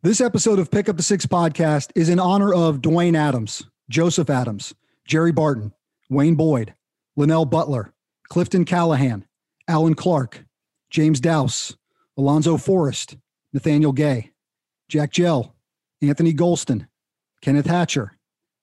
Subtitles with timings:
[0.00, 4.30] This episode of Pick Up the Six podcast is in honor of Dwayne Adams, Joseph
[4.30, 4.72] Adams,
[5.08, 5.72] Jerry Barton,
[6.08, 6.72] Wayne Boyd,
[7.16, 7.92] Linnell Butler,
[8.28, 9.26] Clifton Callahan,
[9.66, 10.44] Alan Clark,
[10.88, 11.76] James Dowse,
[12.16, 13.16] Alonzo Forrest,
[13.52, 14.30] Nathaniel Gay,
[14.88, 15.56] Jack Gell,
[16.00, 16.86] Anthony Golston,
[17.42, 18.16] Kenneth Hatcher,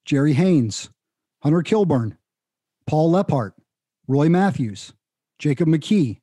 [0.06, 0.88] Jerry Haynes,
[1.42, 2.16] Hunter Kilburn,
[2.86, 3.52] Paul Lephart,
[4.08, 4.94] Roy Matthews,
[5.38, 6.22] Jacob McKee,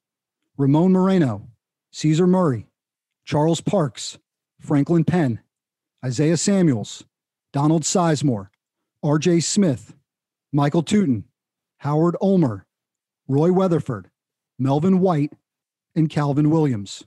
[0.58, 1.50] Ramon Moreno,
[1.92, 2.66] Caesar Murray,
[3.26, 4.18] Charles Parks,
[4.64, 5.42] Franklin Penn,
[6.06, 7.04] Isaiah Samuels,
[7.52, 8.48] Donald Sizemore,
[9.04, 9.94] RJ Smith,
[10.54, 11.26] Michael Tootin,
[11.80, 12.66] Howard Ulmer,
[13.28, 14.10] Roy Weatherford,
[14.58, 15.34] Melvin White,
[15.96, 17.04] and Calvin Williams.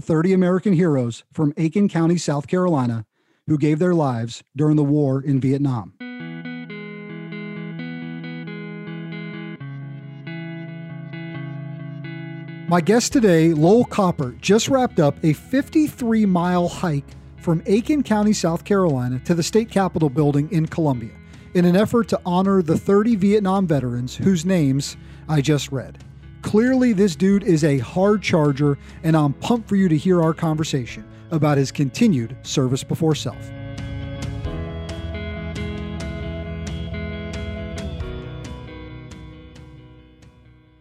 [0.00, 3.06] 30 American heroes from Aiken County, South Carolina,
[3.46, 5.94] who gave their lives during the war in Vietnam.
[12.68, 17.06] My guest today, Lowell Copper, just wrapped up a 53 mile hike
[17.36, 21.12] from Aiken County, South Carolina to the state capitol building in Columbia
[21.54, 24.96] in an effort to honor the 30 Vietnam veterans whose names
[25.28, 26.02] I just read.
[26.42, 30.34] Clearly, this dude is a hard charger, and I'm pumped for you to hear our
[30.34, 33.48] conversation about his continued service before self.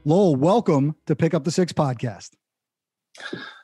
[0.08, 2.30] Lowell, welcome to Pick Up the Six podcast.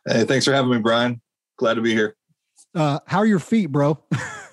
[0.07, 1.21] Hey, thanks for having me, Brian.
[1.59, 2.15] Glad to be here.
[2.73, 4.03] Uh, how are your feet, bro?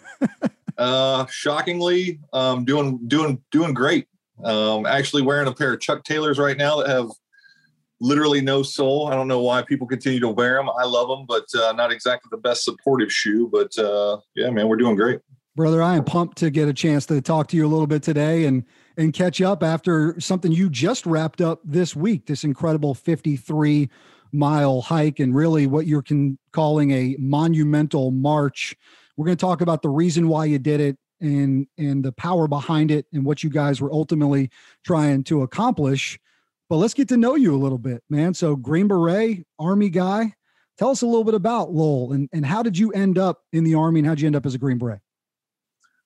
[0.79, 4.07] uh, shockingly, um, doing doing doing great.
[4.45, 7.09] Um, actually wearing a pair of Chuck Taylors right now that have
[8.03, 9.07] literally no sole.
[9.07, 10.69] I don't know why people continue to wear them.
[10.69, 13.49] I love them, but uh, not exactly the best supportive shoe.
[13.51, 15.21] But uh, yeah, man, we're doing great.
[15.57, 18.03] Brother, I am pumped to get a chance to talk to you a little bit
[18.03, 18.65] today and
[18.99, 22.27] and catch up after something you just wrapped up this week.
[22.27, 23.89] This incredible 53
[24.33, 26.05] mile hike and really what you're
[26.53, 28.77] calling a monumental march.
[29.17, 32.47] We're going to talk about the reason why you did it and and the power
[32.47, 34.51] behind it and what you guys were ultimately
[34.85, 36.19] trying to accomplish.
[36.69, 38.35] But let's get to know you a little bit, man.
[38.35, 40.35] So Green Beret, Army guy.
[40.77, 43.65] Tell us a little bit about Lowell and, and how did you end up in
[43.65, 45.01] the Army and how'd you end up as a Green Beret?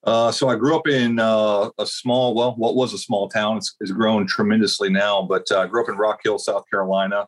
[0.05, 3.57] Uh, so I grew up in uh, a small, well, what was a small town.
[3.57, 7.27] It's, grown tremendously now, but uh, I grew up in Rock Hill, South Carolina.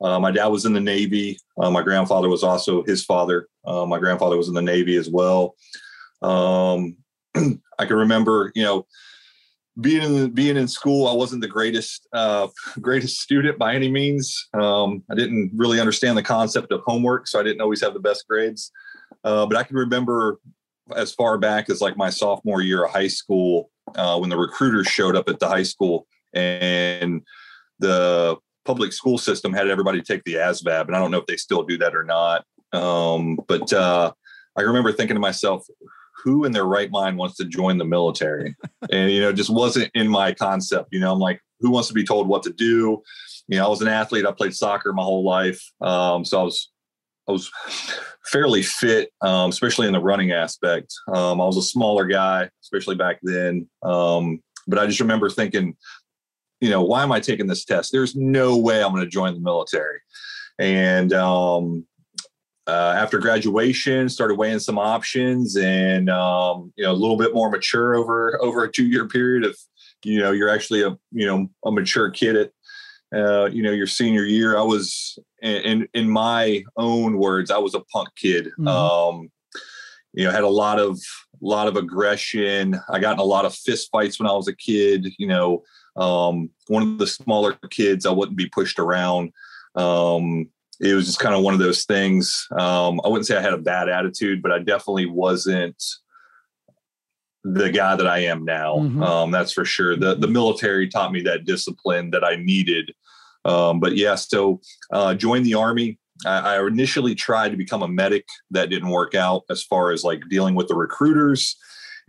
[0.00, 1.38] Uh, my dad was in the Navy.
[1.60, 3.48] Uh, my grandfather was also his father.
[3.64, 5.54] Uh, my grandfather was in the Navy as well.
[6.22, 6.96] Um,
[7.36, 8.86] I can remember, you know,
[9.80, 11.06] being in being in school.
[11.06, 12.08] I wasn't the greatest
[12.80, 14.48] greatest student by any means.
[14.54, 18.00] Um, I didn't really understand the concept of homework, so I didn't always have the
[18.00, 18.72] best grades.
[19.22, 20.38] but I can remember
[20.96, 24.86] as far back as like my sophomore year of high school uh, when the recruiters
[24.86, 27.22] showed up at the high school and
[27.78, 30.86] the public school system had everybody take the ASVAB.
[30.86, 32.44] And I don't know if they still do that or not.
[32.72, 34.12] Um, but uh,
[34.56, 35.66] I remember thinking to myself,
[36.22, 38.56] who in their right mind wants to join the military?
[38.92, 40.88] and, you know, just wasn't in my concept.
[40.92, 43.02] You know, I'm like, who wants to be told what to do?
[43.48, 44.26] You know, I was an athlete.
[44.26, 45.62] I played soccer my whole life.
[45.80, 46.70] Um, so I was
[47.28, 47.50] I was
[48.24, 50.94] fairly fit, um, especially in the running aspect.
[51.08, 53.68] Um, I was a smaller guy, especially back then.
[53.82, 55.76] Um, but I just remember thinking,
[56.60, 57.92] you know, why am I taking this test?
[57.92, 60.00] There's no way I'm going to join the military.
[60.58, 61.86] And um,
[62.66, 67.50] uh, after graduation, started weighing some options, and um, you know, a little bit more
[67.50, 69.56] mature over over a two year period of,
[70.04, 72.50] you know, you're actually a you know a mature kid at
[73.14, 77.74] uh, you know, your senior year, I was in in my own words, I was
[77.74, 78.46] a punk kid.
[78.58, 78.68] Mm-hmm.
[78.68, 79.30] Um,
[80.12, 80.98] you know, had a lot of
[81.40, 82.78] lot of aggression.
[82.90, 85.08] I got in a lot of fist fights when I was a kid.
[85.18, 85.62] You know,
[85.96, 89.32] um, one of the smaller kids, I wouldn't be pushed around.
[89.74, 90.48] Um,
[90.80, 92.46] it was just kind of one of those things.
[92.52, 95.82] Um, I wouldn't say I had a bad attitude, but I definitely wasn't
[97.44, 98.76] the guy that I am now.
[98.76, 99.02] Mm-hmm.
[99.02, 99.96] Um, that's for sure.
[99.96, 102.92] The the military taught me that discipline that I needed.
[103.48, 104.60] Um, but yeah, so
[104.92, 105.98] uh, joined the army.
[106.26, 108.26] I, I, initially tried to become a medic.
[108.50, 111.56] That didn't work out as far as like dealing with the recruiters.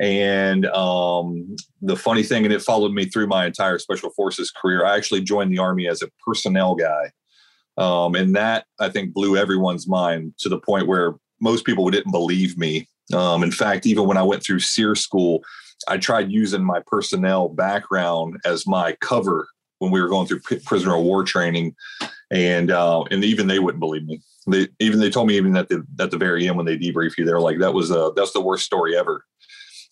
[0.02, 4.86] And um, the funny thing, and it followed me through my entire special forces career.
[4.86, 7.12] I actually joined the army as a personnel guy.
[7.78, 12.12] Um, and that I think blew everyone's mind to the point where most people didn't
[12.12, 15.44] believe me um, in fact, even when I went through SERE school,
[15.88, 19.48] I tried using my personnel background as my cover
[19.80, 21.76] when we were going through prisoner of war training,
[22.32, 24.22] and uh, and even they wouldn't believe me.
[24.48, 27.18] They even they told me even at the at the very end when they debrief
[27.18, 29.26] you, they're like, "That was uh that's the worst story ever."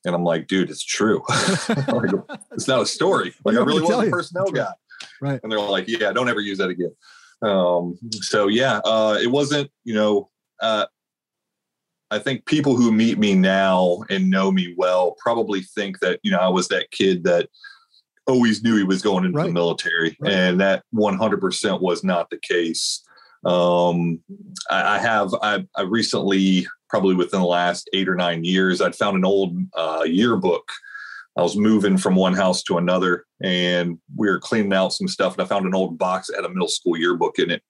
[0.06, 1.24] And I'm like, dude, it's true.
[1.70, 2.12] like,
[2.54, 3.34] it's not a story.
[3.44, 4.72] Like I really was a personnel guy.
[5.22, 5.40] Right.
[5.42, 6.96] And they're like, yeah, don't ever use that again.
[7.42, 10.30] Um, so yeah, uh, it wasn't, you know,
[10.62, 10.86] uh,
[12.10, 16.32] I think people who meet me now and know me well probably think that you
[16.32, 17.50] know I was that kid that
[18.28, 19.48] always knew he was going into right.
[19.48, 20.34] the military, right.
[20.34, 23.04] and that 100% was not the case.
[23.46, 24.20] Um,
[24.70, 28.96] I, I, have I, I, recently, probably within the last eight or nine years, I'd
[28.96, 30.70] found an old uh, yearbook.
[31.38, 35.34] I was moving from one house to another, and we were cleaning out some stuff,
[35.34, 37.62] and I found an old box that had a middle school yearbook in it,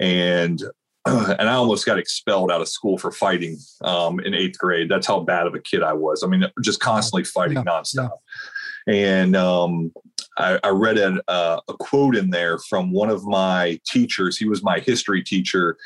[0.00, 0.60] and
[1.06, 4.88] and I almost got expelled out of school for fighting um, in eighth grade.
[4.88, 6.24] That's how bad of a kid I was.
[6.24, 8.10] I mean, just constantly fighting yeah, nonstop.
[8.10, 8.50] Yeah.
[8.86, 9.92] And um,
[10.38, 14.38] I, I, read a, a quote in there from one of my teachers.
[14.38, 15.76] He was my history teacher.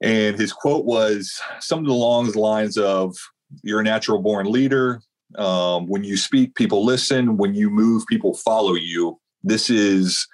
[0.00, 3.14] And his quote was something along the lines of
[3.62, 5.02] You're a natural born leader.
[5.36, 7.36] Um, when you speak, people listen.
[7.36, 9.20] When you move, people follow you.
[9.42, 10.26] This is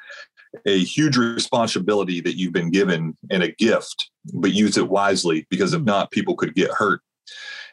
[0.67, 5.75] a huge responsibility that you've been given and a gift, but use it wisely because
[5.75, 7.01] if not, people could get hurt.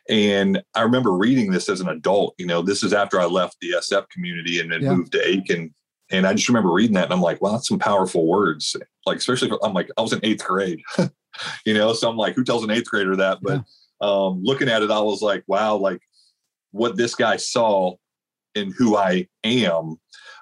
[0.10, 2.36] And I remember reading this as an adult.
[2.38, 4.94] You know, this is after I left the SF community and then yeah.
[4.94, 5.74] moved to Aiken.
[6.10, 8.76] And I just remember reading that and I'm like, wow, that's some powerful words.
[9.06, 10.82] Like, especially, for, I'm like, I was in eighth grade,
[11.66, 13.40] you know, so I'm like, who tells an eighth grader that?
[13.42, 13.64] But
[14.02, 14.08] yeah.
[14.08, 16.02] um, looking at it, I was like, wow, like
[16.72, 17.96] what this guy saw
[18.56, 19.98] in who I am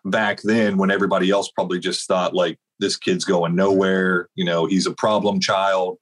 [0.05, 4.65] back then when everybody else probably just thought like this kid's going nowhere, you know,
[4.65, 5.97] he's a problem child,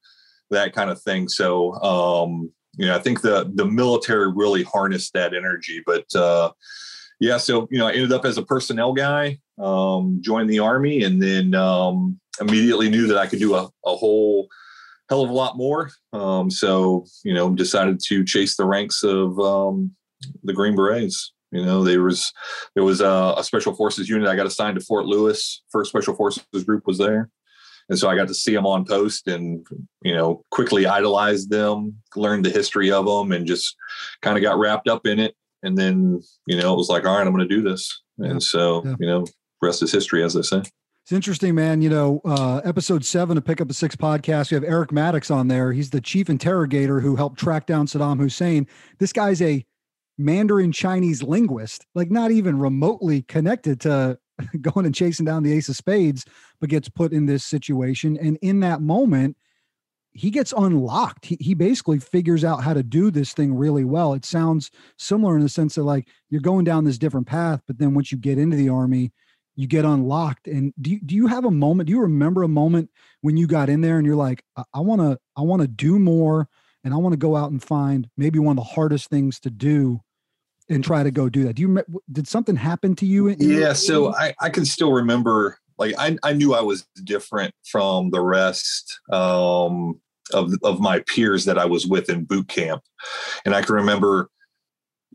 [0.50, 1.28] that kind of thing.
[1.28, 5.82] So um, you know, I think the the military really harnessed that energy.
[5.84, 6.52] But uh
[7.20, 11.02] yeah, so you know, I ended up as a personnel guy, um, joined the army,
[11.02, 14.48] and then um immediately knew that I could do a, a whole
[15.08, 15.90] hell of a lot more.
[16.12, 19.92] Um, so, you know, decided to chase the ranks of um,
[20.44, 21.32] the Green Berets.
[21.50, 22.30] You know, there was
[22.74, 24.28] there was a, a, special forces unit.
[24.28, 25.62] I got assigned to Fort Lewis.
[25.70, 27.30] First special forces group was there,
[27.88, 29.66] and so I got to see them on post and
[30.02, 33.76] you know quickly idolized them, learned the history of them, and just
[34.22, 35.34] kind of got wrapped up in it.
[35.62, 38.02] And then you know it was like, all right, I'm going to do this.
[38.18, 38.30] Yeah.
[38.30, 38.94] And so yeah.
[39.00, 39.26] you know,
[39.62, 40.62] rest is history, as they say.
[41.04, 41.80] It's interesting, man.
[41.80, 45.30] You know, uh, episode seven of Pick Up a Six podcast, we have Eric Maddox
[45.30, 45.72] on there.
[45.72, 48.66] He's the chief interrogator who helped track down Saddam Hussein.
[48.98, 49.64] This guy's a
[50.18, 54.18] Mandarin Chinese linguist, like not even remotely connected to
[54.60, 56.26] going and chasing down the ace of spades,
[56.60, 58.16] but gets put in this situation.
[58.16, 59.36] And in that moment,
[60.12, 61.26] he gets unlocked.
[61.26, 64.14] He, he basically figures out how to do this thing really well.
[64.14, 67.78] It sounds similar in the sense that like you're going down this different path, but
[67.78, 69.12] then once you get into the army,
[69.54, 70.48] you get unlocked.
[70.48, 71.86] And do you, do you have a moment?
[71.86, 72.90] Do you remember a moment
[73.20, 75.98] when you got in there and you're like, I want to, I want to do
[75.98, 76.48] more
[76.84, 79.50] and I want to go out and find maybe one of the hardest things to
[79.50, 80.00] do
[80.68, 81.54] and try to go do that.
[81.54, 83.28] Do you did something happen to you?
[83.38, 88.10] yeah, so I I can still remember like I I knew I was different from
[88.10, 90.00] the rest um,
[90.32, 92.82] of of my peers that I was with in boot camp,
[93.44, 94.30] and I can remember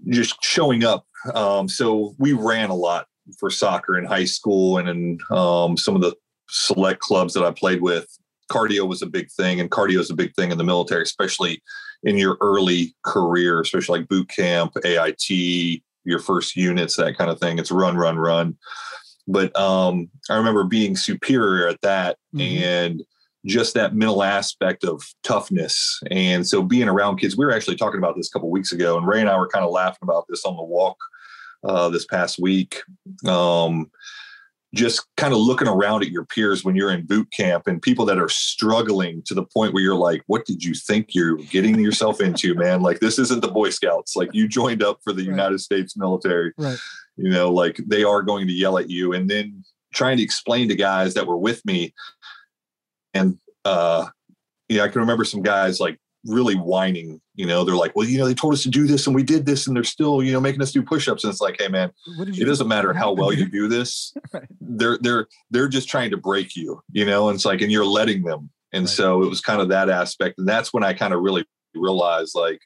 [0.10, 1.06] just showing up.
[1.34, 3.08] Um, so we ran a lot
[3.40, 6.16] for soccer in high school and in um, some of the
[6.50, 8.08] select clubs that I played with.
[8.52, 11.62] Cardio was a big thing, and cardio is a big thing in the military, especially
[12.04, 17.40] in your early career, especially like boot camp, AIT, your first units, that kind of
[17.40, 17.58] thing.
[17.58, 18.58] It's run, run, run.
[19.28, 22.64] But um, I remember being superior at that mm-hmm.
[22.64, 23.04] and
[23.46, 26.02] just that mental aspect of toughness.
[26.12, 28.98] And so being around kids, we were actually talking about this a couple weeks ago,
[28.98, 30.98] and Ray and I were kind of laughing about this on the walk
[31.64, 32.82] uh, this past week.
[33.26, 33.92] Um,
[34.74, 38.06] just kind of looking around at your peers when you're in boot camp and people
[38.06, 41.80] that are struggling to the point where you're like, what did you think you're getting
[41.80, 42.82] yourself into, man?
[42.82, 44.16] Like, this isn't the Boy Scouts.
[44.16, 45.30] Like, you joined up for the right.
[45.30, 46.54] United States military.
[46.58, 46.78] Right.
[47.18, 49.14] You know, like they are going to yell at you.
[49.14, 49.64] And then
[49.94, 51.94] trying to explain to guys that were with me.
[53.14, 54.08] And, uh,
[54.70, 57.20] you know, I can remember some guys like really whining.
[57.36, 59.24] You know, they're like, well, you know, they told us to do this and we
[59.24, 61.24] did this and they're still, you know, making us do push-ups.
[61.24, 64.14] And it's like, hey man, it doesn't matter how well you do this.
[64.34, 64.48] right.
[64.62, 67.86] They're they're they're just trying to break you, you know, and it's like, and you're
[67.86, 68.50] letting them.
[68.72, 68.90] And right.
[68.90, 70.38] so it was kind of that aspect.
[70.38, 72.60] And that's when I kind of really realized like,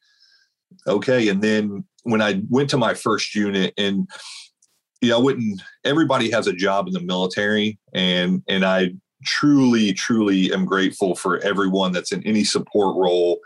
[0.85, 1.29] okay.
[1.29, 4.07] And then when I went to my first unit and
[5.01, 8.93] you know, I wouldn't everybody has a job in the military and and I
[9.27, 13.39] truly, truly am grateful for everyone that's in any support role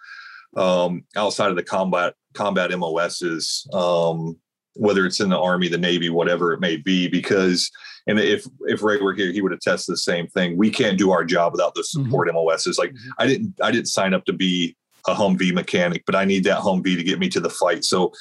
[0.55, 4.37] um, outside of the combat combat MOSs, um,
[4.75, 7.07] whether it's in the Army, the Navy, whatever it may be.
[7.07, 7.69] Because,
[8.07, 10.55] and if if Ray were here, he would attest the same thing.
[10.55, 12.05] We can't do our job without the mm-hmm.
[12.05, 12.37] support mm-hmm.
[12.37, 12.77] MOSs.
[12.77, 13.09] Like mm-hmm.
[13.17, 16.61] I didn't I didn't sign up to be a Humvee mechanic, but I need that
[16.61, 17.83] Humvee to get me to the fight.
[17.83, 18.11] So.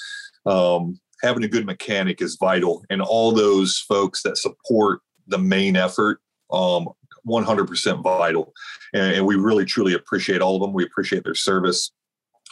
[0.46, 5.76] Um, having a good mechanic is vital and all those folks that support the main
[5.76, 6.18] effort
[6.50, 6.88] um,
[7.26, 8.52] 100% vital.
[8.94, 10.72] And, and, we really, truly appreciate all of them.
[10.72, 11.92] We appreciate their service.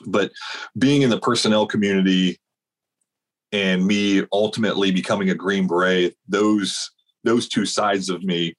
[0.07, 0.31] but
[0.79, 2.39] being in the personnel community
[3.53, 6.91] and me ultimately becoming a green beret those
[7.25, 8.55] those two sides of me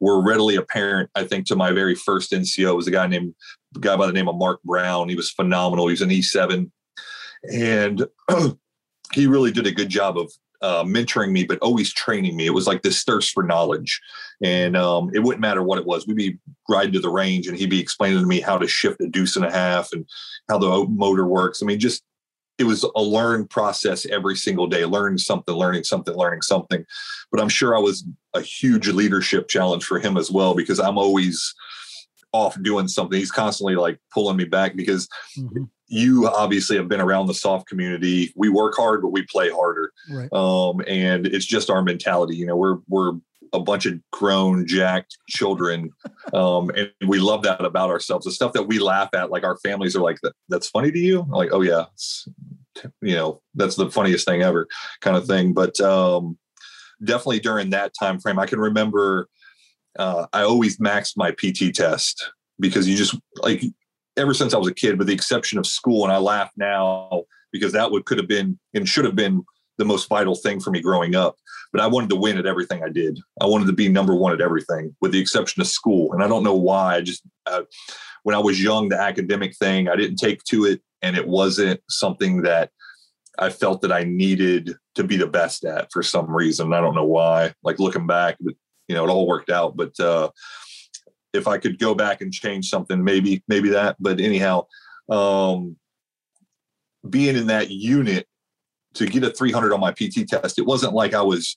[0.00, 3.34] were readily apparent i think to my very first nco was a guy named
[3.76, 6.70] a guy by the name of mark brown he was phenomenal he was an e7
[7.52, 8.06] and
[9.12, 12.46] he really did a good job of uh, mentoring me, but always training me.
[12.46, 14.00] It was like this thirst for knowledge,
[14.42, 16.06] and um, it wouldn't matter what it was.
[16.06, 16.38] We'd be
[16.68, 19.36] riding to the range, and he'd be explaining to me how to shift a deuce
[19.36, 20.06] and a half and
[20.48, 21.62] how the motor works.
[21.62, 22.02] I mean, just
[22.58, 26.84] it was a learn process every single day, learning something, learning something, learning something.
[27.32, 30.98] But I'm sure I was a huge leadership challenge for him as well because I'm
[30.98, 31.54] always
[32.32, 33.18] off doing something.
[33.18, 35.08] He's constantly like pulling me back because
[35.38, 38.32] mm-hmm you obviously have been around the SOF community.
[38.36, 39.92] We work hard, but we play harder.
[40.08, 40.32] Right.
[40.32, 42.36] Um, and it's just our mentality.
[42.36, 43.14] You know, we're we're
[43.52, 45.90] a bunch of grown, jacked children,
[46.32, 48.24] um, and we love that about ourselves.
[48.24, 50.18] The stuff that we laugh at, like our families are like,
[50.48, 51.86] "That's funny to you." I'm like, oh yeah,
[53.02, 54.68] you know, that's the funniest thing ever,
[55.00, 55.52] kind of thing.
[55.52, 56.38] But um,
[57.02, 59.28] definitely during that time frame, I can remember.
[59.98, 63.62] Uh, I always maxed my PT test because you just like
[64.16, 66.04] ever since I was a kid, with the exception of school.
[66.04, 69.44] And I laugh now because that would could have been and should have been
[69.78, 71.36] the most vital thing for me growing up.
[71.72, 73.18] But I wanted to win at everything I did.
[73.40, 76.12] I wanted to be number one at everything, with the exception of school.
[76.12, 76.96] And I don't know why.
[76.96, 77.62] I just uh,
[78.22, 81.80] when I was young, the academic thing I didn't take to it, and it wasn't
[81.88, 82.70] something that
[83.38, 86.74] I felt that I needed to be the best at for some reason.
[86.74, 87.54] I don't know why.
[87.62, 88.36] Like looking back,
[88.90, 89.76] you know, it all worked out.
[89.76, 90.30] But uh,
[91.32, 93.94] if I could go back and change something, maybe maybe that.
[94.00, 94.66] But anyhow,
[95.08, 95.76] um,
[97.08, 98.26] being in that unit
[98.94, 101.56] to get a 300 on my PT test, it wasn't like I was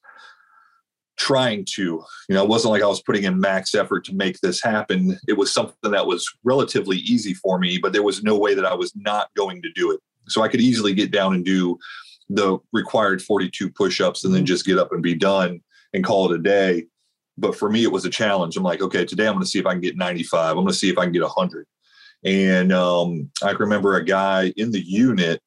[1.18, 4.40] trying to, you know, it wasn't like I was putting in max effort to make
[4.42, 5.18] this happen.
[5.28, 8.66] It was something that was relatively easy for me, but there was no way that
[8.66, 10.00] I was not going to do it.
[10.28, 11.80] So I could easily get down and do
[12.30, 15.62] the required 42 push-ups and then just get up and be done
[15.94, 16.86] and call it a day
[17.38, 18.58] but for me, it was a challenge.
[18.58, 20.52] I'm like, okay, today I'm going to see if I can get 95.
[20.52, 21.66] I'm going to see if I can get 100.
[22.26, 25.42] And um, I remember a guy in the unit,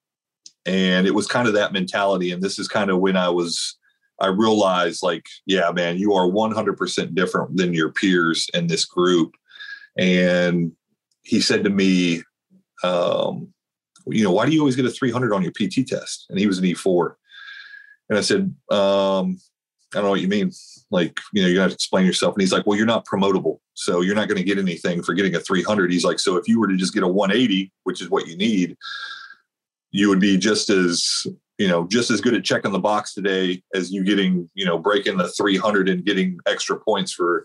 [0.66, 2.32] and it was kind of that mentality.
[2.32, 3.78] And this is kind of when I was,
[4.20, 9.34] I realized, like, yeah, man, you are 100% different than your peers in this group.
[9.96, 10.72] And
[11.22, 12.22] he said to me,
[12.82, 13.52] um,
[14.06, 16.26] you know, why do you always get a 300 on your PT test?
[16.28, 17.14] And he was an E4.
[18.08, 19.38] And I said, um,
[19.94, 20.52] I don't know what you mean.
[20.90, 22.34] Like you know you got to explain yourself.
[22.34, 25.14] And he's like well you're not promotable so you're not going to get anything for
[25.14, 28.00] getting a 300 he's like so if you were to just get a 180 which
[28.00, 28.76] is what you need
[29.90, 31.26] you would be just as
[31.58, 34.78] you know just as good at checking the box today as you getting you know
[34.78, 37.44] breaking the 300 and getting extra points for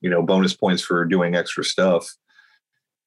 [0.00, 2.08] you know bonus points for doing extra stuff.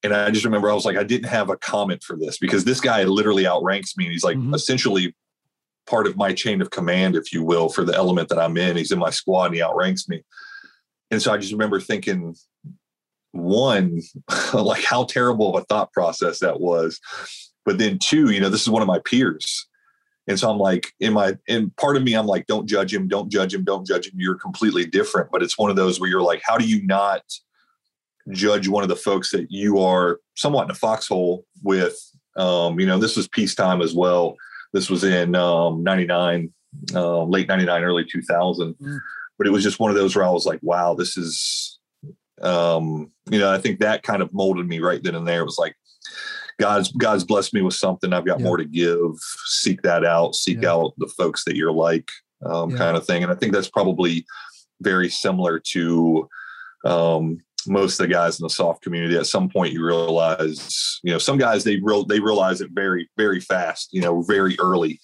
[0.04, 2.64] And i just remember i was like i didn't have a comment for this because
[2.64, 4.06] this guy literally outranks me.
[4.06, 4.54] And he's like mm-hmm.
[4.54, 5.16] essentially
[5.88, 8.78] part of my chain of command, if you will, for the element that I'm in.
[8.78, 10.24] He's in my squad and he outranks me.
[11.12, 12.36] And so I just remember thinking,
[13.32, 14.02] one,
[14.54, 17.00] like how terrible of a thought process that was.
[17.66, 19.68] But then two, you know, this is one of my peers.
[20.28, 23.08] And so I'm like, in my, in part of me, I'm like, don't judge him,
[23.08, 24.14] don't judge him, don't judge him.
[24.18, 25.32] You're completely different.
[25.32, 27.24] But it's one of those where you're like, how do you not
[28.32, 31.98] judge one of the folks that you are somewhat in a foxhole with?
[32.38, 34.36] Um, you know, this was peacetime as well.
[34.74, 36.54] This was in um, 99,
[36.94, 38.76] uh, late 99, early 2000.
[38.76, 39.00] Mm.
[39.38, 41.80] But it was just one of those where I was like, wow, this is,
[42.42, 45.42] um, you know, I think that kind of molded me right then and there.
[45.42, 45.76] It was like,
[46.60, 48.12] God's God's blessed me with something.
[48.12, 48.46] I've got yeah.
[48.46, 49.12] more to give.
[49.46, 50.36] Seek that out.
[50.36, 50.74] Seek yeah.
[50.74, 52.10] out the folks that you're like,
[52.46, 52.78] um, yeah.
[52.78, 53.24] kind of thing.
[53.24, 54.26] And I think that's probably
[54.82, 56.28] very similar to
[56.86, 61.12] um, most of the guys in the SOF community at some point you realize you
[61.12, 65.00] know some guys they real they realize it very very fast you know very early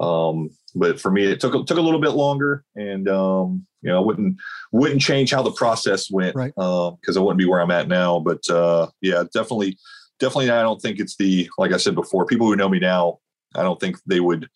[0.00, 3.98] um, but for me it took took a little bit longer and um, you know
[3.98, 4.36] I wouldn't
[4.72, 7.16] wouldn't change how the process went because right.
[7.16, 9.78] uh, I wouldn't be where I'm at now but uh, yeah definitely
[10.18, 13.18] definitely I don't think it's the like I said before people who know me now
[13.56, 14.48] I don't think they would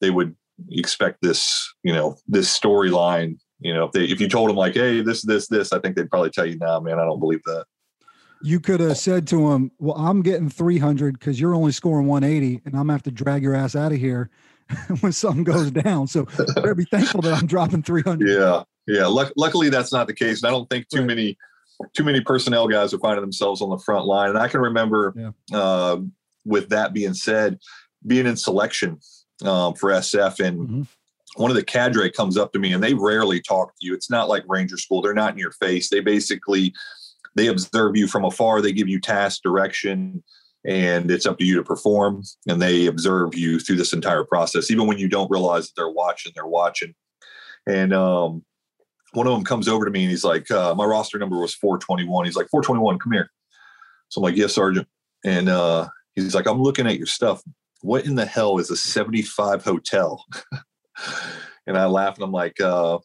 [0.00, 0.36] they would
[0.70, 4.74] expect this you know this storyline you know, if they if you told them like,
[4.74, 7.42] hey, this, this, this, I think they'd probably tell you, nah, man, I don't believe
[7.44, 7.64] that.
[8.42, 12.62] You could have said to him, Well, I'm getting 300 because you're only scoring 180,
[12.64, 14.30] and I'm gonna have to drag your ass out of here
[15.00, 16.08] when something goes down.
[16.08, 16.26] So
[16.56, 18.28] better be thankful that I'm dropping 300.
[18.28, 18.64] Yeah.
[18.88, 19.06] Yeah.
[19.06, 20.42] Luck- luckily, that's not the case.
[20.42, 21.06] And I don't think too right.
[21.06, 21.38] many
[21.94, 24.30] too many personnel guys are finding themselves on the front line.
[24.30, 25.58] And I can remember, yeah.
[25.58, 26.00] uh,
[26.44, 27.58] with that being said,
[28.06, 28.98] being in selection
[29.44, 30.82] um, for SF and mm-hmm
[31.36, 33.94] one of the cadre comes up to me and they rarely talk to you.
[33.94, 35.00] It's not like Ranger School.
[35.00, 35.88] They're not in your face.
[35.88, 36.74] They basically
[37.34, 38.60] they observe you from afar.
[38.60, 40.22] They give you task direction.
[40.64, 42.22] and it's up to you to perform.
[42.46, 45.88] And they observe you through this entire process, even when you don't realize that they're
[45.88, 46.32] watching.
[46.34, 46.94] They're watching,
[47.66, 48.44] and um,
[49.12, 51.54] one of them comes over to me and he's like, uh, "My roster number was
[51.54, 53.30] 421." He's like, "421, come here."
[54.08, 54.86] So I'm like, "Yes, Sergeant."
[55.24, 57.42] And uh, he's like, "I'm looking at your stuff.
[57.82, 60.24] What in the hell is a 75 hotel?"
[61.66, 62.98] and I laugh and I'm like, uh,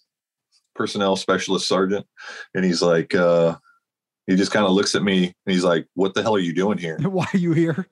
[0.76, 2.06] "Personnel specialist sergeant,"
[2.54, 3.16] and he's like.
[3.16, 3.58] Uh,
[4.28, 6.54] he just kind of looks at me and he's like, "What the hell are you
[6.54, 7.88] doing here?" Why are you here?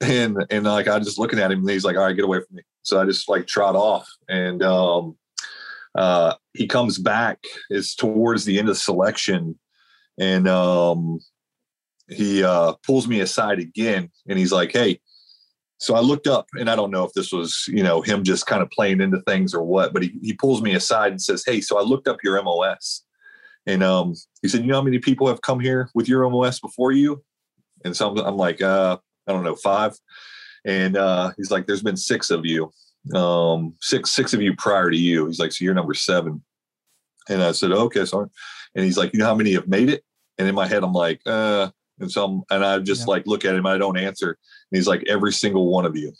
[0.00, 2.38] And and like I just looking at him and he's like, "All right, get away
[2.38, 5.16] from me." So I just like trot off and um,
[5.96, 7.44] uh, he comes back.
[7.68, 9.58] It's towards the end of selection,
[10.18, 11.18] and um,
[12.08, 15.00] he uh, pulls me aside again and he's like, "Hey."
[15.82, 18.46] So I looked up and I don't know if this was, you know, him just
[18.46, 21.42] kind of playing into things or what, but he, he pulls me aside and says,
[21.44, 23.02] Hey, so I looked up your MOS
[23.66, 26.60] and um, he said, You know how many people have come here with your MOS
[26.60, 27.24] before you?
[27.84, 28.96] And so I'm, I'm like, uh,
[29.26, 29.98] I don't know, five.
[30.64, 32.70] And uh, he's like, There's been six of you,
[33.12, 35.26] um, six six of you prior to you.
[35.26, 36.44] He's like, So you're number seven.
[37.28, 38.28] And I said, Okay, sorry.
[38.76, 40.04] And he's like, You know how many have made it?
[40.38, 43.06] And in my head, I'm like, uh, and so I'm, and I just yeah.
[43.06, 44.30] like look at him, I don't answer.
[44.30, 46.12] And he's like, Every single one of you.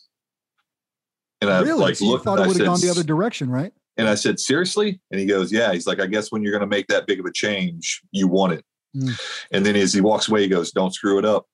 [1.41, 1.81] And I really?
[1.81, 2.25] like so looked.
[2.25, 3.73] Thought it would have gone the other direction, right?
[3.97, 5.01] And I said, seriously?
[5.11, 5.73] And he goes, yeah.
[5.73, 8.27] He's like, I guess when you're going to make that big of a change, you
[8.27, 8.65] want it.
[8.97, 9.21] Mm.
[9.53, 11.47] And then as he walks away, he goes, don't screw it up.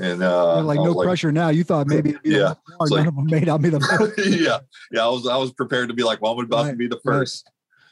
[0.00, 1.50] And uh, like no like, pressure now.
[1.50, 2.54] You thought maybe yeah.
[2.78, 3.50] Like, none of them made.
[3.50, 4.18] I'll be the first.
[4.40, 5.04] yeah, yeah.
[5.04, 6.70] I was I was prepared to be like, well, I'm about right.
[6.70, 7.50] to be the first.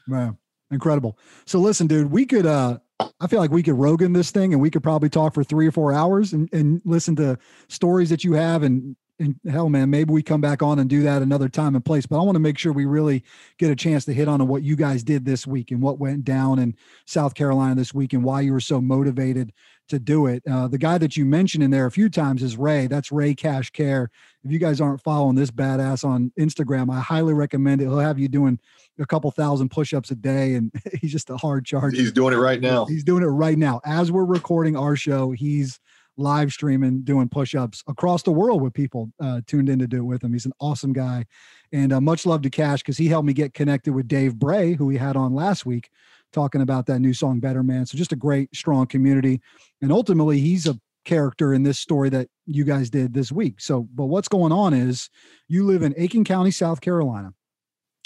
[0.08, 0.24] Right.
[0.24, 0.38] Wow,
[0.70, 1.18] incredible.
[1.44, 2.46] So listen, dude, we could.
[2.46, 5.44] uh I feel like we could Rogan this thing, and we could probably talk for
[5.44, 7.38] three or four hours and, and listen to
[7.68, 11.02] stories that you have and and hell, man, maybe we come back on and do
[11.02, 12.06] that another time and place.
[12.06, 13.24] But I want to make sure we really
[13.58, 16.24] get a chance to hit on what you guys did this week and what went
[16.24, 16.76] down in
[17.06, 19.52] South Carolina this week and why you were so motivated
[19.88, 20.42] to do it.
[20.48, 22.86] Uh, the guy that you mentioned in there a few times is Ray.
[22.86, 24.10] That's Ray Cash Care.
[24.44, 27.86] If you guys aren't following this badass on Instagram, I highly recommend it.
[27.86, 28.60] He'll have you doing
[28.98, 31.96] a couple thousand push-ups a day, and he's just a hard charge.
[31.96, 32.84] He's doing it right now.
[32.86, 35.30] He's doing it right now as we're recording our show.
[35.30, 35.80] He's
[36.18, 39.98] live streaming, doing push ups across the world with people uh, tuned in to do
[39.98, 40.32] it with him.
[40.32, 41.24] He's an awesome guy.
[41.72, 44.74] And uh, much love to Cash because he helped me get connected with Dave Bray,
[44.74, 45.88] who we had on last week,
[46.32, 47.86] talking about that new song, Better Man.
[47.86, 49.40] So just a great, strong community.
[49.80, 53.60] And ultimately, he's a character in this story that you guys did this week.
[53.60, 55.08] So, but what's going on is
[55.46, 57.32] you live in Aiken County, South Carolina,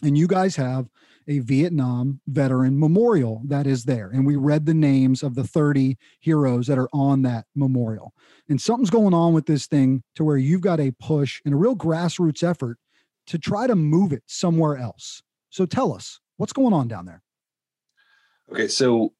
[0.03, 0.89] and you guys have
[1.29, 4.09] a Vietnam veteran memorial that is there.
[4.09, 8.13] And we read the names of the 30 heroes that are on that memorial.
[8.49, 11.57] And something's going on with this thing to where you've got a push and a
[11.57, 12.79] real grassroots effort
[13.29, 15.23] to try to move it somewhere else.
[15.51, 17.23] So tell us what's going on down there.
[18.51, 19.13] Okay, so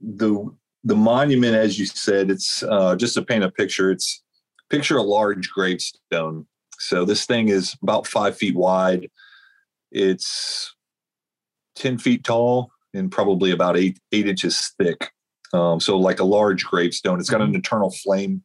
[0.00, 3.90] the the monument, as you said, it's uh, just to paint a picture.
[3.90, 4.22] It's
[4.70, 6.46] picture a large gravestone.
[6.78, 9.10] So this thing is about five feet wide.
[9.90, 10.74] It's
[11.76, 15.12] 10 feet tall and probably about eight eight inches thick.
[15.52, 17.20] Um, so like a large gravestone.
[17.20, 17.56] It's got an mm-hmm.
[17.56, 18.42] eternal flame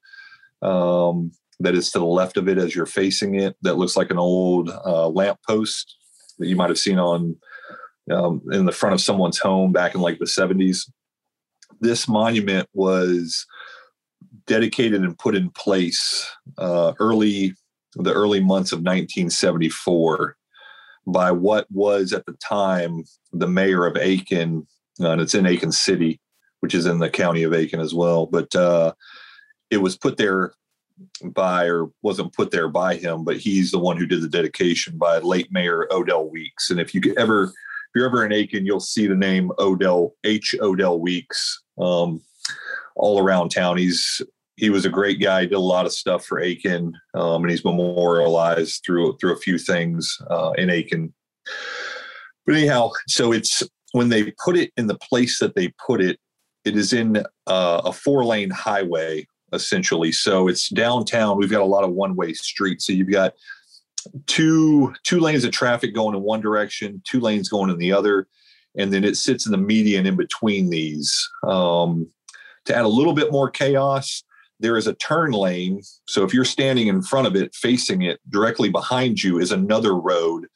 [0.61, 3.55] um, that is to the left of it as you're facing it.
[3.61, 5.95] That looks like an old uh, lamp post
[6.39, 7.35] that you might have seen on
[8.11, 10.89] um, in the front of someone's home back in like the 70s.
[11.81, 13.45] This monument was
[14.45, 17.55] dedicated and put in place uh, early
[17.95, 20.35] the early months of 1974
[21.05, 24.67] by what was at the time the mayor of Aiken,
[25.01, 26.19] uh, and it's in Aiken City,
[26.61, 28.25] which is in the county of Aiken as well.
[28.25, 28.93] But uh,
[29.69, 30.53] it was put there
[31.23, 34.97] by, or wasn't put there by him, but he's the one who did the dedication
[34.97, 36.69] by late Mayor Odell Weeks.
[36.69, 37.51] And if you ever, if
[37.95, 40.55] you're ever in Aiken, you'll see the name Odell H.
[40.61, 42.21] Odell Weeks um,
[42.95, 43.77] all around town.
[43.77, 44.21] He's
[44.55, 45.41] he was a great guy.
[45.41, 49.39] He did a lot of stuff for Aiken, um, and he's memorialized through through a
[49.39, 51.13] few things uh, in Aiken.
[52.45, 53.63] But anyhow, so it's
[53.93, 56.19] when they put it in the place that they put it,
[56.65, 60.11] it is in uh, a four lane highway essentially.
[60.11, 61.37] So it's downtown.
[61.37, 62.87] We've got a lot of one way streets.
[62.87, 63.33] So you've got
[64.27, 68.27] two two lanes of traffic going in one direction, two lanes going in the other,
[68.77, 71.29] and then it sits in the median in between these.
[71.47, 72.09] Um,
[72.65, 74.23] to add a little bit more chaos,
[74.59, 75.81] there is a turn lane.
[76.07, 79.95] So if you're standing in front of it, facing it, directly behind you is another
[79.95, 80.47] road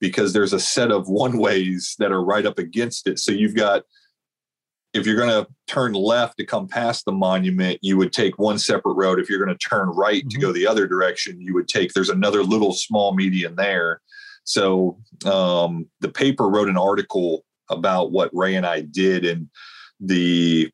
[0.00, 3.18] because there's a set of one ways that are right up against it.
[3.20, 3.84] So you've got,
[4.94, 8.58] if you're going to turn left to come past the monument, you would take one
[8.58, 9.20] separate road.
[9.20, 10.28] If you're going to turn right mm-hmm.
[10.30, 14.00] to go the other direction, you would take, there's another little small median there.
[14.44, 19.48] So um, the paper wrote an article about what Ray and I did and
[20.00, 20.70] the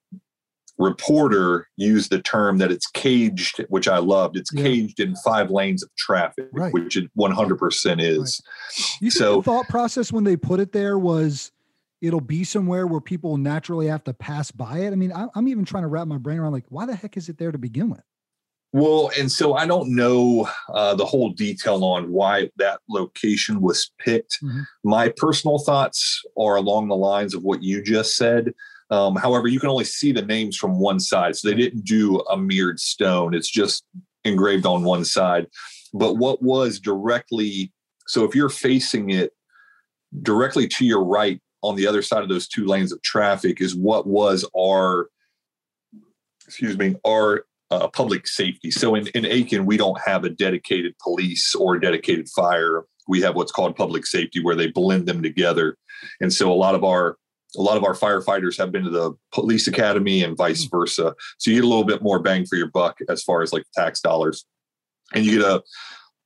[0.78, 4.36] reporter used the term that it's caged, which I loved.
[4.36, 4.62] It's yeah.
[4.62, 6.72] caged in five lanes of traffic, right.
[6.72, 8.40] which it 100% is.
[8.78, 8.86] Right.
[9.00, 11.50] You so, the thought process when they put it there was
[12.00, 14.92] it'll be somewhere where people naturally have to pass by it.
[14.92, 17.28] I mean, I'm even trying to wrap my brain around like, why the heck is
[17.28, 18.02] it there to begin with?
[18.72, 23.90] Well, and so I don't know uh, the whole detail on why that location was
[23.98, 24.38] picked.
[24.42, 24.60] Mm-hmm.
[24.84, 28.52] My personal thoughts are along the lines of what you just said.
[28.90, 31.36] Um, however, you can only see the names from one side.
[31.36, 33.84] So they didn't do a mirrored stone, it's just
[34.24, 35.46] engraved on one side.
[35.94, 37.72] But what was directly,
[38.06, 39.32] so if you're facing it
[40.22, 43.74] directly to your right on the other side of those two lanes of traffic, is
[43.74, 45.08] what was our,
[46.46, 48.70] excuse me, our uh, public safety.
[48.70, 52.84] So in, in Aiken, we don't have a dedicated police or a dedicated fire.
[53.06, 55.76] We have what's called public safety, where they blend them together.
[56.20, 57.16] And so a lot of our
[57.56, 60.76] a lot of our firefighters have been to the police academy and vice hmm.
[60.76, 61.14] versa.
[61.38, 63.64] So you get a little bit more bang for your buck as far as like
[63.74, 64.44] tax dollars,
[65.14, 65.62] and you get a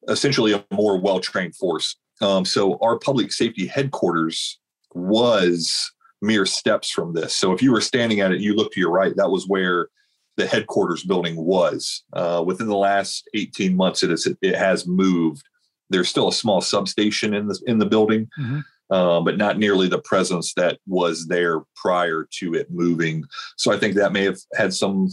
[0.08, 1.96] essentially a more well trained force.
[2.20, 4.58] Um, so our public safety headquarters
[4.94, 7.36] was mere steps from this.
[7.36, 9.88] So if you were standing at it, you look to your right, that was where
[10.36, 12.04] the headquarters building was.
[12.12, 15.42] Uh, within the last 18 months, it, is, it has moved.
[15.90, 18.60] There's still a small substation in the in the building, mm-hmm.
[18.92, 23.24] Uh, but not nearly the presence that was there prior to it moving.
[23.56, 25.08] So I think that may have had some,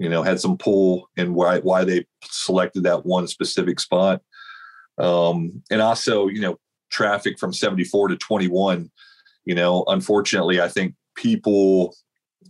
[0.00, 4.22] you know, had some pull in why why they selected that one specific spot.
[4.98, 6.58] Um, and also, you know,
[6.90, 8.90] traffic from 74 to 21.
[9.44, 11.94] You know, unfortunately, I think people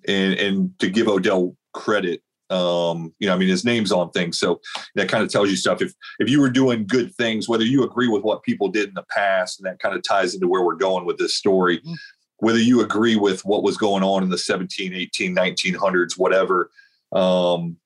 [0.09, 4.39] and and to give Odell credit um, you know, I mean, his name's on things,
[4.39, 4.61] so
[4.95, 5.81] that kind of tells you stuff.
[5.81, 8.95] If if you were doing good things, whether you agree with what people did in
[8.95, 11.95] the past, and that kind of ties into where we're going with this story, mm-hmm.
[12.39, 16.71] whether you agree with what was going on in the 17, 18, 1900s, whatever.
[17.13, 17.79] Um,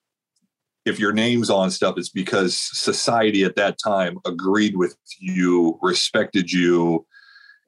[0.84, 6.50] if your name's on stuff, it's because society at that time agreed with you, respected
[6.50, 7.06] you,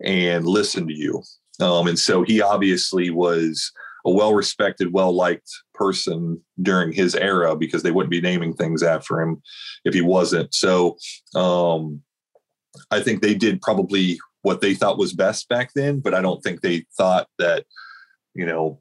[0.00, 1.22] and listened to you.
[1.60, 3.72] Um, and so he obviously was
[4.08, 8.82] a well respected, well liked person during his era because they wouldn't be naming things
[8.82, 9.42] after him
[9.84, 10.54] if he wasn't.
[10.54, 10.96] So
[11.34, 12.02] um,
[12.90, 16.42] I think they did probably what they thought was best back then, but I don't
[16.42, 17.66] think they thought that,
[18.34, 18.80] you know,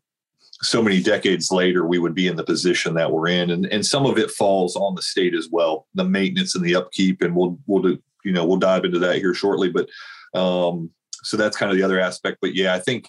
[0.62, 3.86] so many decades later we would be in the position that we're in and, and
[3.86, 7.36] some of it falls on the state as well the maintenance and the upkeep and
[7.36, 9.88] we'll we'll do you know we'll dive into that here shortly but
[10.34, 10.90] um
[11.22, 13.08] so that's kind of the other aspect but yeah i think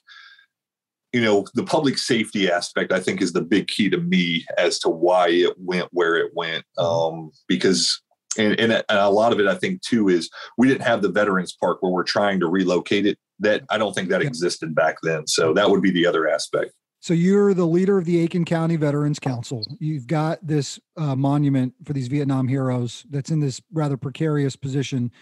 [1.13, 4.79] you know the public safety aspect i think is the big key to me as
[4.79, 6.85] to why it went where it went mm-hmm.
[6.85, 8.03] um, because
[8.37, 11.57] and, and, a lot of it i think too is we didn't have the veterans
[11.59, 13.19] park where we're trying to relocate it.
[13.41, 15.27] That i don't think that existed back then.
[15.27, 16.73] So that would be the other aspect.
[17.01, 19.65] So you're the leader of the aiken county veterans council.
[19.79, 25.13] You've got this uh, monument for these vietnam heroes that's in this rather precarious position.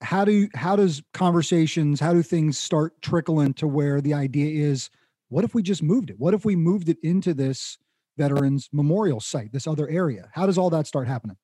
[0.00, 4.90] How do how does conversations how do things start trickling to where the idea is
[5.28, 6.18] what if we just moved it?
[6.18, 7.78] What if we moved it into this
[8.16, 10.30] veterans memorial site, this other area?
[10.32, 11.36] How does all that start happening?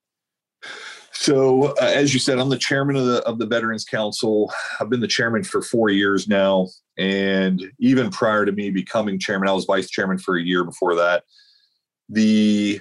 [1.12, 4.52] So, uh, as you said, I'm the chairman of the of the Veterans Council.
[4.80, 6.68] I've been the chairman for four years now,
[6.98, 10.96] and even prior to me becoming chairman, I was vice chairman for a year before
[10.96, 11.24] that.
[12.08, 12.80] The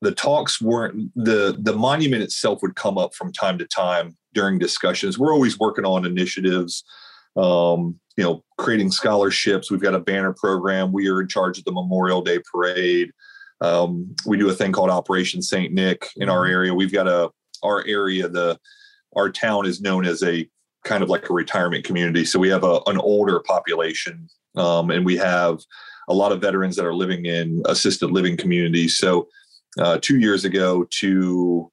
[0.00, 4.58] the talks weren't the the monument itself would come up from time to time during
[4.58, 5.18] discussions.
[5.18, 6.84] We're always working on initiatives
[7.36, 9.70] um, you know, creating scholarships.
[9.70, 10.92] We've got a banner program.
[10.92, 13.10] We are in charge of the Memorial Day parade.
[13.60, 15.72] Um, we do a thing called Operation St.
[15.72, 16.74] Nick in our area.
[16.74, 17.30] We've got a
[17.62, 18.58] our area the
[19.16, 20.48] our town is known as a
[20.84, 22.24] kind of like a retirement community.
[22.24, 25.60] So we have a, an older population, um, and we have
[26.08, 28.98] a lot of veterans that are living in assisted living communities.
[28.98, 29.28] So
[29.78, 31.70] uh, two years ago, to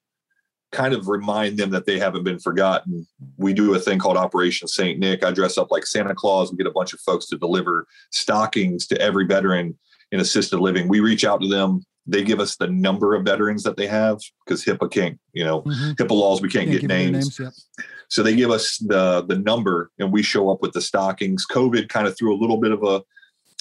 [0.72, 3.06] kind of remind them that they haven't been forgotten.
[3.36, 4.98] We do a thing called Operation St.
[4.98, 5.24] Nick.
[5.24, 6.50] I dress up like Santa Claus.
[6.50, 9.78] We get a bunch of folks to deliver stockings to every veteran
[10.10, 10.88] in assisted living.
[10.88, 11.84] We reach out to them.
[12.06, 15.62] They give us the number of veterans that they have because HIPAA can't, you know,
[15.62, 15.92] mm-hmm.
[15.92, 17.38] HIPAA laws, we can't, can't get names.
[17.38, 17.68] names.
[18.08, 21.46] So they give us the the number and we show up with the stockings.
[21.46, 23.02] COVID kind of threw a little bit of a,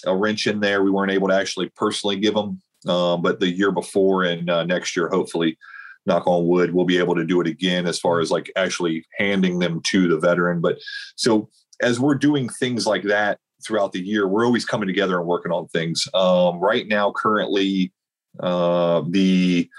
[0.09, 0.83] a wrench in there.
[0.83, 2.61] We weren't able to actually personally give them.
[2.87, 5.57] Um, but the year before and uh, next year, hopefully,
[6.05, 9.05] knock on wood, we'll be able to do it again as far as like actually
[9.17, 10.61] handing them to the veteran.
[10.61, 10.79] But
[11.15, 11.49] so
[11.81, 15.51] as we're doing things like that throughout the year, we're always coming together and working
[15.51, 16.07] on things.
[16.13, 17.91] Um, right now, currently,
[18.39, 19.69] uh, the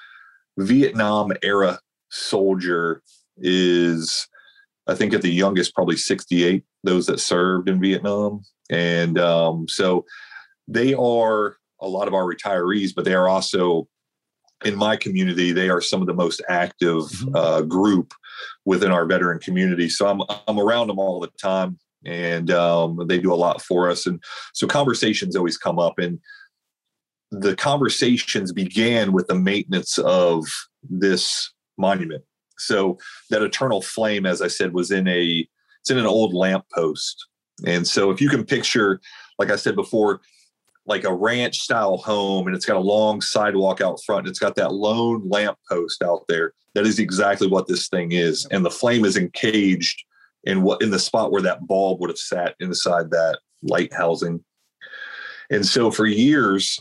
[0.58, 1.80] Vietnam era
[2.10, 3.02] soldier
[3.38, 4.28] is,
[4.86, 8.42] I think, at the youngest, probably 68, those that served in Vietnam.
[8.70, 10.04] And um, so
[10.68, 13.88] they are a lot of our retirees, but they are also
[14.64, 17.36] in my community, they are some of the most active mm-hmm.
[17.36, 18.14] uh, group
[18.64, 19.88] within our veteran community.
[19.88, 23.90] So I'm I'm around them all the time, and um, they do a lot for
[23.90, 24.06] us.
[24.06, 24.22] And
[24.52, 26.18] so conversations always come up, and
[27.30, 30.44] the conversations began with the maintenance of
[30.82, 32.22] this monument.
[32.58, 32.98] So
[33.30, 35.46] that eternal flame, as I said, was in a
[35.80, 37.26] it's in an old lamp post.
[37.66, 39.00] And so if you can picture,
[39.38, 40.20] like I said before,
[40.86, 44.26] like a ranch style home and it's got a long sidewalk out front.
[44.26, 46.52] It's got that lone lamp post out there.
[46.74, 48.46] That is exactly what this thing is.
[48.50, 50.02] And the flame is encaged
[50.44, 54.42] in what in the spot where that bulb would have sat inside that light housing.
[55.50, 56.80] And so for years,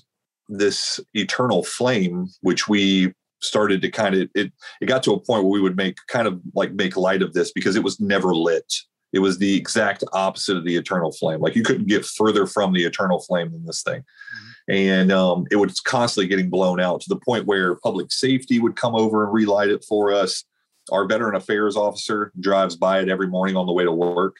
[0.49, 5.43] this eternal flame, which we started to kind of it it got to a point
[5.43, 8.35] where we would make kind of like make light of this because it was never
[8.35, 8.71] lit
[9.13, 11.41] it was the exact opposite of the eternal flame.
[11.41, 14.01] Like you couldn't get further from the eternal flame than this thing.
[14.01, 14.73] Mm-hmm.
[14.73, 18.75] and um, it was constantly getting blown out to the point where public safety would
[18.75, 20.43] come over and relight it for us.
[20.91, 24.37] Our veteran affairs officer drives by it every morning on the way to work.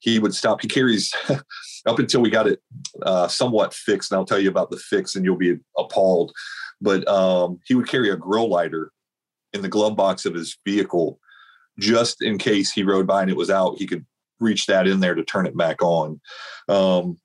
[0.00, 1.12] He would stop he carries
[1.86, 2.60] up until we got it
[3.02, 6.32] uh, somewhat fixed and i'll tell you about the fix and you'll be appalled.
[6.80, 8.92] But um, he would carry a grill lighter
[9.52, 11.18] in the glove box of his vehicle
[11.78, 14.04] just in case he rode by and it was out he could
[14.40, 16.20] reach that in there to turn it back on.
[16.68, 17.18] Um,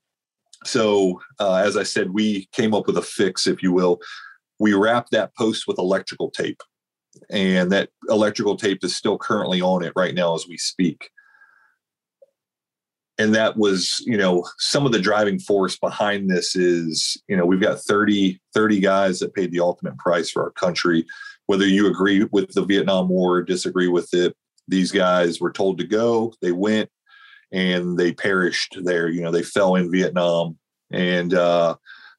[0.65, 3.99] so uh, as i said we came up with a fix if you will.
[4.59, 6.61] We wrapped that post with electrical tape
[7.29, 11.09] and that electrical tape is still currently on it right now as we speak.
[13.19, 17.45] And that was you know some of the driving force behind this is you know
[17.45, 21.05] we've got 30 30 guys that paid the ultimate price for our country.
[21.45, 24.35] Whether you agree with the vietnam war disagree with it
[24.67, 26.89] these guys were told to go they went
[27.51, 30.57] and they perished there you know they fell in vietnam
[30.91, 31.75] and uh,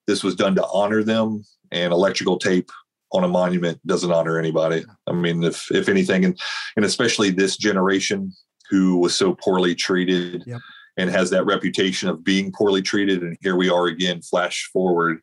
[0.07, 2.71] this was done to honor them and electrical tape
[3.13, 6.39] on a monument doesn't honor anybody i mean if if anything and
[6.77, 8.33] and especially this generation
[8.71, 10.61] who was so poorly treated yep
[10.97, 13.23] and has that reputation of being poorly treated.
[13.23, 15.21] And here we are again, flash forward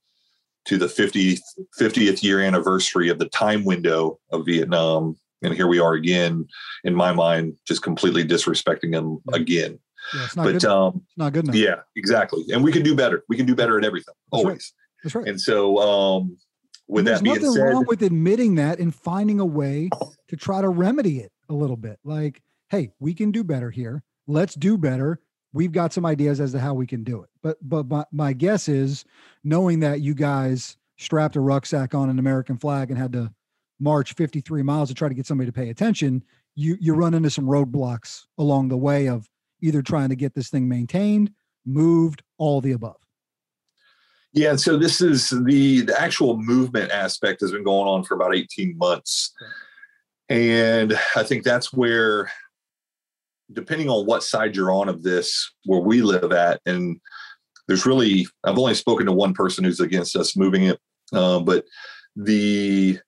[0.65, 1.39] to the 50th,
[1.79, 5.15] 50th year anniversary of the time window of Vietnam.
[5.41, 6.47] And here we are again,
[6.83, 9.35] in my mind, just completely disrespecting them yeah.
[9.35, 9.79] again.
[10.13, 10.65] Yeah, it's not but good.
[10.65, 11.55] Um, it's not good enough.
[11.55, 12.43] Yeah, exactly.
[12.51, 13.23] And we can do better.
[13.29, 14.47] We can do better at everything, That's always.
[14.53, 15.03] Right.
[15.03, 15.27] That's right.
[15.27, 16.37] And so, um,
[16.87, 19.89] with There's that being nothing wrong with admitting that and finding a way
[20.27, 21.99] to try to remedy it a little bit.
[22.03, 24.03] Like, hey, we can do better here.
[24.27, 25.21] Let's do better
[25.53, 27.29] we've got some ideas as to how we can do it.
[27.41, 29.05] But but my, my guess is
[29.43, 33.33] knowing that you guys strapped a rucksack on an American flag and had to
[33.81, 36.23] march 53 miles to try to get somebody to pay attention,
[36.55, 39.27] you you run into some roadblocks along the way of
[39.61, 41.31] either trying to get this thing maintained,
[41.65, 42.97] moved, all the above.
[44.33, 48.35] Yeah, so this is the the actual movement aspect has been going on for about
[48.35, 49.33] 18 months.
[50.29, 52.31] And I think that's where
[53.51, 57.01] depending on what side you're on of this, where we live at, and
[57.67, 60.79] there's really I've only spoken to one person who's against us moving it,
[61.13, 61.65] uh, but
[62.15, 62.99] the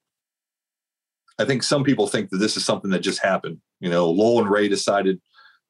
[1.39, 3.59] I think some people think that this is something that just happened.
[3.79, 5.19] You know, Lowell and Ray decided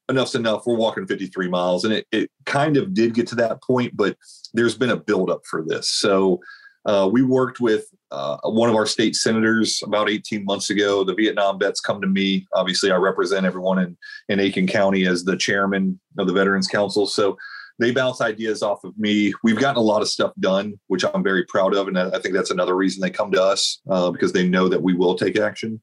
[0.10, 0.64] enough's enough.
[0.66, 4.18] We're walking 53 miles, and it it kind of did get to that point, but
[4.54, 5.90] there's been a buildup for this.
[5.90, 6.42] So
[6.86, 11.04] uh, we worked with uh, one of our state senators about 18 months ago.
[11.04, 12.46] The Vietnam vets come to me.
[12.54, 13.98] Obviously, I represent everyone in,
[14.30, 17.08] in Aiken County as the chairman of the Veterans Council.
[17.08, 17.38] So
[17.80, 19.34] they bounce ideas off of me.
[19.44, 21.88] We've gotten a lot of stuff done, which I'm very proud of.
[21.88, 24.82] And I think that's another reason they come to us uh, because they know that
[24.82, 25.82] we will take action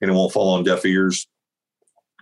[0.00, 1.26] and it won't fall on deaf ears.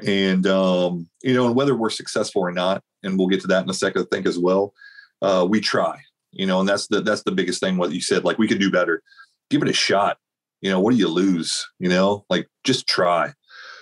[0.07, 3.65] And, um, you know, and whether we're successful or not, and we'll get to that
[3.65, 4.73] in a second, I think as well,
[5.21, 6.01] uh, we try
[6.33, 7.77] you know, and that's the that's the biggest thing.
[7.77, 9.03] What you said, like we could do better.
[9.51, 10.17] Give it a shot.
[10.63, 11.65] You know, what do you lose?
[11.79, 13.33] You know, like just try.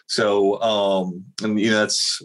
[0.08, 2.20] So, um, and you know, that's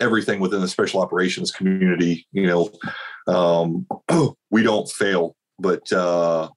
[0.00, 2.26] everything within the special operations community.
[2.32, 2.70] You know,
[3.26, 3.86] um,
[4.50, 6.48] we don't fail, but uh,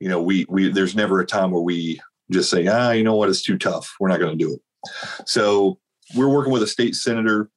[0.00, 2.00] you know, we we there's never a time where we
[2.30, 3.94] just say, ah, you know what, it's too tough.
[4.00, 4.60] We're not going to do it.
[5.28, 5.78] So
[6.14, 7.50] we're working with a state senator.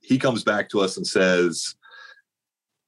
[0.00, 1.74] He comes back to us and says,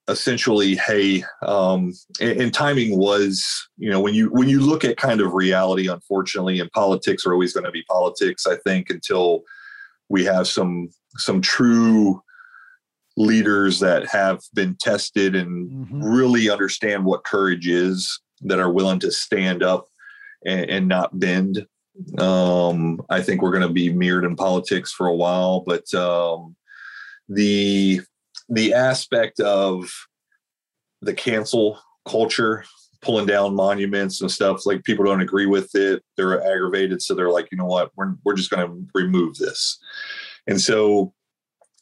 [0.09, 4.99] essentially hey um, and, and, timing was you know when you when you look at
[4.99, 9.43] kind of reality unfortunately and politics are always going to be politics i think until
[10.11, 12.23] we have some some true
[13.17, 16.03] leaders that have been tested and mm-hmm.
[16.03, 19.87] really understand what courage is that are willing to stand up
[20.45, 21.67] and, and not bend.
[22.19, 26.57] Um, i think we're going to be mirrored in politics for a while but um,
[27.29, 28.01] the
[28.49, 29.89] the aspect of
[31.03, 32.65] the cancel culture
[33.01, 37.31] pulling down monuments and stuff like people don't agree with it they're aggravated so they're
[37.31, 37.93] like you know what?
[37.95, 39.79] We're, we're just going to remove this
[40.47, 41.13] and so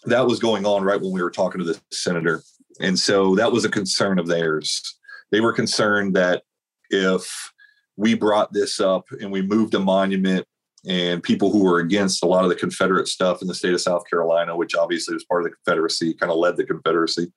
[0.05, 2.43] that was going on right when we were talking to the senator.
[2.81, 4.99] And so that was a concern of theirs.
[5.31, 6.43] They were concerned that
[6.91, 7.53] if
[7.97, 10.47] we brought this up and we moved a monument
[10.89, 13.81] and people who were against a lot of the confederate stuff in the state of
[13.81, 17.31] south carolina which obviously was part of the confederacy kind of led the confederacy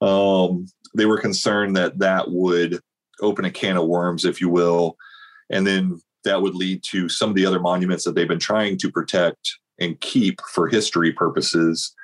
[0.00, 2.80] um, they were concerned that that would
[3.20, 4.96] open a can of worms, if you will,
[5.50, 8.76] and then that would lead to some of the other monuments that they've been trying
[8.78, 11.94] to protect and keep for history purposes.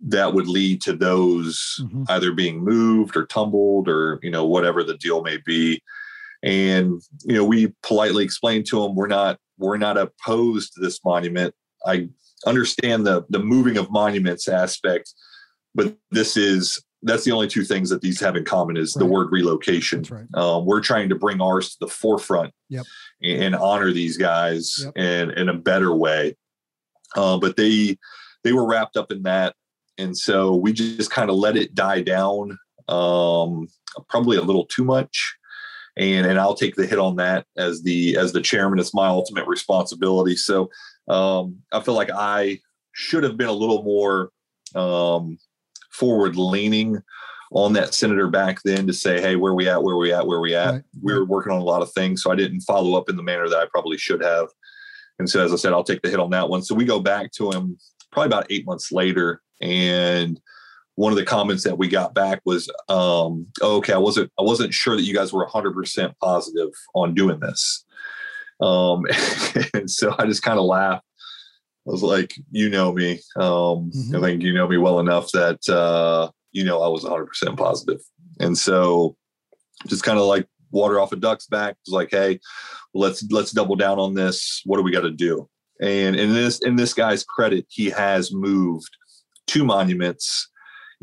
[0.00, 2.04] That would lead to those mm-hmm.
[2.08, 5.82] either being moved or tumbled or you know whatever the deal may be.
[6.42, 11.00] And you know we politely explained to them we're not we're not opposed to this
[11.04, 11.54] monument.
[11.84, 12.08] I
[12.46, 15.12] understand the the moving of monuments aspect,
[15.74, 19.00] but this is that's the only two things that these have in common is right.
[19.00, 20.04] the word relocation.
[20.10, 20.26] Right.
[20.34, 22.84] Um, we're trying to bring ours to the forefront yep.
[23.22, 24.96] and, honor these guys yep.
[24.96, 26.36] in, in a better way.
[27.16, 27.96] Uh, but they
[28.44, 29.54] they were wrapped up in that,
[29.96, 33.66] and so we just kind of let it die down, um,
[34.08, 35.36] probably a little too much.
[35.96, 38.78] And and I'll take the hit on that as the as the chairman.
[38.78, 40.36] It's my ultimate responsibility.
[40.36, 40.70] So
[41.08, 42.60] um, I feel like I
[42.92, 44.30] should have been a little more
[44.74, 45.38] um,
[45.90, 47.02] forward leaning
[47.52, 50.40] on that senator back then to say, hey, where we at, where we at, where
[50.40, 50.72] we at.
[50.74, 50.82] Right.
[51.02, 53.22] We were working on a lot of things, so I didn't follow up in the
[53.22, 54.48] manner that I probably should have.
[55.18, 56.62] And so, as I said, I'll take the hit on that one.
[56.62, 57.78] So we go back to him
[58.12, 60.40] probably about eight months later, and
[60.94, 64.42] one of the comments that we got back was, um, oh, "Okay, I wasn't I
[64.42, 67.84] wasn't sure that you guys were 100 percent positive on doing this."
[68.60, 69.04] Um,
[69.74, 71.04] and so I just kind of laughed
[71.90, 73.20] was like, you know me.
[73.36, 74.16] Um, mm-hmm.
[74.16, 78.00] I think you know me well enough that uh, you know I was 100% positive.
[78.40, 79.16] And so
[79.86, 81.76] just kind of like water off a duck's back.
[81.82, 82.40] It's like, hey,
[82.94, 84.62] let's let's double down on this.
[84.64, 85.48] What do we got to do?
[85.80, 88.90] And in this in this guy's credit, he has moved
[89.46, 90.48] two monuments,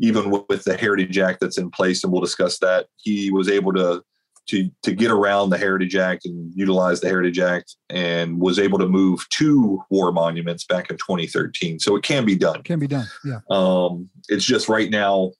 [0.00, 2.86] even with the Heritage Act that's in place, and we'll discuss that.
[2.96, 4.02] He was able to
[4.48, 8.78] to to get around the Heritage Act and utilize the Heritage Act, and was able
[8.78, 11.78] to move two war monuments back in 2013.
[11.78, 12.62] So it can be done.
[12.62, 13.06] Can be done.
[13.24, 13.40] Yeah.
[13.50, 15.32] Um, it's just right now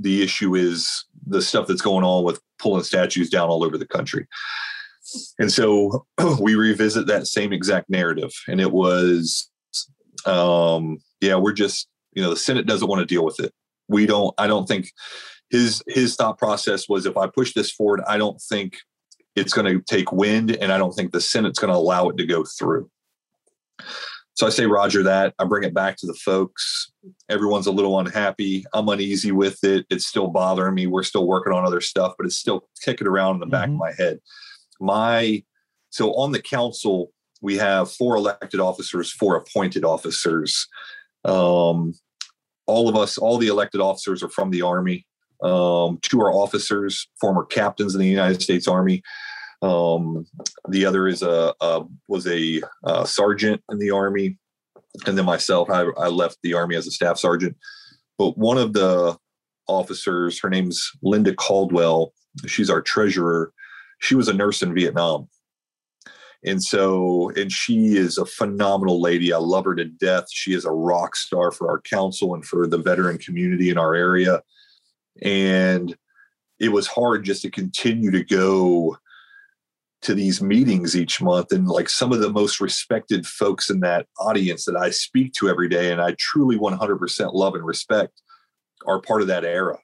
[0.00, 3.86] the issue is the stuff that's going on with pulling statues down all over the
[3.86, 4.26] country.
[5.38, 6.06] And so
[6.40, 9.50] we revisit that same exact narrative, and it was,
[10.26, 13.52] um, yeah, we're just you know the Senate doesn't want to deal with it.
[13.88, 14.34] We don't.
[14.38, 14.90] I don't think
[15.54, 18.76] his his thought process was if I push this forward, I don't think
[19.36, 22.16] it's going to take wind, and I don't think the Senate's going to allow it
[22.18, 22.90] to go through.
[24.34, 26.90] So I say, Roger, that I bring it back to the folks.
[27.28, 28.64] Everyone's a little unhappy.
[28.74, 29.86] I'm uneasy with it.
[29.90, 30.88] It's still bothering me.
[30.88, 33.74] We're still working on other stuff, but it's still kicking around in the back mm-hmm.
[33.74, 34.18] of my head.
[34.80, 35.44] My
[35.90, 37.12] so on the council,
[37.42, 40.66] we have four elected officers, four appointed officers.
[41.24, 41.94] Um,
[42.66, 45.06] all of us, all the elected officers are from the Army.
[45.42, 49.02] Um, two are officers, former captains in the United States Army.
[49.62, 50.26] Um,
[50.68, 54.36] the other is a, a was a, a, sergeant in the Army,
[55.06, 57.56] and then myself, I, I left the Army as a staff sergeant.
[58.18, 59.16] But one of the
[59.66, 62.12] officers, her name's Linda Caldwell.
[62.46, 63.52] She's our treasurer.
[64.00, 65.28] She was a nurse in Vietnam.
[66.44, 69.32] And so, and she is a phenomenal lady.
[69.32, 70.26] I love her to death.
[70.30, 73.94] She is a rock star for our council and for the veteran community in our
[73.94, 74.42] area
[75.22, 75.96] and
[76.58, 78.96] it was hard just to continue to go
[80.02, 84.06] to these meetings each month and like some of the most respected folks in that
[84.20, 88.20] audience that I speak to every day and I truly 100% love and respect
[88.86, 89.78] are part of that era.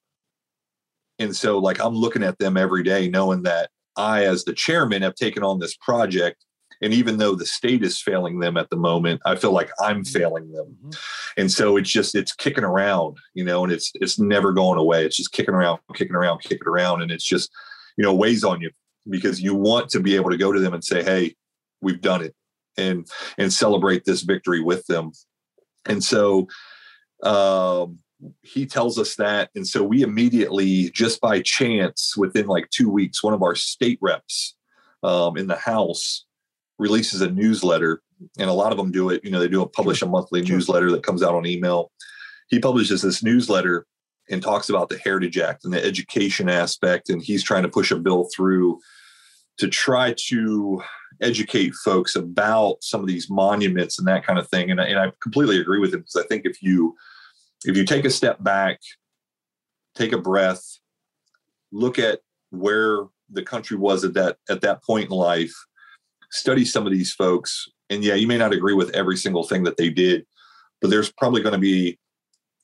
[1.19, 5.03] And so like I'm looking at them every day knowing that I as the chairman
[5.03, 6.45] have taken on this project
[6.83, 10.03] and even though the state is failing them at the moment, I feel like I'm
[10.03, 10.19] mm-hmm.
[10.19, 10.77] failing them.
[10.79, 11.41] Mm-hmm.
[11.41, 15.05] And so it's just it's kicking around, you know, and it's it's never going away.
[15.05, 17.03] It's just kicking around, kicking around, kicking around.
[17.03, 17.51] And it's just,
[17.97, 18.71] you know, weighs on you
[19.09, 21.35] because you want to be able to go to them and say, Hey,
[21.83, 22.35] we've done it
[22.77, 25.13] and and celebrate this victory with them.
[25.87, 26.49] And so
[27.23, 27.99] um
[28.43, 33.23] he tells us that and so we immediately just by chance within like two weeks
[33.23, 34.57] one of our state reps
[35.03, 36.27] um, in the house
[36.81, 38.03] releases a newsletter,
[38.39, 39.23] and a lot of them do it.
[39.23, 41.93] You know, they do a publish a monthly newsletter that comes out on email.
[42.49, 43.87] He publishes this newsletter
[44.31, 47.91] and talks about the Heritage Act and the education aspect, and he's trying to push
[47.91, 48.81] a bill through
[49.59, 50.83] to try to
[51.21, 54.71] educate folks about some of these monuments and that kind of thing.
[54.71, 56.97] And, and I completely agree with him because I think if you
[57.67, 58.81] if you take a step back,
[59.95, 60.65] take a breath,
[61.73, 65.53] look at where the country was at that at that point in life,
[66.31, 69.65] study some of these folks, and yeah, you may not agree with every single thing
[69.65, 70.27] that they did,
[70.81, 71.99] but there's probably going to be,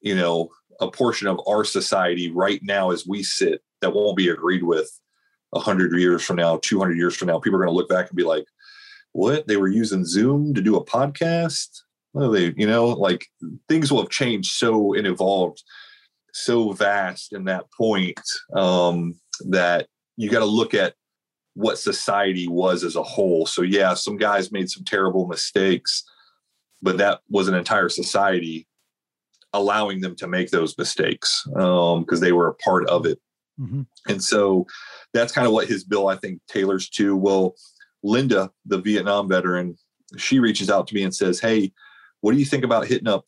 [0.01, 0.49] you know,
[0.81, 4.91] a portion of our society right now as we sit that won't be agreed with
[5.51, 7.39] 100 years from now 200 years from now.
[7.39, 8.45] People are going to look back and be like
[9.13, 9.47] what?
[9.49, 11.69] They were using zoom to do a podcast?
[12.13, 13.27] Well, they you know like
[13.69, 15.63] things will have changed so and evolved
[16.33, 18.21] so vast in that point
[18.55, 19.15] um,
[19.49, 19.87] that
[20.17, 20.95] you got to look at
[21.57, 26.05] what society was as a whole so yeah some guys made some terrible mistakes
[26.83, 28.67] but that was an entire society
[29.53, 33.19] allowing them to make those mistakes because um, they were a part of it.
[33.59, 33.83] Mm-hmm.
[34.09, 34.67] And so
[35.15, 37.17] that's kind of what his bill, I think, tailors to.
[37.17, 37.55] Well,
[38.03, 39.77] Linda, the Vietnam veteran,
[40.19, 41.73] she reaches out to me and says, Hey,
[42.21, 43.25] what do you think about hitting up,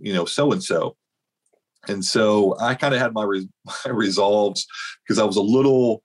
[0.00, 0.96] you know, so and so?
[1.88, 4.66] And so I kind of had my, res- my resolves
[5.06, 6.02] because I was a little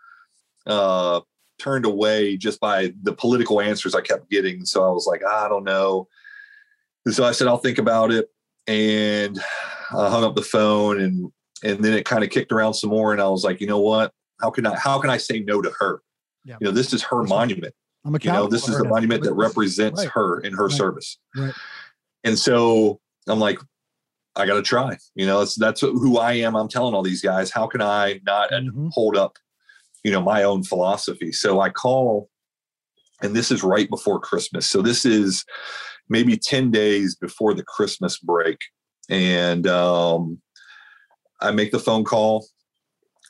[0.67, 1.21] uh,
[1.65, 4.65] turned away just by the political answers I kept getting.
[4.65, 6.07] So I was like, I don't know.
[7.05, 8.29] And so I said, I'll think about it
[8.67, 9.39] and
[9.91, 11.31] I hung up the phone and
[11.63, 13.79] and then it kind of kicked around some more and I was like, you know
[13.79, 14.11] what?
[14.41, 16.03] How can I how can I say no to her?
[16.43, 16.57] Yeah.
[16.61, 17.73] You know, this is her monument.
[18.05, 20.11] I'm a you know, this is the monument that represents right.
[20.13, 20.77] her in her right.
[20.77, 21.17] service.
[21.35, 21.53] Right.
[22.23, 23.57] And so I'm like,
[24.35, 24.97] I got to try.
[25.15, 26.55] You know, that's that's who I am.
[26.55, 28.89] I'm telling all these guys, how can I not mm-hmm.
[28.91, 29.37] hold up,
[30.05, 31.31] you know, my own philosophy?
[31.31, 32.29] So I call,
[33.23, 34.67] and this is right before Christmas.
[34.67, 35.43] So this is
[36.09, 38.59] maybe 10 days before the Christmas break.
[39.09, 40.39] And um,
[41.41, 42.45] I make the phone call,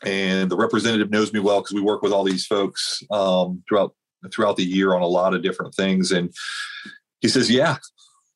[0.03, 3.95] and the representative knows me well because we work with all these folks um, throughout
[4.33, 6.11] throughout the year on a lot of different things.
[6.11, 6.33] And
[7.21, 7.77] he says, "Yeah,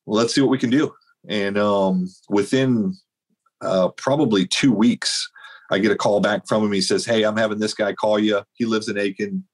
[0.06, 0.92] let's see what we can do."
[1.28, 2.94] And um, within
[3.60, 5.30] uh, probably two weeks,
[5.70, 6.72] I get a call back from him.
[6.72, 8.42] He says, "Hey, I'm having this guy call you.
[8.54, 9.44] He lives in Aiken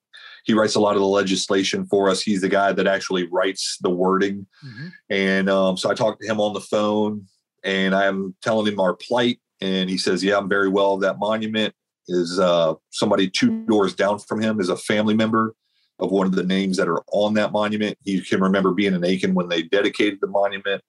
[0.47, 2.23] he writes a lot of the legislation for us.
[2.23, 4.47] He's the guy that actually writes the wording.
[4.65, 4.87] Mm-hmm.
[5.11, 7.27] And um, so I talked to him on the phone
[7.65, 9.41] and I'm telling him our plight.
[9.61, 10.99] And he says, Yeah, I'm very well.
[10.99, 11.75] That monument
[12.07, 15.57] is uh, somebody two doors down from him is a family member
[15.99, 17.99] of one of the names that are on that monument.
[18.05, 20.81] He can remember being in Aiken when they dedicated the monument.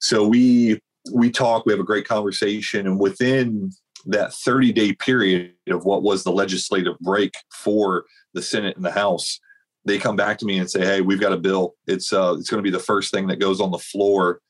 [0.00, 0.80] So we
[1.12, 3.70] we talk, we have a great conversation, and within
[4.06, 8.90] that 30 day period of what was the legislative break for the Senate and the
[8.90, 9.40] House,
[9.84, 11.74] they come back to me and say, "Hey, we've got a bill.
[11.86, 14.40] It's uh, it's going to be the first thing that goes on the floor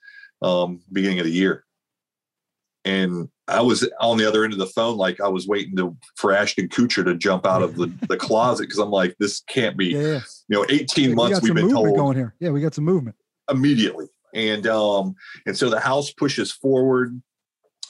[0.43, 1.65] um, beginning of the year."
[2.85, 5.97] And I was on the other end of the phone, like I was waiting to
[6.17, 9.77] for Ashton Kutcher to jump out of the, the closet because I'm like, this can't
[9.77, 9.87] be.
[9.87, 10.21] Yeah, yeah.
[10.49, 12.35] You know, 18 yeah, months we have been told going here.
[12.41, 13.17] Yeah, we got some movement
[13.51, 15.15] immediately, and um,
[15.47, 17.21] and so the House pushes forward.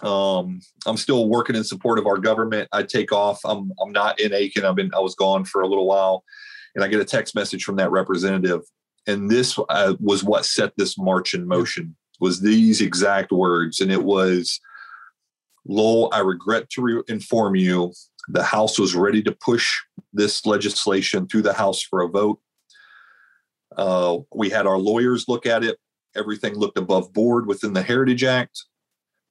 [0.03, 2.69] Um, I'm still working in support of our government.
[2.73, 3.41] I take off.
[3.45, 4.65] I'm I'm not in Aiken.
[4.65, 6.25] I've been I was gone for a little while,
[6.75, 8.63] and I get a text message from that representative,
[9.07, 11.97] and this uh, was what set this march in motion.
[12.21, 14.61] Was these exact words, and it was,
[15.67, 17.93] "Lowell, I regret to re- inform you,
[18.29, 19.73] the House was ready to push
[20.13, 22.41] this legislation through the House for a vote.
[23.77, 25.79] Uh, we had our lawyers look at it.
[26.17, 28.65] Everything looked above board within the Heritage Act."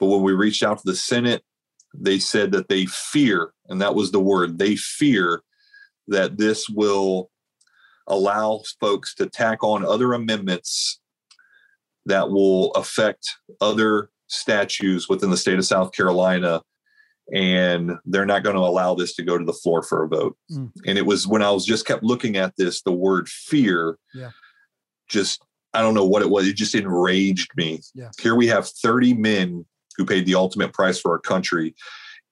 [0.02, 1.44] But when we reached out to the Senate,
[1.94, 5.44] they said that they fear, and that was the word, they fear
[6.08, 7.30] that this will
[8.08, 11.00] allow folks to tack on other amendments
[12.08, 13.30] that will affect
[13.62, 16.64] other statutes within the state of South Carolina.
[17.32, 20.36] And they're not going to allow this to go to the floor for a vote.
[20.52, 20.72] Mm.
[20.88, 24.32] And it was when I was just kept looking at this, the word fear yeah.
[25.08, 25.44] just,
[25.76, 26.48] I don't know what it was.
[26.48, 27.82] It just enraged me.
[27.94, 28.10] Yeah.
[28.20, 29.66] Here we have 30 men
[29.98, 31.76] who paid the ultimate price for our country.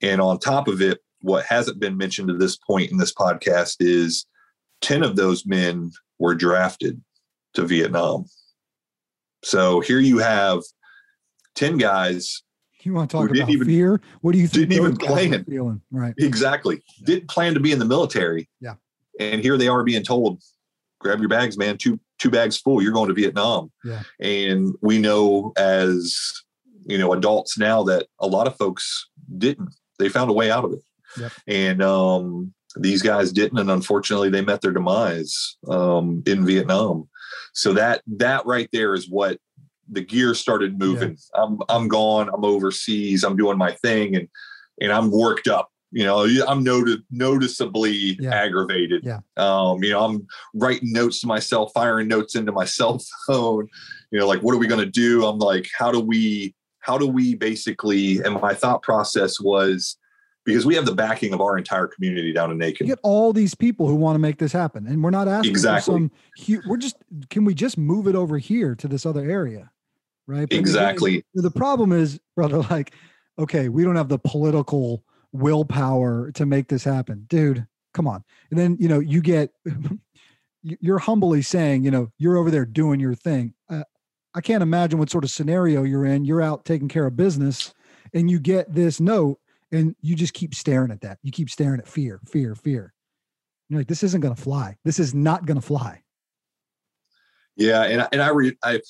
[0.02, 3.78] And on top of it, what hasn't been mentioned to this point in this podcast
[3.80, 4.26] is
[4.82, 7.02] 10 of those men were drafted
[7.54, 8.26] to Vietnam.
[9.44, 10.62] So here you have
[11.56, 12.44] 10 guys.
[12.84, 14.02] You want to talk about even, fear?
[14.22, 14.70] What do you think?
[14.70, 15.44] Didn't even plan.
[15.44, 15.82] Feeling?
[15.92, 16.14] Right.
[16.18, 16.82] Exactly.
[17.00, 17.06] Yeah.
[17.06, 18.50] Didn't plan to be in the military.
[18.62, 18.76] Yeah.
[19.20, 20.42] And here they are being told,
[21.00, 21.78] grab your bags, man.
[21.78, 22.82] Two two bags full.
[22.82, 23.72] You're going to Vietnam.
[23.84, 24.04] Yeah.
[24.20, 26.18] And we know as
[26.90, 29.74] you know adults now that a lot of folks didn't.
[30.00, 30.84] They found a way out of it.
[31.18, 31.32] Yep.
[31.48, 37.08] and um, these guys didn't and unfortunately they met their demise um, in vietnam.
[37.54, 39.40] So that that right there is what
[39.92, 41.18] the gear started moving.
[41.36, 41.44] Yeah.
[41.44, 42.30] i'm i'm gone.
[42.34, 43.24] I'm overseas.
[43.24, 44.28] I'm doing my thing and
[44.82, 45.70] and i'm worked up.
[45.92, 48.34] You know i'm noted noticeably yeah.
[48.34, 49.04] aggravated.
[49.04, 49.20] Yeah.
[49.38, 53.68] Um you know i'm writing notes to myself firing notes into my cell phone.
[54.12, 55.26] You know like what are we going to do?
[55.26, 59.98] I'm like how do we how do we basically and my thought process was
[60.50, 62.88] because we have the backing of our entire community down in Aiken.
[62.88, 65.52] You get all these people who want to make this happen, and we're not asking
[65.52, 66.10] exactly.
[66.10, 66.10] for
[66.46, 66.62] some.
[66.68, 66.98] We're just
[67.30, 69.72] can we just move it over here to this other area,
[70.28, 70.50] right?
[70.50, 71.24] But exactly.
[71.34, 72.94] the problem is, brother, like,
[73.38, 77.66] okay, we don't have the political willpower to make this happen, dude.
[77.94, 79.52] Come on, and then you know you get.
[80.62, 83.54] You're humbly saying, you know, you're over there doing your thing.
[83.70, 83.86] Uh,
[84.36, 86.26] I can't imagine what sort of scenario you're in.
[86.26, 87.74] You're out taking care of business,
[88.14, 89.40] and you get this note
[89.72, 91.20] and you just keep staring at that.
[91.22, 92.94] You keep staring at fear, fear, fear.
[93.70, 94.76] You're like, this isn't going to fly.
[94.84, 96.02] This is not going to fly.
[97.56, 98.82] Yeah, and and I re, I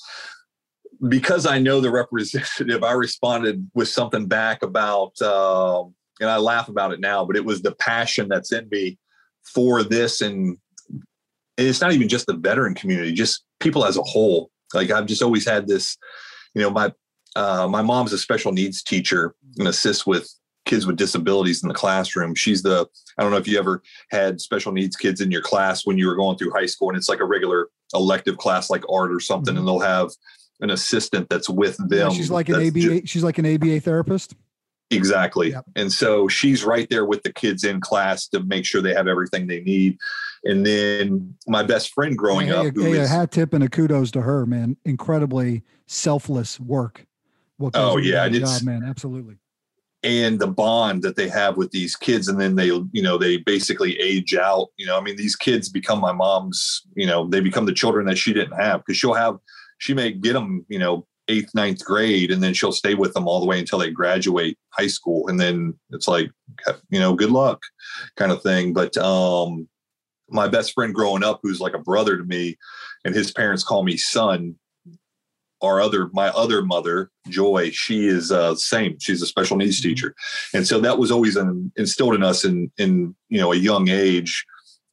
[1.08, 5.82] because I know the representative, I responded with something back about, uh,
[6.20, 8.98] and I laugh about it now, but it was the passion that's in me
[9.42, 10.56] for this, and
[11.56, 14.50] it's not even just the veteran community, just people as a whole.
[14.74, 15.96] Like I've just always had this,
[16.54, 16.92] you know, my
[17.36, 20.32] uh, my mom's a special needs teacher and assists with
[20.66, 22.34] kids with disabilities in the classroom.
[22.34, 22.86] She's the,
[23.18, 26.06] I don't know if you ever had special needs kids in your class when you
[26.06, 29.20] were going through high school and it's like a regular elective class like art or
[29.20, 29.58] something, mm-hmm.
[29.58, 30.10] and they'll have
[30.60, 32.10] an assistant that's with them.
[32.10, 34.34] Yeah, she's like an ABA, just, she's like an ABA therapist.
[34.90, 35.50] Exactly.
[35.50, 35.64] Yep.
[35.76, 39.06] And so she's right there with the kids in class to make sure they have
[39.06, 39.98] everything they need.
[40.44, 44.10] And then my best friend growing hey, up, hey, a hat tip and a kudos
[44.12, 44.76] to her, man.
[44.84, 47.06] Incredibly selfless work.
[47.58, 48.82] What oh yeah, job, man.
[48.82, 49.36] Absolutely
[50.02, 53.36] and the bond that they have with these kids and then they you know they
[53.38, 57.40] basically age out you know i mean these kids become my mom's you know they
[57.40, 59.36] become the children that she didn't have because she'll have
[59.78, 63.28] she may get them you know eighth ninth grade and then she'll stay with them
[63.28, 66.30] all the way until they graduate high school and then it's like
[66.88, 67.62] you know good luck
[68.16, 69.68] kind of thing but um
[70.30, 72.56] my best friend growing up who's like a brother to me
[73.04, 74.56] and his parents call me son
[75.62, 78.98] our other my other mother joy she is uh same.
[78.98, 79.90] She's a special needs mm-hmm.
[79.90, 80.14] teacher.
[80.54, 83.88] And so that was always an, instilled in us in in you know a young
[83.88, 84.44] age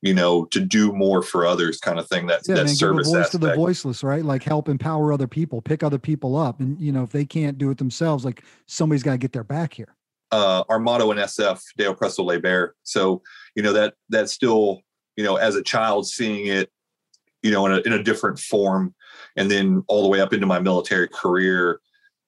[0.02, 3.08] you know to do more for others kind of thing that yeah, that man, service
[3.08, 3.44] give a voice aspect.
[3.44, 4.26] to the voiceless right?
[4.26, 7.58] Like help empower other people pick other people up and you know if they can't
[7.58, 9.96] do it themselves like somebody's got to get their back here.
[10.32, 13.22] Uh our motto in sf De Oppresso Liber so
[13.56, 14.82] you know that that's still
[15.18, 16.72] you know as a child seeing it
[17.44, 18.94] you know in a, in a different form
[19.38, 21.80] and then all the way up into my military career,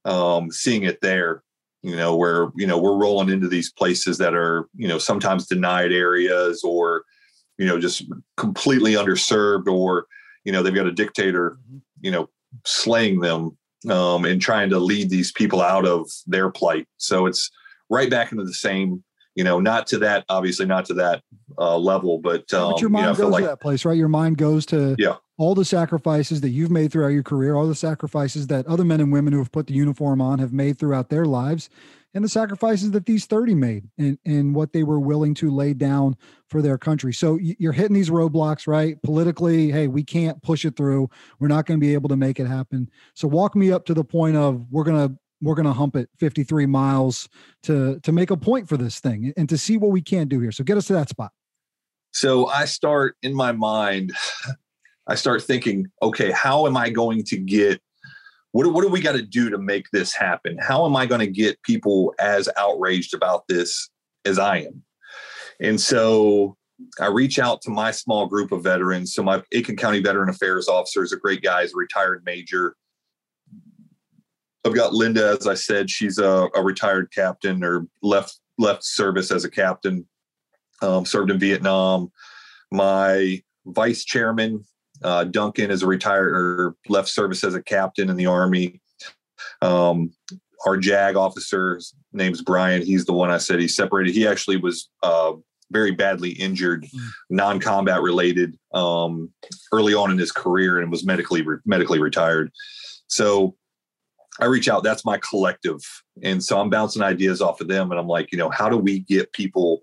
[0.06, 1.44] um, seeing it there,
[1.82, 5.48] you know, where, you know, we're rolling into these places that are, you know, sometimes
[5.48, 7.04] denied areas or,
[7.58, 8.04] you know, just
[8.38, 10.06] completely underserved or,
[10.46, 11.78] you know, they've got a dictator, mm-hmm.
[12.02, 12.30] you know,
[12.66, 13.58] slaying them
[13.90, 16.88] um, and trying to lead these people out of their plight.
[16.98, 17.50] So it's
[17.90, 19.04] right back into the same,
[19.40, 21.24] you know, not to that, obviously not to that
[21.58, 23.98] uh, level, but, um, but your mind you know, goes like, to that place, right?
[23.98, 27.66] Your mind goes to yeah all the sacrifices that you've made throughout your career, all
[27.66, 30.78] the sacrifices that other men and women who have put the uniform on have made
[30.78, 31.70] throughout their lives,
[32.14, 35.74] and the sacrifices that these 30 made and, and what they were willing to lay
[35.74, 36.18] down
[36.50, 37.14] for their country.
[37.14, 39.02] So you're hitting these roadblocks, right?
[39.04, 41.10] Politically, hey, we can't push it through.
[41.40, 42.90] We're not going to be able to make it happen.
[43.14, 45.96] So walk me up to the point of we're going to we're going to hump
[45.96, 47.30] it 53 miles
[47.64, 50.40] to to make a point for this thing and to see what we can do
[50.40, 50.52] here.
[50.52, 51.32] So get us to that spot.
[52.12, 54.14] So I start in my mind
[55.08, 57.82] I start thinking, okay, how am I going to get
[58.52, 60.58] what, what do we got to do to make this happen?
[60.60, 63.90] How am I going to get people as outraged about this
[64.26, 64.84] as I am?
[65.60, 66.58] And so
[67.00, 69.14] I reach out to my small group of veterans.
[69.14, 72.76] So my Aiken County Veteran Affairs officer is a great guy, he's a retired major.
[74.70, 79.32] I've got Linda, as I said, she's a, a retired captain or left left service
[79.32, 80.08] as a captain,
[80.82, 82.12] um, served in Vietnam.
[82.72, 84.64] My vice chairman
[85.04, 88.82] uh, Duncan is a retired or left service as a captain in the Army.
[89.62, 90.12] Um,
[90.66, 92.82] our JAG officer's name's Brian.
[92.82, 94.14] He's the one I said he separated.
[94.14, 95.34] He actually was uh,
[95.72, 97.10] very badly injured, mm.
[97.30, 99.30] non-combat related, um,
[99.72, 102.52] early on in his career, and was medically re- medically retired.
[103.08, 103.56] So
[104.40, 104.84] I reach out.
[104.84, 105.80] That's my collective,
[106.24, 108.78] and so I'm bouncing ideas off of them, and I'm like, you know, how do
[108.78, 109.82] we get people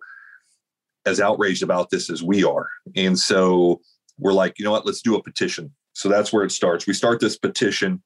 [1.05, 2.69] as outraged about this as we are?
[2.97, 3.81] And so
[4.19, 5.73] we're like, you know what, let's do a petition.
[5.93, 6.87] So that's where it starts.
[6.87, 8.03] We start this petition.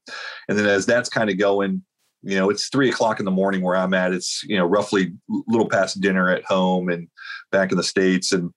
[0.48, 1.82] And then as that's kind of going,
[2.22, 4.12] you know, it's three o'clock in the morning where I'm at.
[4.12, 7.08] It's, you know, roughly a little past dinner at home and
[7.50, 8.32] back in the States.
[8.32, 8.52] And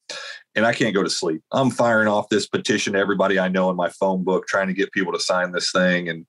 [0.55, 1.41] and I can't go to sleep.
[1.51, 4.73] I'm firing off this petition to everybody I know in my phone book, trying to
[4.73, 6.09] get people to sign this thing.
[6.09, 6.27] And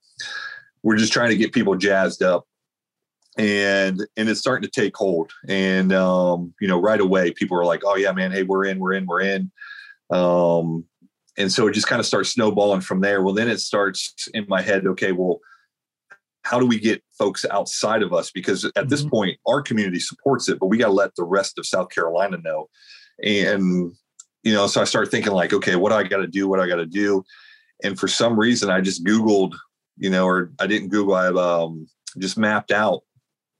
[0.85, 2.45] we're just trying to get people jazzed up.
[3.37, 5.33] And and it's starting to take hold.
[5.49, 8.79] And um, you know, right away people are like, Oh yeah, man, hey, we're in,
[8.79, 9.51] we're in, we're in.
[10.11, 10.85] Um,
[11.37, 13.21] and so it just kind of starts snowballing from there.
[13.21, 14.85] Well, then it starts in my head.
[14.87, 15.39] Okay, well,
[16.43, 18.31] how do we get folks outside of us?
[18.31, 19.09] Because at this Mhm.
[19.09, 22.37] point, our community supports it, but we got to let the rest of South Carolina
[22.41, 22.69] know.
[23.21, 23.91] And,
[24.43, 26.47] you know, so I start thinking, like, okay, what do I got to do?
[26.47, 27.23] What do I got to do?
[27.83, 29.55] And for some reason, I just Googled,
[29.97, 31.87] you know, or I didn't Google, I um,
[32.17, 33.01] just mapped out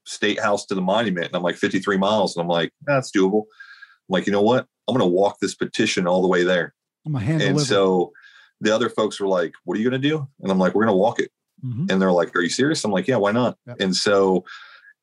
[0.04, 1.26] State House to the monument.
[1.26, 2.36] And I'm like 53 miles.
[2.36, 3.42] And I'm like, that's doable.
[3.42, 4.66] I'm like, you know what?
[4.88, 6.74] I'm going to walk this petition all the way there.
[7.04, 8.12] I'm a hand And so
[8.60, 10.26] the other folks were like, what are you going to do?
[10.40, 11.30] And I'm like, we're going to walk it.
[11.64, 11.90] Mhm.
[11.90, 12.84] And they're like, are you serious?
[12.84, 13.58] I'm like, yeah, why not?
[13.66, 13.76] Yep.
[13.80, 14.44] And so,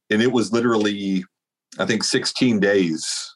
[0.09, 1.25] and it was literally,
[1.79, 3.35] I think 16 days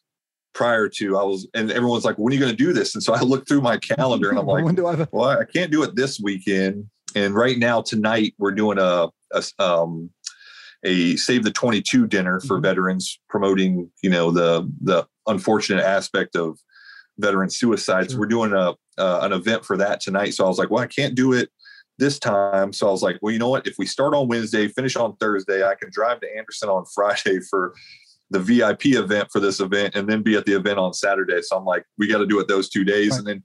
[0.53, 2.95] prior to I was, and everyone's like, when are you going to do this?
[2.95, 5.29] And so I looked through my calendar and I'm like, when do I have well,
[5.29, 6.89] I can't do it this weekend.
[7.25, 10.09] And right now, tonight, we're doing a, a um,
[10.85, 12.63] a Save the 22 dinner for Mhm.
[12.63, 16.59] veterans, promoting you know the the unfortunate aspect of
[17.17, 18.11] veteran suicides.
[18.11, 18.21] Sure.
[18.21, 20.33] We're doing a uh, an event for that tonight.
[20.33, 21.49] So I was like, well, I can't do it
[21.99, 22.73] this time.
[22.73, 23.67] So I was like, well, you know what?
[23.67, 27.39] If we start on Wednesday, finish on Thursday, I can drive to Anderson on Friday
[27.49, 27.73] for
[28.29, 31.41] the VIP event for this event and then be at the event on Saturday.
[31.41, 33.11] So I'm like, we got to do it those two days.
[33.11, 33.19] Right.
[33.19, 33.43] And then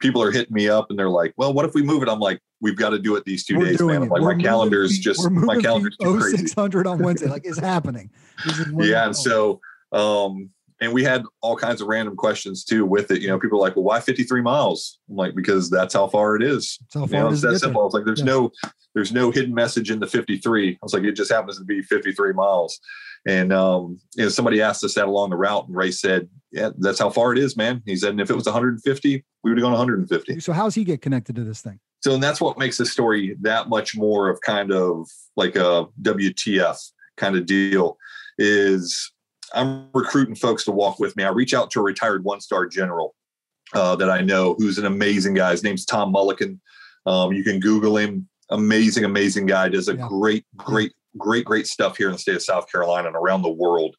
[0.00, 2.08] people are hitting me up and they're like, well, what if we move it?
[2.08, 4.08] I'm like, we've got to do it these 2 we're days, man.
[4.08, 6.36] Like, my calendar's feet- just, my calendar's too crazy.
[6.46, 7.28] 0600 on Wednesday.
[7.28, 8.10] Like it's happening.
[8.46, 9.06] Is Yeah.
[9.06, 9.60] And so,
[9.92, 13.20] um, and we had all kinds of random questions too with it.
[13.20, 15.00] You know, people are like, well, why 53 miles?
[15.10, 16.78] I'm like, because that's how far it is.
[16.80, 17.84] That's how You far know, it's is that simple.
[17.86, 18.26] It's like, there's Yeah.
[18.26, 18.52] no,
[18.94, 20.70] there's no hidden message in the 53.
[20.70, 22.78] I was like, it just happens to be 53 miles.
[23.26, 26.70] And um, you know, somebody asked us that along the route, and Ray said, "Yeah,
[26.78, 29.58] that's how far it is, man." He said, "And if it was 150, we would
[29.58, 31.80] have gone 150." So how's he get connected to this thing?
[32.00, 35.86] So, and that's what makes this story that much more of kind of like a
[36.02, 36.76] WTF
[37.16, 37.98] kind of deal.
[38.38, 39.12] Is
[39.54, 41.24] I'm recruiting folks to walk with me.
[41.24, 43.14] I reach out to a retired one star general
[43.74, 45.50] uh, that I know who's an amazing guy.
[45.50, 46.58] His name's Tom Mullikin.
[47.06, 48.28] Um, you can Google him.
[48.50, 49.68] Amazing, amazing guy.
[49.68, 50.06] Does a Yeah.
[50.08, 53.50] great, great, great, great stuff here in the state of South Carolina and around the
[53.50, 53.96] world.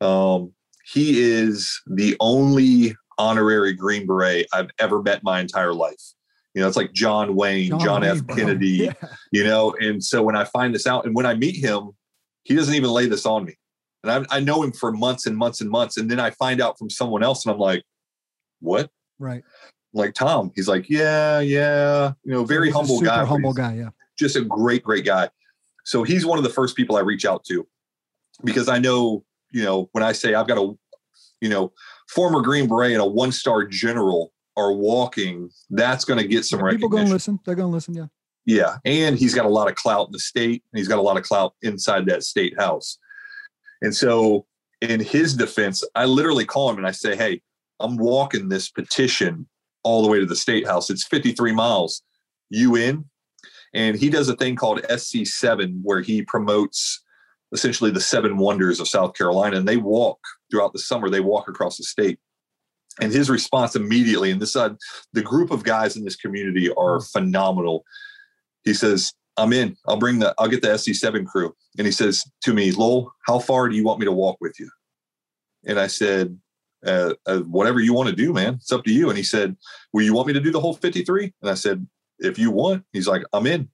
[0.00, 0.52] Um,
[0.92, 6.00] he is the only honorary Green Beret I've ever met my entire life.
[6.54, 8.24] You know, it's like John Wayne, John, F.
[8.24, 8.36] Bro.
[8.36, 8.92] Kennedy, Yeah.
[9.30, 11.90] you know and so when i find this out and when i meet him
[12.42, 13.54] he doesn't even lay this on me
[14.02, 16.60] and I, I know him for months and months and months and then i find
[16.60, 17.84] out from someone else and i'm like
[18.60, 18.90] what
[19.20, 19.44] Right.
[19.92, 23.74] like tom he's like yeah yeah you know very He's humble super guy humble guy.
[23.76, 23.90] Yeah.
[24.18, 25.28] just a great great guy
[25.84, 27.66] so he's one of the first people i reach out to
[28.44, 30.72] because i know you know when i say i've got a
[31.40, 31.72] you know
[32.08, 36.62] former green beret and a one star general are walking that's going to get some
[36.62, 36.78] recognition.
[36.78, 37.38] People going to listen.
[37.44, 37.94] They're going to listen.
[37.94, 38.06] Yeah.
[38.44, 41.02] yeah, and he's got a lot of clout in the state, and he's got a
[41.02, 42.98] lot of clout inside that state house.
[43.82, 44.46] And so,
[44.80, 47.42] in his defense, I literally call him and I say, "Hey,
[47.80, 49.48] I'm walking this petition
[49.82, 50.90] all the way to the state house.
[50.90, 52.02] It's 53 miles.
[52.50, 53.04] You in?"
[53.72, 57.02] And he does a thing called SC7, where he promotes
[57.52, 60.18] essentially the seven wonders of South Carolina, and they walk
[60.50, 61.08] throughout the summer.
[61.08, 62.18] They walk across the state.
[63.00, 64.74] And his response immediately, and this uh,
[65.12, 67.84] the group of guys in this community are phenomenal.
[68.64, 69.76] He says, "I'm in.
[69.86, 70.34] I'll bring the.
[70.38, 73.84] I'll get the SC7 crew." And he says to me, "Lowell, how far do you
[73.84, 74.68] want me to walk with you?"
[75.64, 76.36] And I said,
[76.84, 78.54] uh, uh, "Whatever you want to do, man.
[78.54, 79.56] It's up to you." And he said,
[79.92, 81.86] "Will you want me to do the whole 53?" And I said,
[82.20, 83.68] "If you want." He's like, "I'm in."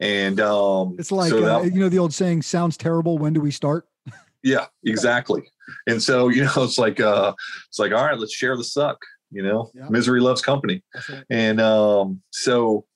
[0.00, 3.18] And um, It's like, so uh, that- you know, the old saying, sounds terrible.
[3.18, 3.86] When do we start?
[4.42, 5.42] yeah, exactly.
[5.86, 7.32] And so you know, it's like uh,
[7.68, 8.98] it's like all right, let's share the suck.
[9.30, 9.88] You know, Yeah.
[9.90, 10.82] misery loves company.
[11.08, 11.22] Right.
[11.30, 12.86] And um, so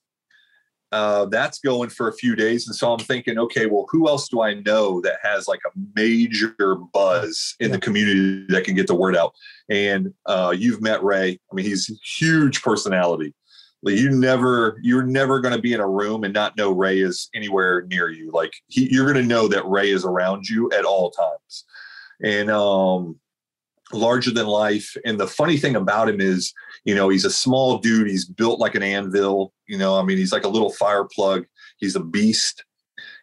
[0.92, 2.66] uh, that's going for a few days.
[2.68, 5.70] And so I'm thinking, okay, well, who else do I know that has like a
[5.96, 6.54] major
[6.92, 7.76] buzz in Yeah.
[7.76, 9.32] the community that can get the word out?
[9.68, 11.38] And uh, you've met Ray.
[11.50, 13.34] I mean, he's a huge personality.
[13.84, 17.00] Like you never, you're never going to be in a room and not know Ray
[17.00, 18.30] is anywhere near you.
[18.30, 21.64] Like he, you're going to know that Ray is around you at all times.
[22.22, 23.20] And um,
[23.92, 24.96] larger than life.
[25.04, 26.52] And the funny thing about him is,
[26.84, 28.08] you know, he's a small dude.
[28.08, 29.52] He's built like an anvil.
[29.66, 31.44] You know, I mean, he's like a little fire plug.
[31.78, 32.64] He's a beast.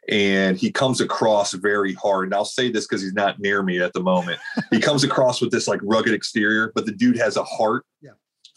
[0.10, 2.26] And he comes across very hard.
[2.26, 4.40] And I'll say this because he's not near me at the moment.
[4.72, 8.12] he comes across with this like rugged exterior, but the dude has a heart Yeah.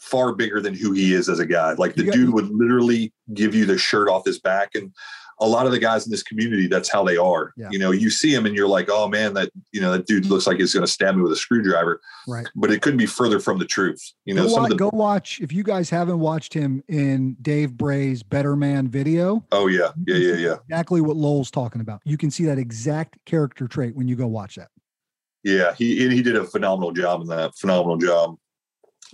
[0.05, 1.73] Far bigger than who he is as a guy.
[1.73, 4.75] Like the got- dude would literally give you the shirt off his back.
[4.75, 4.93] And
[5.41, 7.51] a lot of the guys in this community, that's how they are.
[7.57, 7.67] Yeah.
[7.69, 10.27] You know, you see him and you're like, oh man, that, you know, that dude
[10.27, 12.47] looks like he's going to stab me with a screwdriver Right.
[12.55, 14.01] but it couldn't be further from the truth.
[14.23, 16.81] You know, go, some wa- of the go watch if you guys haven't watched him
[16.87, 19.43] in Dave Bray's Better Man video.
[19.51, 21.99] oh yeah, yeah, yeah, yeah, Exactly what Lowell's talking about.
[22.05, 24.69] You can see that exact character trait when you go watch that.
[25.43, 25.73] yeah.
[25.73, 27.55] He he did a phenomenal job in that.
[27.57, 28.35] Phenomenal job.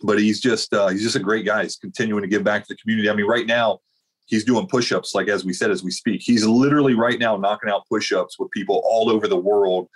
[0.04, 1.64] But he's just uh, he's just a great guy.
[1.64, 3.10] He's continuing to give back to the community.
[3.10, 3.80] I mean, right now
[4.26, 6.22] he's doing push-ups like as we said as we speak.
[6.24, 9.88] He's literally right now knocking out push-ups with people all over the world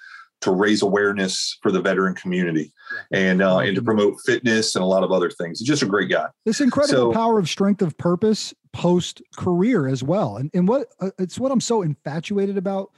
[0.41, 2.72] to raise awareness for the veteran community
[3.12, 5.60] and uh, and to promote fitness and a lot of other things.
[5.60, 6.28] He's just a great guy.
[6.45, 10.38] This incredible so, power of strength of purpose post career as well.
[10.38, 12.91] And, and what uh, it's what i'm so infatuated about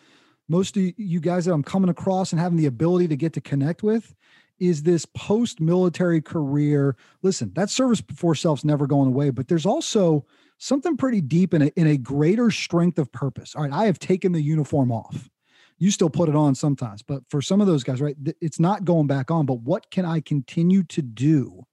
[0.50, 3.42] most of you guys that i'm coming across and having the ability to get to
[3.42, 4.16] connect with
[4.60, 9.66] is this post military career listen that service before self's never going away but there's
[9.66, 10.26] also
[10.58, 13.56] something pretty deep in a, in a greater strength of purpose.
[13.56, 15.30] All right, I have taken the uniform off.
[15.78, 18.84] You still put it on sometimes, but for some of those guys, right, it's not
[18.84, 19.46] going back on.
[19.46, 21.66] But what can I continue to do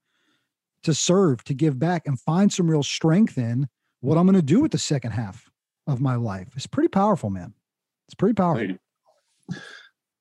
[0.83, 3.67] to serve, to give back, and find some real strength in
[4.01, 5.49] what I'm going to do with the second half
[5.87, 6.49] of my life?
[6.55, 7.55] It's pretty powerful, man.
[8.07, 8.77] It's pretty powerful.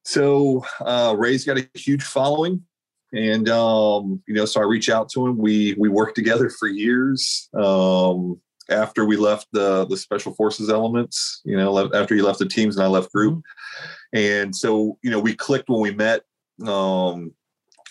[0.05, 2.65] So uh, Ray's got a huge following
[3.13, 5.39] and um, you know, so I reach out to him.
[5.39, 7.49] We we worked together for years.
[7.55, 8.41] Um,
[8.71, 12.77] after we left the the special forces elements you know after he left the teams
[12.77, 13.43] and i left group
[14.15, 16.23] and so you know we clicked when we met
[16.67, 17.31] um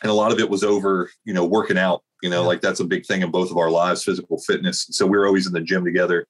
[0.02, 2.48] and a lot of it was over you know working out you know yeah.
[2.48, 5.28] like that's a big thing in both of our lives physical fitness so we were
[5.28, 6.26] always in the gym together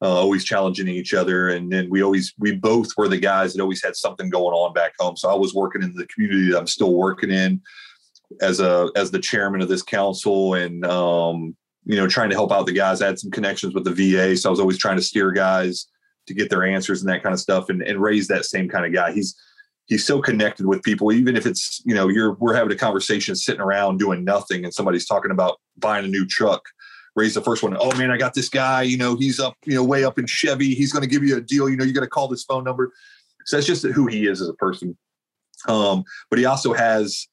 [0.00, 3.62] uh, always challenging each other and then we always we both were the guys that
[3.62, 6.58] always had something going on back home so i was working in the community that
[6.58, 7.60] i'm still working in
[8.40, 11.56] as a as the chairman of this council and um
[11.88, 13.00] you know, trying to help out the guys.
[13.00, 15.86] I had some connections with the VA, so I was always trying to steer guys
[16.26, 18.84] to get their answers and that kind of stuff, and, and raise that same kind
[18.84, 19.10] of guy.
[19.12, 19.34] He's
[19.86, 23.34] he's so connected with people, even if it's you know you're we're having a conversation
[23.34, 26.62] sitting around doing nothing, and somebody's talking about buying a new truck.
[27.16, 27.76] Raise the first one.
[27.78, 28.82] Oh man, I got this guy.
[28.82, 30.74] You know, he's up, you know, way up in Chevy.
[30.74, 31.68] He's going to give you a deal.
[31.68, 32.92] You know, you got to call this phone number.
[33.46, 34.96] So that's just who he is as a person.
[35.66, 37.26] Um, but he also has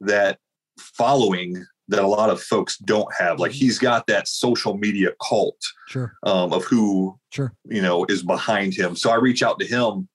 [0.00, 0.38] that
[0.78, 3.38] following that a lot of folks don't have.
[3.38, 3.58] Like mm-hmm.
[3.58, 6.14] he's got that social media cult sure.
[6.22, 7.54] um, of who sure.
[7.64, 8.96] you know is behind him.
[8.96, 10.08] So I reach out to him,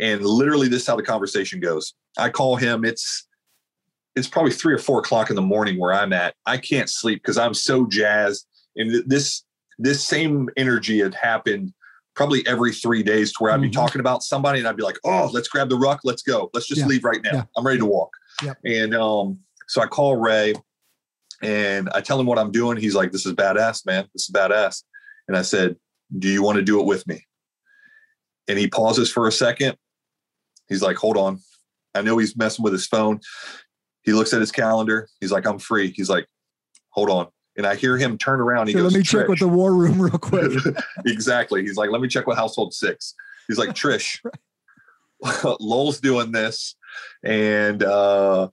[0.00, 1.94] and literally this is how the conversation goes.
[2.18, 2.84] I call him.
[2.84, 3.25] It's
[4.16, 6.34] it's probably three or four o'clock in the morning where I'm at.
[6.46, 8.46] I can't sleep because I'm so jazzed.
[8.74, 9.44] And this
[9.78, 11.72] this same energy had happened
[12.14, 13.78] probably every three days to where I'd be mm-hmm.
[13.78, 16.66] talking about somebody and I'd be like, oh, let's grab the ruck, let's go, let's
[16.66, 16.86] just yeah.
[16.86, 17.30] leave right now.
[17.34, 17.42] Yeah.
[17.56, 18.10] I'm ready to walk.
[18.42, 18.54] Yeah.
[18.64, 19.38] And um,
[19.68, 20.54] so I call Ray
[21.42, 22.78] and I tell him what I'm doing.
[22.78, 24.08] He's like, This is badass, man.
[24.14, 24.82] This is badass.
[25.28, 25.76] And I said,
[26.18, 27.26] Do you want to do it with me?
[28.48, 29.76] And he pauses for a second.
[30.68, 31.40] He's like, Hold on.
[31.94, 33.20] I know he's messing with his phone.
[34.06, 35.08] He looks at his calendar.
[35.20, 35.92] He's like, I'm free.
[35.94, 36.26] He's like,
[36.90, 37.26] Hold on.
[37.58, 38.68] And I hear him turn around.
[38.68, 40.52] He so goes, Let me check with the war room real quick.
[41.06, 41.62] exactly.
[41.62, 43.14] He's like, Let me check with household six.
[43.48, 44.20] He's like, Trish,
[45.60, 46.76] Lowell's doing this.
[47.22, 48.48] And uh,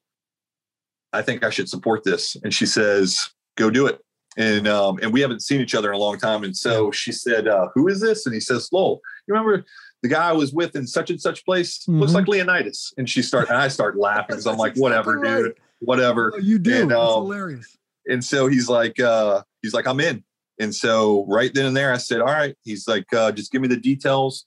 [1.13, 2.35] I think I should support this.
[2.43, 3.19] And she says,
[3.55, 3.99] go do it.
[4.35, 6.43] And um, and we haven't seen each other in a long time.
[6.43, 8.25] And so she said, uh, who is this?
[8.25, 8.99] And he says, Lowell.
[9.27, 9.63] You remember
[10.03, 11.79] the guy I was with in such and such place?
[11.79, 12.01] Mm-hmm.
[12.01, 12.93] Looks like Leonidas.
[12.97, 15.43] And she start and I start laughing because I'm like, whatever, right.
[15.43, 15.55] dude.
[15.79, 16.33] Whatever.
[16.35, 16.83] Oh, you do.
[16.83, 17.77] And, um, hilarious.
[18.05, 20.23] And so he's like, uh, he's like, I'm in.
[20.59, 22.55] And so right then and there, I said, All right.
[22.63, 24.45] He's like, uh, just give me the details.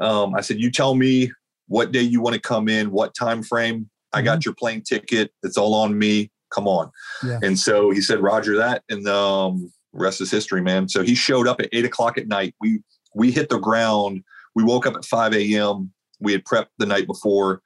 [0.00, 1.32] Um, I said, You tell me
[1.68, 3.88] what day you want to come in, what time frame.
[4.12, 4.48] I got mm-hmm.
[4.48, 5.32] your plane ticket.
[5.42, 6.30] It's all on me.
[6.52, 6.90] Come on.
[7.24, 7.40] Yeah.
[7.42, 8.82] And so he said, Roger that.
[8.88, 10.88] And um, rest is history, man.
[10.88, 12.54] So he showed up at eight o'clock at night.
[12.60, 12.80] We
[13.14, 14.22] we hit the ground.
[14.56, 15.92] We woke up at 5 a.m.
[16.18, 17.62] We had prepped the night before,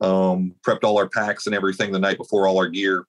[0.00, 3.06] um, prepped all our packs and everything the night before, all our gear.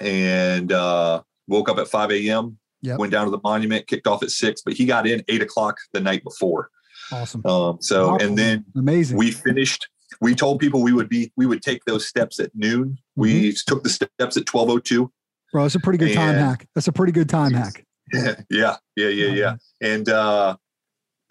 [0.00, 2.58] And uh, woke up at 5 a.m.
[2.82, 2.98] Yep.
[2.98, 5.78] Went down to the monument, kicked off at six, but he got in eight o'clock
[5.92, 6.68] the night before.
[7.10, 7.44] Awesome.
[7.46, 8.28] Um, so, awesome.
[8.28, 9.16] and then amazing.
[9.16, 9.88] We finished
[10.20, 12.90] we told people we would be we would take those steps at noon.
[12.90, 13.20] Mm-hmm.
[13.20, 15.12] We took the steps at twelve oh two.
[15.52, 16.66] Bro, that's a pretty good time hack.
[16.74, 17.84] That's a pretty good time hack.
[18.14, 19.56] Yeah, yeah, yeah, yeah, yeah.
[19.80, 20.56] And uh,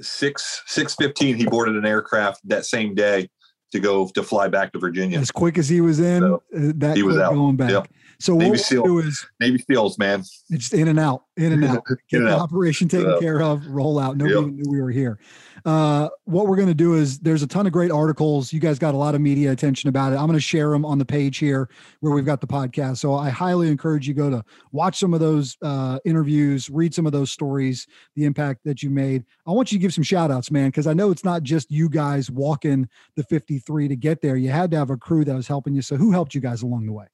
[0.02, 3.30] six six fifteen, he boarded an aircraft that same day
[3.72, 5.20] to go to fly back to Virginia.
[5.20, 7.34] As quick as he was in, so uh, that he was out.
[7.34, 7.72] going back.
[7.72, 7.88] Yep.
[8.22, 10.24] So Navy what SEAL, we'll do is Navy SEALs, man.
[10.50, 11.84] It's in and out, in and out.
[12.08, 12.40] Get the out.
[12.42, 14.16] operation taken care of, roll out.
[14.16, 14.46] Nobody yep.
[14.46, 15.20] knew we were here.
[15.66, 18.54] Uh, what we're going to do is there's a ton of great articles.
[18.54, 20.18] You guys got a lot of media attention about it.
[20.18, 21.70] I'm going to share them on the page here
[22.02, 22.98] where we've got the podcast.
[22.98, 27.08] So I highly encourage you go to watch some of those uh, interviews, read some
[27.08, 29.26] of those stories, the impact that you made.
[29.48, 31.72] I want you to give some shout outs, man, because I know it's not just
[31.72, 34.36] you guys walking the 53 to get there.
[34.36, 35.82] You had to have a crew that was helping you.
[35.82, 37.06] So who helped you guys along the way?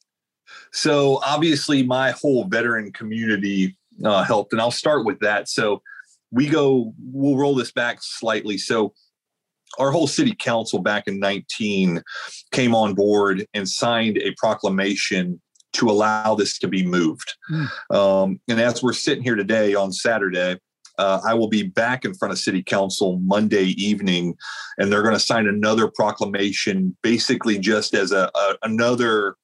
[0.72, 5.50] So obviously, my whole veteran community uh, helped, and I'll start with that.
[5.50, 5.82] So
[6.32, 8.58] we go, we'll roll this back slightly.
[8.58, 8.94] So
[9.80, 12.02] our whole city council back in 19
[12.52, 15.42] came on board and signed a proclamation
[15.74, 17.36] to allow this to be moved.
[17.52, 17.96] Mm.
[17.96, 20.58] Um, and as we're sitting here today on Saturday,
[20.98, 24.36] uh, I will be back in front of City Council Monday evening,
[24.80, 29.36] and they're going to sign another proclamation, basically just as a, a, another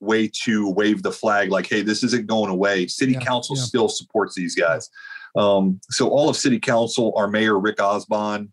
[0.00, 2.86] way to wave the flag, like, "Hey, this isn't going away.
[2.86, 3.62] City yeah, Council yeah.
[3.62, 4.90] still supports these guys."
[5.36, 8.48] Um, so all of City Council, our mayor Rick Osbon,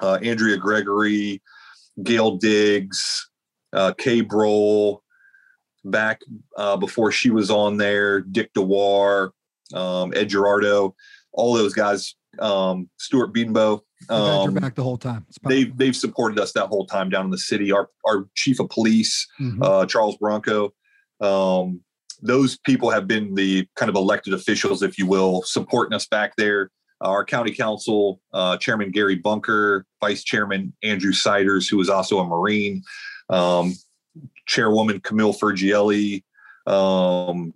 [0.00, 1.42] uh, Andrea Gregory,
[2.02, 3.28] Gail Diggs,
[3.72, 5.00] uh, Kay Brohl,
[5.84, 6.20] back
[6.56, 9.32] uh, before she was on there, Dick Dewar,
[9.74, 10.94] um, Ed Girardeau,
[11.32, 13.80] all those guys, um, Stuart Beanbo.
[14.08, 15.26] Um, back the whole time.
[15.44, 17.72] They've they've supported us that whole time down in the city.
[17.72, 19.62] Our our chief of police, mm-hmm.
[19.62, 20.70] uh, Charles Barranco.
[21.20, 21.80] Um,
[22.22, 26.34] those people have been the kind of elected officials, if you will, supporting us back
[26.36, 26.70] there.
[27.00, 32.24] Our county council uh, chairman Gary Bunker, vice chairman Andrew Siders, who is also a
[32.24, 32.82] Marine,
[33.28, 33.74] um,
[34.46, 36.22] chairwoman Camille Furgiuele,
[36.66, 37.52] um,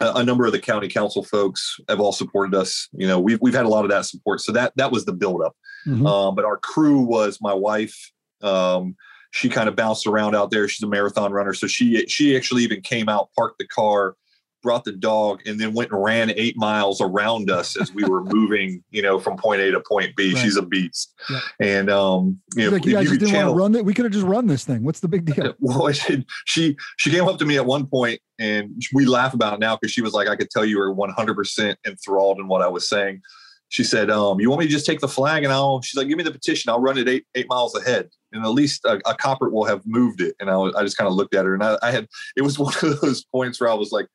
[0.00, 2.88] a, a, number of the county council folks have all supported us.
[2.92, 4.40] You know, we've we've had a lot of that support.
[4.40, 5.56] So that that was the buildup.
[5.86, 6.06] Mm-hmm.
[6.06, 8.12] Um, but our crew was my wife.
[8.42, 8.96] Um,
[9.30, 10.68] she kind of bounced around out there.
[10.68, 14.16] She's a marathon runner, so she she actually even came out, parked the car,
[14.64, 18.24] brought the dog and then went and ran eight miles around us as we were
[18.24, 20.32] moving, you know, from point A to point B.
[20.32, 20.42] Right.
[20.42, 21.14] She's a beast.
[21.30, 21.40] Yeah.
[21.60, 23.84] And um, you know, like, yeah, I just didn't channel, want to run it.
[23.84, 24.82] We could have just run this thing.
[24.82, 25.54] What's the big deal?
[25.60, 29.60] Well, she she came up to me at one point and we laugh about it
[29.60, 32.68] now because she was like, I could tell you were 100% enthralled in what I
[32.68, 33.20] was saying.
[33.68, 36.06] She said, um, "You want me to just take the flag and I'll?" She's like,
[36.06, 36.70] "Give me the petition.
[36.70, 39.84] I'll run it eight eight miles ahead, and at least a, a copper will have
[39.84, 42.06] moved it." And I, I just kind of looked at her, and I, I had
[42.36, 44.06] it was one of those points where I was like,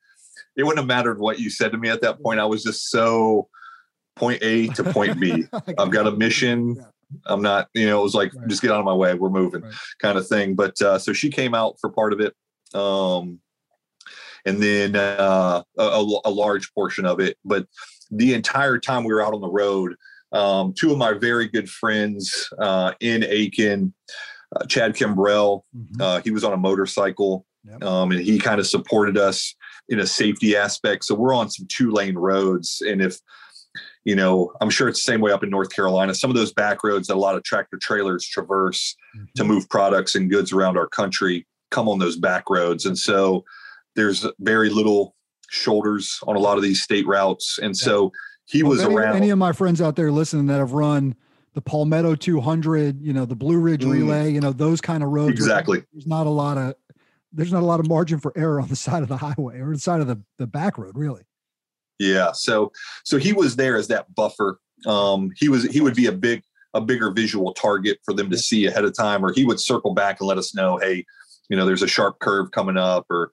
[0.59, 2.41] it wouldn't have mattered what you said to me at that point.
[2.41, 3.47] I was just so
[4.17, 5.45] point A to point B.
[5.77, 6.85] I've got a mission.
[7.25, 8.47] I'm not, you know, it was like, right.
[8.49, 9.13] just get out of my way.
[9.13, 9.73] We're moving right.
[10.01, 10.55] kind of thing.
[10.55, 12.35] But uh, so she came out for part of it.
[12.77, 13.39] Um,
[14.45, 17.37] and then uh, a, a, large portion of it.
[17.45, 17.65] But
[18.11, 19.95] the entire time we were out on the road,
[20.33, 23.93] um, two of my very good friends uh, in Aiken,
[24.55, 26.01] uh, Chad Kimbrell, mm-hmm.
[26.01, 27.83] Uh, he was on a motorcycle yep.
[27.83, 29.55] um, and he kind of supported us
[29.89, 31.05] in a safety aspect.
[31.05, 32.81] So we're on some two lane roads.
[32.85, 33.19] And if,
[34.05, 36.13] you know, I'm sure it's the same way up in North Carolina.
[36.15, 39.25] Some of those back roads that a lot of tractor trailers traverse mm-hmm.
[39.35, 42.85] to move products and goods around our country come on those back roads.
[42.85, 43.43] And so
[43.95, 45.15] there's very little
[45.49, 47.59] shoulders on a lot of these state routes.
[47.61, 48.11] And so
[48.45, 49.15] he well, was any, around.
[49.15, 51.15] Any of my friends out there listening that have run
[51.53, 53.91] the Palmetto 200, you know, the Blue Ridge mm.
[53.91, 55.31] Relay, you know, those kind of roads.
[55.31, 55.83] Exactly.
[55.91, 56.75] There's not a lot of
[57.31, 59.73] there's not a lot of margin for error on the side of the highway or
[59.73, 61.23] the side of the, the back road, really.
[61.99, 62.31] Yeah.
[62.31, 62.71] So
[63.03, 64.59] so he was there as that buffer.
[64.85, 68.37] Um, he was he would be a big a bigger visual target for them to
[68.37, 71.03] see ahead of time, or he would circle back and let us know, hey,
[71.49, 73.31] you know, there's a sharp curve coming up, or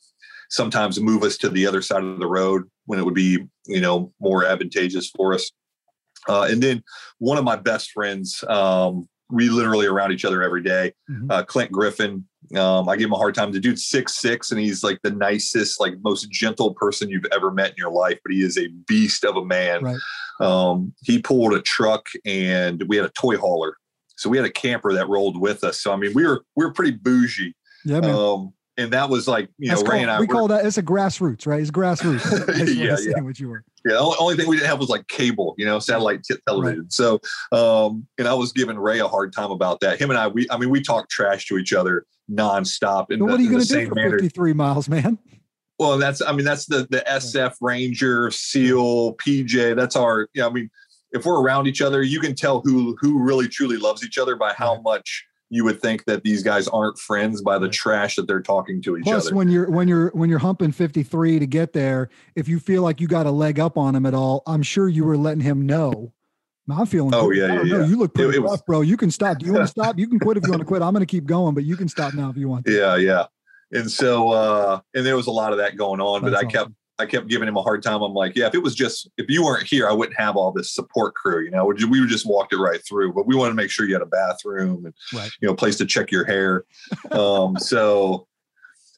[0.48, 3.80] sometimes move us to the other side of the road when it would be, you
[3.80, 5.50] know, more advantageous for us.
[6.28, 6.82] Uh, and then
[7.18, 10.92] one of my best friends, um, we literally around each other every day.
[11.10, 11.30] Mm-hmm.
[11.30, 12.24] Uh, Clint Griffin.
[12.56, 13.50] Um, I give him a hard time.
[13.50, 17.50] The dude's six six, and he's like the nicest, like most gentle person you've ever
[17.50, 18.18] met in your life.
[18.24, 19.82] But he is a beast of a man.
[19.82, 19.98] Right.
[20.40, 23.76] Um, he pulled a truck, and we had a toy hauler.
[24.16, 25.80] So we had a camper that rolled with us.
[25.80, 27.54] So I mean, we were we were pretty bougie.
[27.84, 28.14] Yeah, man.
[28.14, 30.20] Um, and that was like you That's know, Ray and I.
[30.20, 31.60] We call that it's a grassroots, right?
[31.60, 32.76] It's grassroots.
[32.76, 33.22] yeah, yeah.
[33.22, 33.64] What you were.
[33.84, 36.36] Yeah, the only, only thing we didn't have was like cable, you know, satellite t-
[36.46, 36.80] television.
[36.80, 36.92] Right.
[36.92, 37.20] So,
[37.52, 40.00] um, and I was giving Ray a hard time about that.
[40.00, 43.06] Him and I, we, I mean, we talk trash to each other nonstop.
[43.08, 44.18] The, what are you going to do for manner.
[44.18, 45.18] 53 miles, man?
[45.78, 49.76] Well, that's, I mean, that's the the SF Ranger, SEAL, PJ.
[49.76, 50.46] That's our, yeah.
[50.46, 50.70] I mean,
[51.12, 54.36] if we're around each other, you can tell who who really truly loves each other
[54.36, 58.26] by how much you would think that these guys aren't friends by the trash that
[58.26, 59.36] they're talking to each Plus, other.
[59.36, 63.00] when you're when you're when you're humping 53 to get there, if you feel like
[63.00, 65.64] you got a leg up on him at all, I'm sure you were letting him
[65.66, 66.12] know.
[66.68, 67.14] I'm feeling.
[67.14, 67.36] Oh good.
[67.38, 68.80] yeah, yeah, yeah, You look pretty it rough, was, bro.
[68.80, 69.38] You can stop.
[69.38, 69.98] Do you want to stop?
[69.98, 70.82] You can quit if you want to quit.
[70.82, 72.66] I'm going to keep going, but you can stop now if you want.
[72.66, 72.72] To.
[72.72, 73.26] Yeah, yeah.
[73.72, 76.46] And so, uh, and there was a lot of that going on, That's but I
[76.46, 76.50] awesome.
[76.50, 78.00] kept I kept giving him a hard time.
[78.02, 80.50] I'm like, yeah, if it was just if you weren't here, I wouldn't have all
[80.50, 81.44] this support crew.
[81.44, 83.12] You know, we would just walked it right through.
[83.12, 85.30] But we wanted to make sure you had a bathroom and right.
[85.40, 86.64] you know, place to check your hair.
[87.10, 88.26] um, so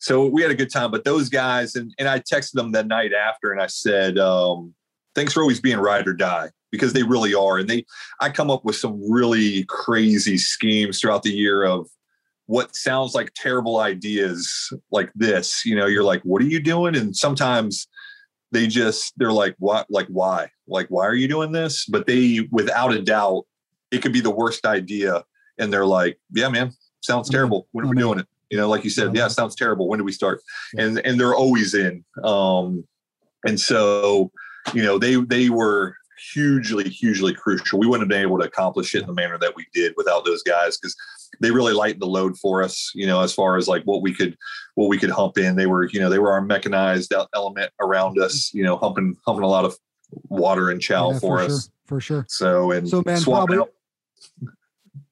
[0.01, 0.91] so we had a good time.
[0.91, 4.75] But those guys and and I texted them that night after and I said, um,
[5.15, 7.59] thanks for always being ride or die because they really are.
[7.59, 7.85] And they
[8.21, 11.89] I come up with some really crazy schemes throughout the year of
[12.49, 16.97] what sounds like terrible ideas like this you know you're like what are you doing?
[16.97, 17.87] And sometimes
[18.53, 20.51] they just they're like what like why?
[20.67, 21.85] Like why are you doing this?
[21.85, 23.45] But they without a doubt
[23.91, 25.25] it could be the worst idea.
[25.59, 27.37] And they're like yeah man sounds mm-hmm.
[27.37, 27.69] terrible.
[27.73, 28.27] When are we doing it?
[28.49, 29.87] You know like you said yeah sounds terrible.
[29.87, 30.41] When do we start?
[30.79, 32.03] And and they're always in.
[32.25, 32.85] Um
[33.47, 34.33] and so
[34.73, 35.95] you know they they were
[36.33, 37.79] hugely, hugely crucial.
[37.79, 40.25] We wouldn't have been able to accomplish it in the manner that we did without
[40.25, 40.97] those guys because
[41.41, 42.93] they really lightened the load for us.
[42.95, 44.37] You know, as far as like what we could,
[44.75, 45.57] what we could hump in.
[45.57, 48.53] They were, you know, they were our mechanized element around us.
[48.53, 49.77] You know, humping, humping a lot of
[50.29, 52.27] water and chow yeah, for, for, us sure, for sure.
[52.29, 53.59] So and so, man, probably.
[53.59, 53.71] Out.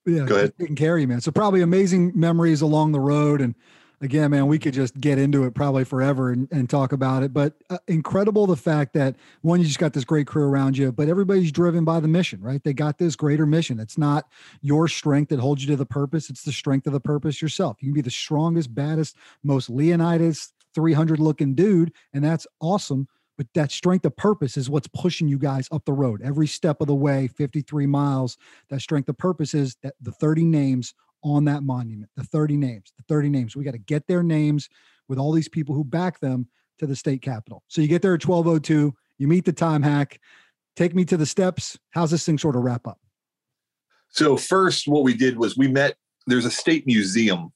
[0.06, 0.52] Yeah, go ahead.
[0.58, 1.20] Taking care of you, man.
[1.20, 3.56] So probably amazing memories along the road and
[4.00, 7.32] again, man, we could just get into it probably forever and, and talk about it.
[7.32, 10.92] But uh, incredible the fact that one, you just got this great crew around you,
[10.92, 12.62] but everybody's driven by the mission, right?
[12.62, 13.80] They got this greater mission.
[13.80, 14.28] It's not
[14.60, 17.78] your strength that holds you to the purpose, it's the strength of the purpose yourself.
[17.80, 23.08] You can be the strongest, baddest, most Leonidas 300 looking dude, and that's awesome.
[23.38, 26.80] But that strength of purpose is what's pushing you guys up the road every step
[26.80, 28.38] of the way, 53 miles.
[28.70, 30.94] That strength of purpose is that the 30 names
[31.26, 33.56] on that monument, the 30 names, the 30 names.
[33.56, 34.68] We got to get their names
[35.08, 36.46] with all these people who back them
[36.78, 37.64] to the state capitol.
[37.66, 40.20] So you get there at 1202, you meet the time hack.
[40.76, 41.78] Take me to the steps.
[41.90, 43.00] How's this thing sort of wrap up?
[44.10, 45.96] So first, what we did was we met.
[46.28, 47.52] There's a state museum,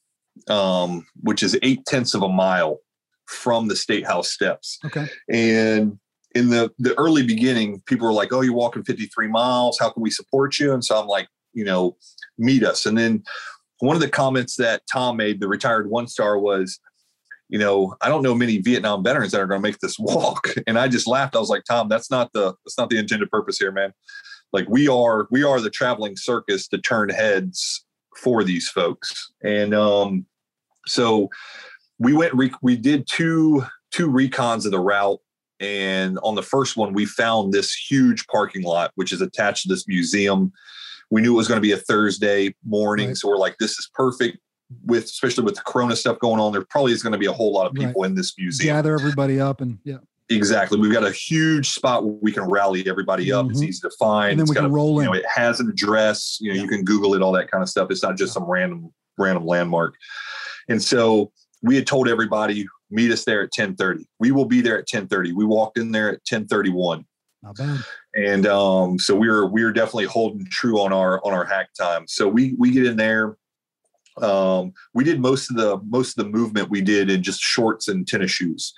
[0.49, 2.79] um, which is eight tenths of a mile
[3.27, 4.79] from the state house steps.
[4.85, 5.07] Okay.
[5.29, 5.99] And
[6.35, 9.79] in the the early beginning, people were like, "Oh, you're walking 53 miles.
[9.79, 11.97] How can we support you?" And so I'm like, you know,
[12.39, 12.87] meet us.
[12.87, 13.23] And then
[13.81, 16.79] one of the comments that Tom made, the retired one star, was,
[17.49, 20.49] you know, I don't know many Vietnam veterans that are going to make this walk.
[20.67, 21.35] And I just laughed.
[21.35, 23.93] I was like, Tom, that's not the that's not the intended purpose here, man.
[24.53, 27.85] Like we are we are the traveling circus to turn heads
[28.17, 29.33] for these folks.
[29.43, 30.27] And um,
[30.87, 31.31] so
[31.99, 35.21] we went re- we did two two recons of the route
[35.61, 39.69] and on the first one we found this huge parking lot which is attached to
[39.69, 40.53] this museum
[41.11, 43.17] we knew it was going to be a Thursday morning, right.
[43.17, 44.39] so we're like, this is perfect.
[44.85, 47.33] With especially with the Corona stuff going on, there probably is going to be a
[47.33, 48.11] whole lot of people right.
[48.11, 48.77] in this museum.
[48.77, 49.99] Gather everybody up and yeah.
[50.29, 50.79] Exactly.
[50.79, 53.47] We've got a huge spot where we can rally everybody up.
[53.47, 53.51] Mm-hmm.
[53.51, 54.31] It's easy to find.
[54.31, 55.07] And then it's we can a, roll in.
[55.07, 56.39] You know, it has an address.
[56.41, 56.63] You know, yeah.
[56.63, 57.91] you can Google it, all that kind of stuff.
[57.91, 59.97] It's not just some random random landmark.
[60.69, 61.33] And so
[61.63, 64.05] we had told everybody meet us there at 10:30.
[64.21, 65.33] We will be there at 10:30.
[65.33, 67.05] We walked in there at 10:31.
[67.43, 67.81] Not bad.
[68.15, 71.73] And um, so we are we are definitely holding true on our on our hack
[71.75, 72.07] time.
[72.09, 73.37] So we we get in there.
[74.21, 77.89] Um, we did most of the most of the movement we did in just shorts
[77.89, 78.75] and tennis shoes,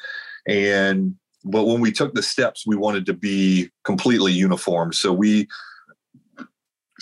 [0.47, 1.15] and
[1.45, 4.93] but when we took the steps, we wanted to be completely uniform.
[4.93, 5.49] So we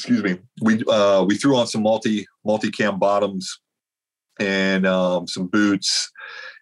[0.01, 3.61] excuse me we uh, we threw on some multi multi cam bottoms
[4.39, 6.11] and um, some boots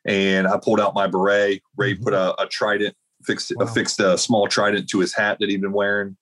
[0.07, 2.97] and i pulled out my beret ray put a, a trident
[3.29, 3.67] fixed wow.
[3.67, 6.17] fixed a small trident to his hat that he'd been wearing,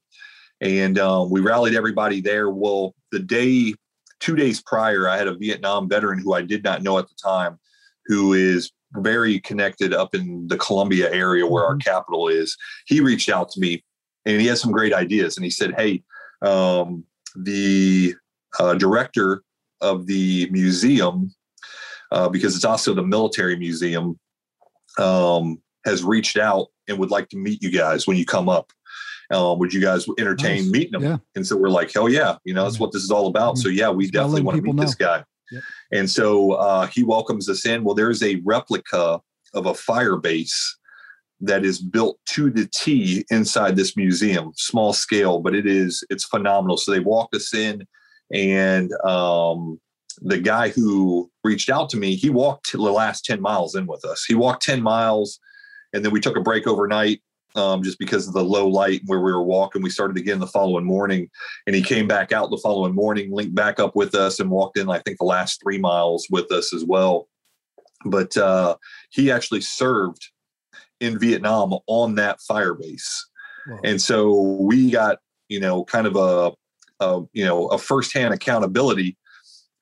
[0.61, 2.51] and um, we rallied everybody there.
[2.51, 3.75] Well, the day,
[4.21, 7.15] two days prior, I had a Vietnam veteran who I did not know at the
[7.23, 7.59] time,
[8.07, 11.73] who is very connected up in the Columbia area where mm-hmm.
[11.73, 12.57] our capital is.
[12.87, 13.85] He reached out to me,
[14.25, 15.37] and he had some great ideas.
[15.37, 16.03] And he said, "Hey,
[16.43, 17.05] um,
[17.37, 18.15] the
[18.59, 19.43] uh, director
[19.81, 21.33] of the museum."
[22.13, 24.17] Uh, because it's also the military museum,
[24.97, 28.71] um, has reached out and would like to meet you guys when you come up.
[29.31, 30.71] Um, would you guys entertain nice.
[30.71, 31.03] meeting them?
[31.03, 31.17] Yeah.
[31.35, 33.59] And so we're like, hell yeah, you know, that's what this is all about.
[33.59, 34.83] So yeah, we definitely want to meet know.
[34.83, 35.25] this guy.
[35.51, 35.63] Yep.
[35.93, 37.83] And so uh, he welcomes us in.
[37.83, 39.21] Well, there's a replica
[39.55, 40.77] of a fire base
[41.41, 46.25] that is built to the T inside this museum, small scale, but it is it's
[46.25, 46.77] phenomenal.
[46.77, 47.87] So they walked us in,
[48.33, 49.81] and um,
[50.21, 54.05] the guy who reached out to me, he walked the last ten miles in with
[54.05, 54.25] us.
[54.25, 55.39] He walked ten miles
[55.93, 57.21] and then we took a break overnight
[57.57, 59.83] um, just because of the low light where we were walking.
[59.83, 61.31] We started again the following morning,
[61.67, 64.79] and he came back out the following morning, linked back up with us, and walked
[64.79, 64.91] in.
[64.91, 67.29] I think the last three miles with us as well.
[68.05, 68.77] But uh,
[69.11, 70.29] he actually served
[71.01, 73.27] in Vietnam on that fire base,
[73.67, 73.81] wow.
[73.85, 75.19] and so we got
[75.49, 76.53] you know kind of a,
[77.05, 79.17] a you know a firsthand accountability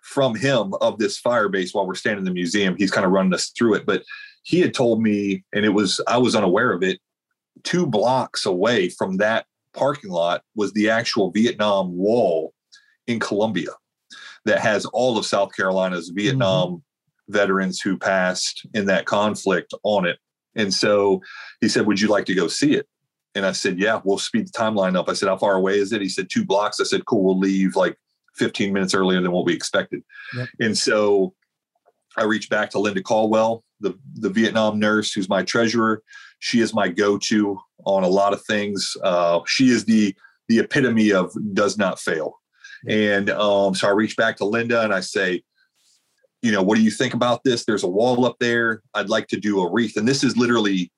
[0.02, 2.76] from him of this fire base while we're standing in the museum.
[2.78, 4.05] He's kind of running us through it, but
[4.45, 7.01] he had told me, and it was I was unaware of it.
[7.64, 12.53] Two blocks away from that parking lot was the actual Vietnam Wall
[13.07, 13.70] in Columbia
[14.45, 17.32] that has all of South Carolina's Vietnam mm-hmm.
[17.32, 20.18] veterans who passed in that conflict on it.
[20.55, 21.22] And so
[21.61, 22.86] he said, Would you like to go see it?
[23.34, 25.09] And I said, Yeah, we'll speed the timeline up.
[25.09, 26.03] I said, How far away is it?
[26.03, 26.80] He said, Two blocks.
[26.80, 27.97] I said, Cool, we'll leave like
[28.34, 30.03] 15 minutes earlier than what we expected.
[30.36, 30.49] Yep.
[30.61, 31.34] And so
[32.16, 36.02] I reached back to Linda Caldwell, the, the Vietnam nurse who's my treasurer.
[36.38, 38.96] She is my go-to on a lot of things.
[39.02, 40.14] Uh, she is the
[40.48, 42.34] the epitome of does not fail.
[42.86, 45.42] And um, so I reach back to Linda and I say,
[46.42, 47.64] you know, what do you think about this?
[47.64, 48.82] There's a wall up there.
[48.92, 49.96] I'd like to do a wreath.
[49.96, 50.92] And this is literally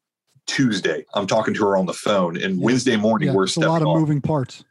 [0.47, 1.05] Tuesday.
[1.15, 2.65] I'm talking to her on the phone, and yeah.
[2.65, 3.99] Wednesday morning yeah, we're a lot of off.
[3.99, 4.65] moving parts.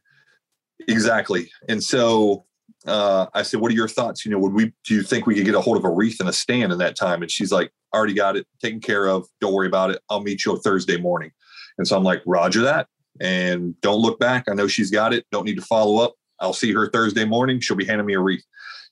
[0.88, 2.46] Exactly, and so
[2.88, 4.26] uh, I said, "What are your thoughts?
[4.26, 4.74] You know, would we?
[4.86, 6.78] Do you think we could get a hold of a wreath and a stand in
[6.80, 9.28] that time?" And she's like, "Already got it taken care of.
[9.42, 10.02] Don't worry about it.
[10.10, 11.32] I'll meet you Thursday morning."
[11.78, 12.88] And so I'm like, "Roger that."
[13.22, 14.46] And don't look back.
[14.50, 15.26] I know she's got it.
[15.32, 16.16] Don't need to follow up.
[16.40, 17.60] I'll see her Thursday morning.
[17.60, 18.44] She'll be handing me a wreath.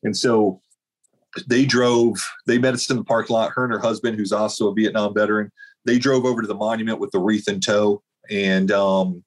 [0.04, 0.62] And so
[1.48, 2.18] they drove.
[2.48, 3.52] They met us in the parking lot.
[3.52, 5.52] Her and her husband, who's also a Vietnam veteran,
[5.86, 9.24] they drove over to the monument with the wreath in tow, and um,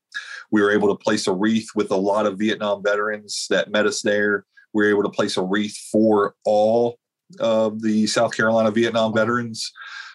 [0.51, 3.87] we were able to place a wreath with a lot of Vietnam veterans that met
[3.87, 4.45] us there.
[4.77, 6.99] We were able to place a wreath for all
[7.41, 9.73] of the South Carolina Vietnam veterans.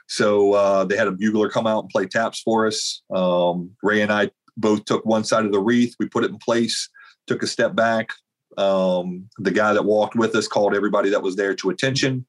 [0.07, 3.01] So uh, they had a bugler come out and play taps for us.
[3.14, 5.95] Um, Ray and I both took one side of the wreath.
[5.99, 6.89] We put it in place,
[7.26, 8.12] took a step back.
[8.57, 12.26] Um, the guy that walked with us called everybody that was there to attention.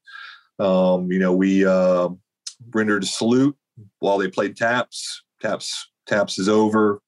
[0.58, 2.08] Um, you know, we uh,
[2.72, 3.56] rendered a salute
[3.98, 5.22] while they played taps.
[5.42, 7.02] Taps taps is over.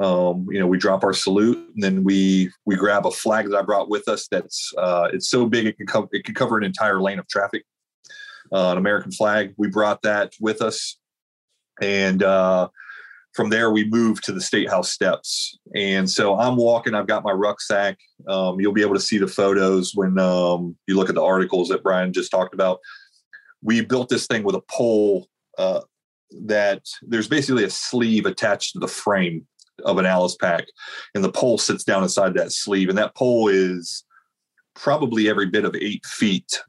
[0.00, 3.56] Um, you know, we drop our salute and then we we grab a flag that
[3.56, 4.28] I brought with us.
[4.30, 7.26] That's uh, it's so big it can cover it can cover an entire lane of
[7.28, 7.64] traffic.
[8.52, 9.54] Uh, an American flag.
[9.58, 10.98] We brought that with us,
[11.82, 12.68] and uh,
[13.34, 15.58] from there we moved to the state house steps.
[15.74, 16.94] And so I'm walking.
[16.94, 17.98] I've got my rucksack.
[18.26, 21.68] Um, you'll be able to see the photos when um, you look at the articles
[21.68, 22.78] that Brian just talked about.
[23.62, 25.26] We built this thing with a pole
[25.58, 25.80] uh,
[26.46, 29.46] that there's basically a sleeve attached to the frame
[29.84, 30.66] of an Alice pack,
[31.14, 34.04] and the pole sits down inside that sleeve, and that pole is
[34.74, 36.60] probably every bit of eight feet.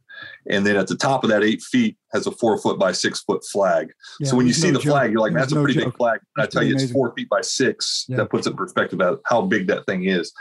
[0.50, 3.22] And then at the top of that eight feet has a four foot by six
[3.22, 3.92] foot flag.
[4.20, 4.92] Yeah, so when you see no the joke.
[4.92, 6.20] flag, you're like, that's a pretty big flag.
[6.36, 8.06] And I tell you, it's four feet by six.
[8.10, 8.18] Yeah.
[8.18, 10.34] That puts it in perspective about how big that thing is.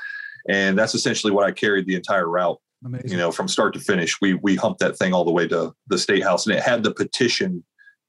[0.48, 2.58] And that's essentially what I carried the entire route.
[2.84, 3.10] Amazing.
[3.10, 5.72] You know, from start to finish, we we humped that thing all the way to
[5.88, 7.64] the state house, and it had the petition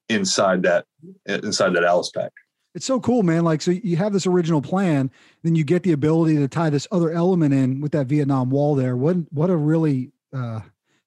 [0.10, 0.86] inside that
[1.26, 2.32] inside that Alice pack.
[2.80, 3.44] It's so cool, man.
[3.44, 5.12] Like, so you have this original plan,
[5.44, 8.74] then you get the ability to tie this other element in with that Vietnam Wall
[8.74, 8.96] there.
[8.96, 10.62] What what a really uh,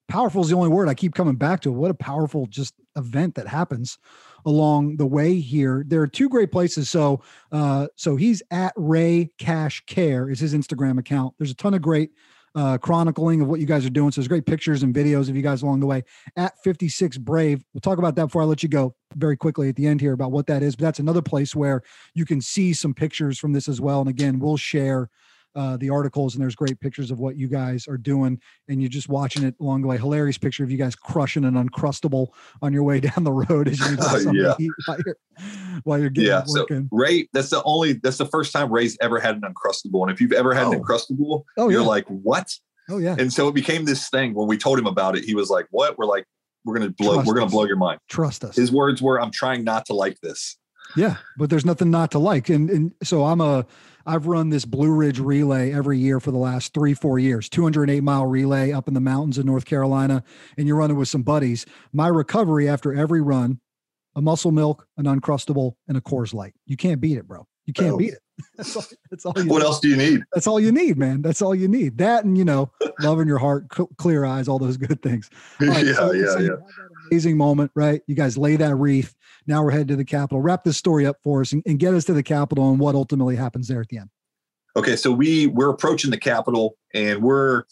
[0.07, 1.71] powerful is the only word I keep coming back to.
[1.71, 3.97] What a powerful just event that happens
[4.45, 5.83] along the way here.
[5.87, 6.91] There are two great places.
[6.91, 11.33] So, uh, so he's at Ray Cash Care is his Instagram account.
[11.39, 12.11] There's a ton of great
[12.55, 14.11] uh, chronicling of what you guys are doing.
[14.11, 16.03] So there's great pictures and videos of you guys along the way
[16.35, 17.63] at 56 Brave.
[17.73, 20.13] We'll talk about that before I let you go very quickly at the end here
[20.13, 20.75] about what that is.
[20.75, 21.81] But that's another place where
[22.13, 24.01] you can see some pictures from this as well.
[24.01, 25.09] And again, we'll share
[25.55, 28.89] uh, the articles, and there's great pictures of what you guys are doing, and you're
[28.89, 29.97] just watching it along the way.
[29.97, 32.27] Hilarious picture of you guys crushing an uncrustable
[32.61, 34.55] on your way down the road as you uh, yeah.
[34.85, 35.17] while, you're,
[35.83, 36.43] while you're getting yeah.
[36.47, 36.83] working.
[36.83, 40.11] So Ray, that's the only that's the first time Ray's ever had an uncrustable, and
[40.11, 40.71] if you've ever had oh.
[40.73, 41.87] an uncrustable, oh, you're yeah.
[41.87, 42.51] like, what?
[42.89, 43.15] Oh yeah.
[43.17, 44.33] And so it became this thing.
[44.33, 46.25] When we told him about it, he was like, "What?" We're like,
[46.65, 47.15] "We're gonna blow.
[47.15, 47.51] Trust we're gonna us.
[47.51, 47.99] blow your mind.
[48.09, 50.57] Trust us." His words were, "I'm trying not to like this."
[50.97, 53.65] Yeah, but there's nothing not to like, and and so I'm a
[54.05, 58.01] I've run this Blue Ridge relay every year for the last three, four years, 208
[58.01, 60.23] mile relay up in the mountains of North Carolina,
[60.57, 61.65] and you're running with some buddies.
[61.93, 63.59] My recovery after every run,
[64.15, 66.53] a muscle milk, an uncrustable, and a Coors Light.
[66.65, 67.47] You can't beat it, bro.
[67.65, 67.97] You can't oh.
[67.97, 68.19] beat it.
[68.57, 69.61] That's all, that's all what need.
[69.61, 70.23] else do you need?
[70.33, 71.21] That's all you need, man.
[71.21, 71.99] That's all you need.
[71.99, 75.29] That and you know, love in your heart, clear eyes, all those good things.
[75.59, 76.49] Right, yeah, so, yeah, so yeah.
[77.13, 78.01] Amazing moment, right?
[78.07, 79.13] You guys lay that wreath.
[79.45, 80.41] Now we're headed to the Capitol.
[80.41, 82.95] Wrap this story up for us and, and get us to the Capitol and what
[82.95, 84.09] ultimately happens there at the end.
[84.75, 87.65] Okay, so we we're approaching the Capitol, and we're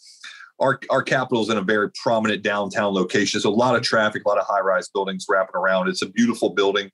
[0.60, 3.40] our our Capitol is in a very prominent downtown location.
[3.40, 5.88] So a lot of traffic, a lot of high rise buildings wrapping around.
[5.88, 6.92] It's a beautiful building.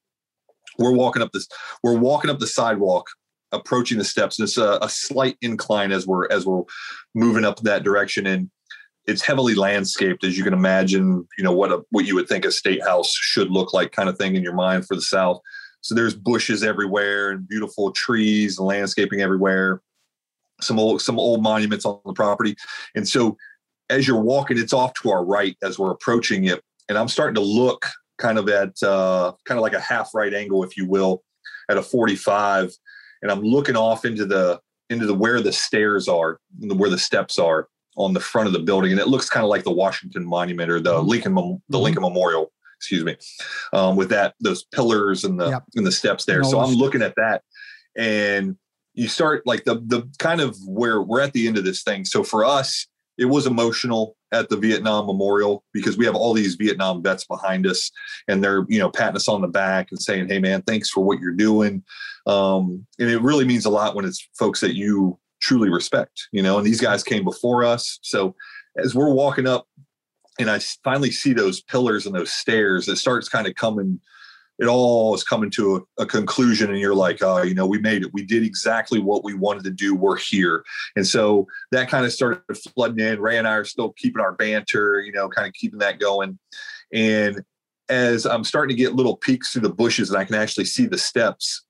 [0.79, 1.47] We're walking up this.
[1.83, 3.09] We're walking up the sidewalk,
[3.53, 4.39] approaching the steps.
[4.39, 6.63] And it's a, a slight incline as we're as we're
[7.15, 8.51] moving up that direction, and
[9.09, 11.27] it's heavily landscaped, as you can imagine.
[11.37, 14.09] You know what a what you would think a state house should look like, kind
[14.09, 15.41] of thing in your mind for the South.
[15.81, 19.81] So there's bushes everywhere and beautiful trees and landscaping everywhere
[20.61, 22.57] some old some old monuments on the property.
[22.95, 23.37] And so
[23.91, 26.63] as you're walking, it's off to our right as we're approaching it.
[26.89, 27.87] And I'm starting to look
[28.19, 31.23] kind of at uh, kind of like a half right angle, if you will,
[31.71, 32.75] at a 45.
[33.23, 34.61] And I'm looking off into the
[34.91, 37.69] into the where the stairs are, where the steps are
[37.99, 40.71] on the front of the building, and it looks kind of like the Washington Monument
[40.71, 41.09] or the mm-hmm.
[41.09, 41.77] Lincoln the mm-hmm.
[41.77, 43.17] Lincoln Memorial, excuse me,
[43.73, 45.65] um, with that those pillars and the yep.
[45.75, 46.43] and the steps there.
[46.45, 47.43] So I'm looking at that,
[47.97, 48.57] and
[48.95, 52.05] you start like the the kind of where we're at the end of this thing.
[52.05, 52.87] So for us,
[53.19, 57.67] it was emotional at the Vietnam Memorial because we have all these Vietnam vets behind
[57.67, 57.91] us,
[58.29, 61.05] and they're you know patting us on the back and saying, "Hey man, thanks for
[61.05, 61.83] what you're doing."
[62.27, 66.43] Um, and it really means a lot when it's folks that you truly respect, you
[66.43, 66.59] know.
[66.59, 66.93] And these mm-hmm.
[66.93, 68.35] guys came before us, so
[68.77, 69.67] as we're walking up,
[70.39, 74.01] and I finally see those pillars and those stairs, it starts kind of coming
[74.59, 77.79] it all is coming to a, a, conclusion and you're like oh you know we
[77.79, 78.13] made it.
[78.13, 79.95] We did exactly what we wanted to do.
[79.95, 80.65] We're here.
[80.97, 82.43] And so that kind of started
[82.75, 83.21] flooding in.
[83.21, 86.39] Ray and i are still keeping our banter you know kind of keeping that going.
[86.93, 87.43] And
[87.89, 90.87] as i'm starting to get little peeks through the bushes and i can actually see
[90.87, 91.65] the steps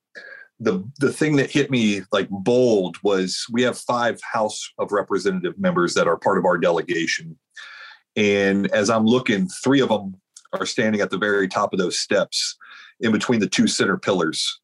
[0.59, 5.57] the the thing that hit me like bold was we have five house of representative
[5.57, 7.37] members that are part of our delegation
[8.15, 10.15] and as i'm looking three of them
[10.53, 12.57] are standing at the very top of those steps
[12.99, 14.59] in between the two center pillars.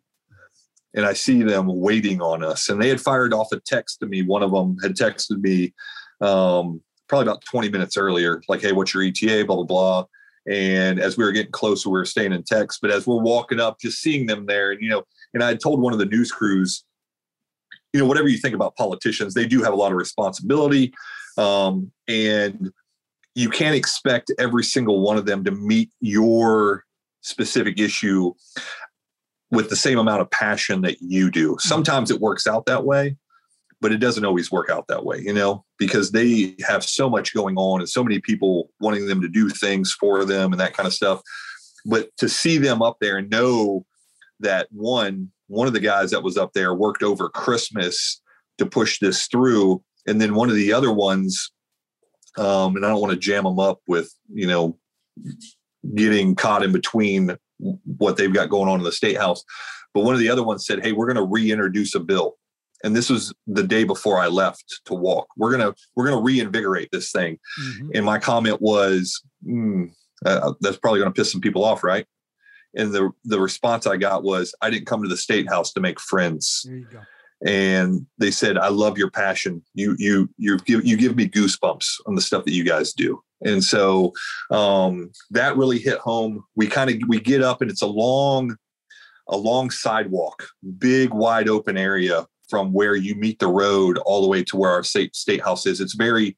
[0.93, 2.69] And I see them waiting on us.
[2.69, 4.21] And they had fired off a text to me.
[4.21, 5.73] One of them had texted me
[6.21, 9.45] um, probably about 20 minutes earlier, like, hey, what's your ETA?
[9.45, 10.05] Blah, blah, blah.
[10.47, 12.79] And as we were getting closer, we were staying in text.
[12.81, 15.03] But as we're walking up, just seeing them there, and you know,
[15.35, 16.83] and I had told one of the news crews,
[17.93, 20.93] you know, whatever you think about politicians, they do have a lot of responsibility.
[21.37, 22.71] Um, and
[23.35, 26.85] you can't expect every single one of them to meet your
[27.21, 28.33] specific issue
[29.51, 31.51] with the same amount of passion that you do.
[31.51, 31.67] Mm-hmm.
[31.67, 33.17] Sometimes it works out that way,
[33.81, 37.33] but it doesn't always work out that way, you know, because they have so much
[37.33, 40.73] going on and so many people wanting them to do things for them and that
[40.73, 41.21] kind of stuff.
[41.85, 43.85] But to see them up there and know
[44.45, 48.21] that one, one of the guys that was up there worked over Christmas
[48.57, 49.83] to push this through.
[50.07, 51.51] And then one of the other ones
[52.37, 54.77] um, and I don't want to jam them up with, you know,
[55.93, 59.43] getting caught in between what they've got going on in the state house.
[59.93, 62.35] But one of the other ones said, "Hey, we're going to reintroduce a bill."
[62.83, 65.27] And this was the day before I left to walk.
[65.37, 67.39] We're gonna we're gonna reinvigorate this thing.
[67.61, 67.91] Mm-hmm.
[67.95, 69.89] And my comment was, mm,
[70.25, 72.05] uh, "That's probably going to piss some people off, right?"
[72.75, 75.79] And the the response I got was, "I didn't come to the state house to
[75.79, 77.01] make friends." There you go
[77.45, 79.61] and they said, "I love your passion.
[79.73, 83.21] You you you give you give me goosebumps on the stuff that you guys do."
[83.43, 84.13] And so
[84.51, 86.43] um, that really hit home.
[86.55, 88.55] We kind of we get up and it's a long
[89.27, 90.47] a long sidewalk,
[90.77, 94.71] big wide open area from where you meet the road all the way to where
[94.71, 95.81] our state state house is.
[95.81, 96.37] It's very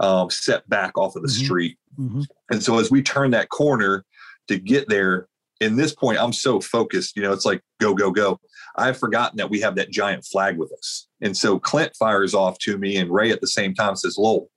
[0.00, 1.44] um, set back off of the mm-hmm.
[1.44, 1.78] street.
[1.98, 2.22] Mm-hmm.
[2.50, 4.04] And so as we turn that corner
[4.48, 5.28] to get there,
[5.60, 8.40] in this point, I'm so focused, you know, it's like go, go, go.
[8.76, 11.06] I've forgotten that we have that giant flag with us.
[11.20, 14.50] And so Clint fires off to me and Ray at the same time says, Lowell,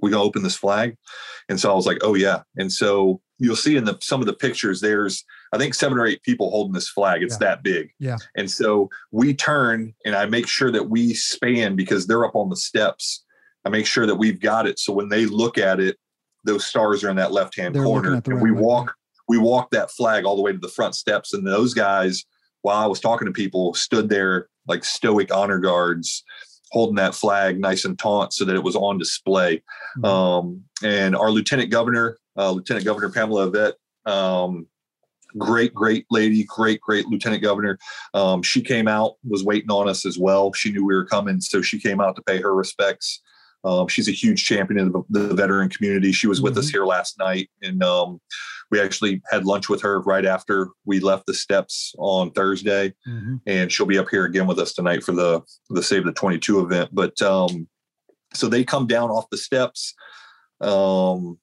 [0.00, 0.96] we gonna open this flag?
[1.48, 2.42] And so I was like, oh yeah.
[2.56, 6.06] And so you'll see in the some of the pictures, there's I think seven or
[6.06, 7.22] eight people holding this flag.
[7.22, 7.48] It's yeah.
[7.48, 7.90] that big.
[7.98, 8.18] Yeah.
[8.36, 12.48] And so we turn and I make sure that we span because they're up on
[12.48, 13.24] the steps.
[13.64, 14.78] I make sure that we've got it.
[14.78, 15.96] So when they look at it,
[16.44, 18.20] those stars are in that left hand corner.
[18.26, 18.94] And we walk
[19.28, 21.32] we walked that flag all the way to the front steps.
[21.32, 22.24] And those guys,
[22.62, 26.24] while I was talking to people, stood there like stoic honor guards
[26.72, 29.62] holding that flag nice and taut so that it was on display.
[29.98, 30.04] Mm-hmm.
[30.04, 33.74] Um, and our lieutenant governor, uh, Lieutenant Governor Pamela Evette,
[34.10, 34.66] um,
[35.38, 37.78] great, great lady, great, great lieutenant governor.
[38.12, 40.52] Um, she came out, was waiting on us as well.
[40.52, 43.20] She knew we were coming, so she came out to pay her respects.
[43.64, 46.12] Um, she's a huge champion in the, the veteran community.
[46.12, 46.60] She was with mm-hmm.
[46.60, 48.20] us here last night, and um,
[48.70, 53.36] we actually had lunch with her right after we left the steps on Thursday, mm-hmm.
[53.46, 56.60] and she'll be up here again with us tonight for the the Save the 22
[56.60, 56.90] event.
[56.92, 57.68] But um,
[58.34, 59.94] so they come down off the steps.
[60.60, 61.38] Um,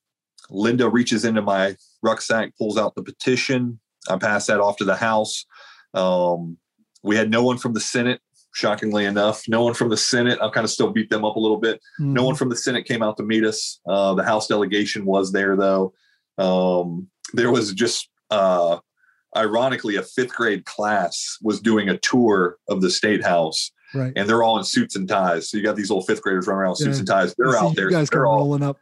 [0.49, 3.79] Linda reaches into my rucksack, pulls out the petition.
[4.09, 5.45] I pass that off to the House.
[5.93, 6.57] Um,
[7.03, 8.21] we had no one from the Senate
[8.53, 9.43] shockingly enough.
[9.47, 11.77] No one from the Senate, I'll kind of still beat them up a little bit.
[11.99, 12.13] Mm-hmm.
[12.13, 13.79] No one from the Senate came out to meet us.
[13.87, 15.93] Uh, the House delegation was there, though.
[16.37, 18.79] Um, there was just, uh,
[19.35, 23.71] ironically, a fifth grade class was doing a tour of the State House.
[23.93, 24.13] Right.
[24.15, 25.49] And they're all in suits and ties.
[25.49, 26.85] So you got these little fifth graders running around yeah.
[26.85, 27.35] suits and ties.
[27.37, 27.89] They're out there.
[27.89, 28.77] Guys they're all rolling up.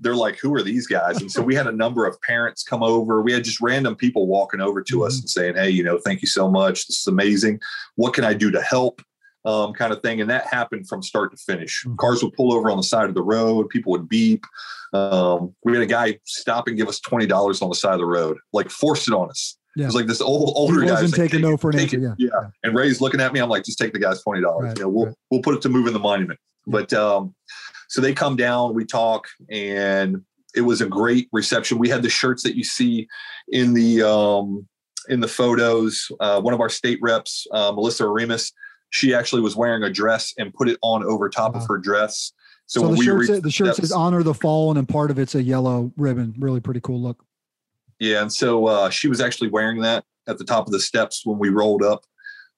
[0.00, 1.20] They're like, who are these guys?
[1.20, 3.20] And so we had a number of parents come over.
[3.20, 5.06] We had just random people walking over to mm-hmm.
[5.06, 6.86] us and saying, Hey, you know, thank you so much.
[6.86, 7.60] This is amazing.
[7.96, 9.02] What can I do to help?
[9.44, 10.22] Um, kind of thing.
[10.22, 11.84] And that happened from start to finish.
[11.84, 11.96] Mm-hmm.
[11.96, 14.42] Cars would pull over on the side of the road, people would beep.
[14.94, 18.06] Um, we had a guy stop and give us $20 on the side of the
[18.06, 19.58] road, like forced it on us.
[19.76, 19.84] Yeah.
[19.84, 21.98] It was like this old older guy wasn't taking no for an answer.
[21.98, 22.14] Yeah.
[22.16, 22.28] yeah.
[22.32, 22.48] yeah.
[22.62, 23.40] And Ray's looking at me.
[23.40, 24.68] I'm like, just take the guy's twenty dollars.
[24.68, 24.78] Right.
[24.78, 25.14] You know, we'll right.
[25.30, 26.38] we'll put it to move in the monument.
[26.66, 27.34] But um,
[27.88, 30.22] so they come down, we talk, and
[30.54, 31.78] it was a great reception.
[31.78, 33.08] We had the shirts that you see
[33.48, 34.68] in the um,
[35.08, 36.06] in the photos.
[36.20, 38.52] Uh, one of our state reps, uh, Melissa Oremus,
[38.94, 41.60] she actually was wearing a dress and put it on over top wow.
[41.60, 42.32] of her dress.
[42.66, 45.34] So, so the, shirt says, the shirt says honor the fallen and part of it's
[45.34, 46.32] a yellow ribbon.
[46.38, 47.24] Really pretty cool look.
[47.98, 48.22] Yeah.
[48.22, 51.38] And so uh, she was actually wearing that at the top of the steps when
[51.38, 52.04] we rolled up.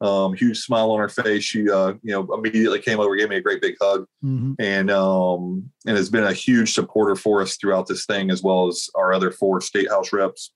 [0.02, 1.42] Um, huge smile on her face.
[1.42, 4.52] She, uh, you know, immediately came over, gave me a great big hug, mm-hmm.
[4.58, 8.68] and um, and has been a huge supporter for us throughout this thing, as well
[8.68, 10.52] as our other four state house reps.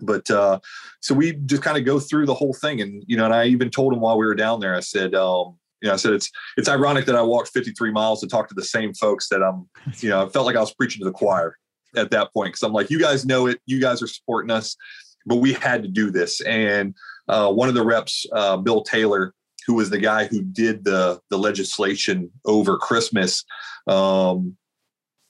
[0.00, 0.58] But uh,
[1.00, 3.46] so we just kind of go through the whole thing, and you know, and I
[3.46, 6.12] even told him while we were down there, I said, um, you know, I said
[6.12, 9.42] it's it's ironic that I walked 53 miles to talk to the same folks that
[9.42, 11.56] I'm, you know, I felt like I was preaching to the choir
[11.96, 14.76] at that point because I'm like, you guys know it, you guys are supporting us,
[15.26, 16.40] but we had to do this.
[16.42, 16.94] And
[17.28, 19.34] uh, one of the reps, uh, Bill Taylor,
[19.66, 23.44] who was the guy who did the the legislation over Christmas,
[23.86, 24.56] um,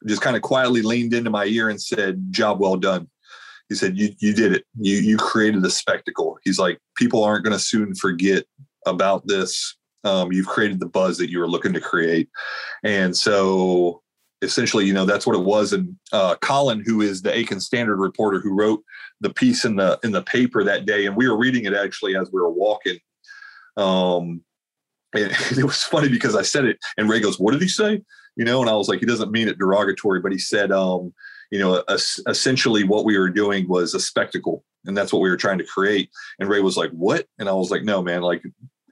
[0.06, 3.08] just kind of quietly leaned into my ear and said, "Job well done."
[3.72, 4.64] He said, "You you did it.
[4.78, 8.44] You you created the spectacle." He's like, "People aren't going to soon forget
[8.86, 9.76] about this.
[10.04, 12.28] Um, you've created the buzz that you were looking to create,"
[12.84, 14.02] and so
[14.42, 15.72] essentially, you know, that's what it was.
[15.72, 18.82] And uh, Colin, who is the Aiken Standard reporter, who wrote
[19.22, 22.14] the piece in the in the paper that day, and we were reading it actually
[22.14, 22.98] as we were walking.
[23.78, 24.42] Um,
[25.14, 28.02] and it was funny because I said it, and Ray goes, "What did he say?"
[28.36, 31.14] You know, and I was like, "He doesn't mean it derogatory, but he said, um,
[31.52, 31.84] you know,
[32.26, 35.64] essentially what we were doing was a spectacle, and that's what we were trying to
[35.64, 36.08] create."
[36.40, 38.42] And Ray was like, "What?" And I was like, "No, man, like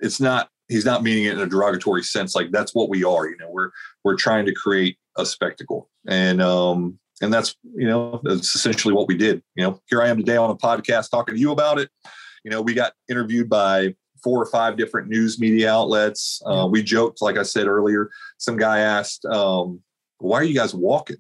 [0.01, 2.37] it's not." He's not meaning it in a derogatory sense.
[2.37, 3.27] Like that's what we are.
[3.27, 3.71] You know, we're
[4.05, 9.09] we're trying to create a spectacle, and um, and that's you know that's essentially what
[9.09, 9.43] we did.
[9.57, 11.91] You know, here I am today on a podcast talking to you about it.
[12.45, 16.43] You know, we got interviewed by four or five different news media outlets.
[16.45, 19.81] Uh, we joked, like I said earlier, some guy asked, um,
[20.19, 21.17] Why are you guys walking?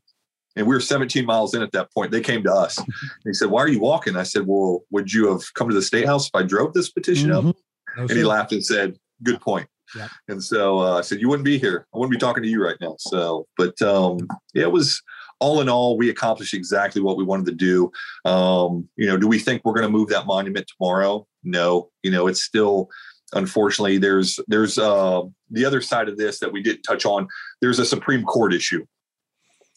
[0.56, 2.10] And we were 17 miles in at that point.
[2.10, 2.78] They came to us.
[2.78, 2.88] And
[3.24, 4.16] he said, Why are you walking?
[4.16, 6.90] I said, Well, would you have come to the state house if I drove this
[6.90, 7.48] petition mm-hmm.
[7.48, 7.56] up?
[7.96, 9.68] No, and he laughed and said, Good point.
[9.96, 10.08] Yeah.
[10.28, 11.86] And so uh, I said, You wouldn't be here.
[11.94, 12.96] I wouldn't be talking to you right now.
[12.98, 15.00] So, but um, yeah, it was
[15.40, 17.90] all in all, we accomplished exactly what we wanted to do.
[18.30, 21.26] Um, you know, do we think we're going to move that monument tomorrow?
[21.42, 21.90] No.
[22.02, 22.90] You know, it's still
[23.32, 27.28] unfortunately there's there's uh, the other side of this that we didn't touch on.
[27.60, 28.84] There's a Supreme Court issue.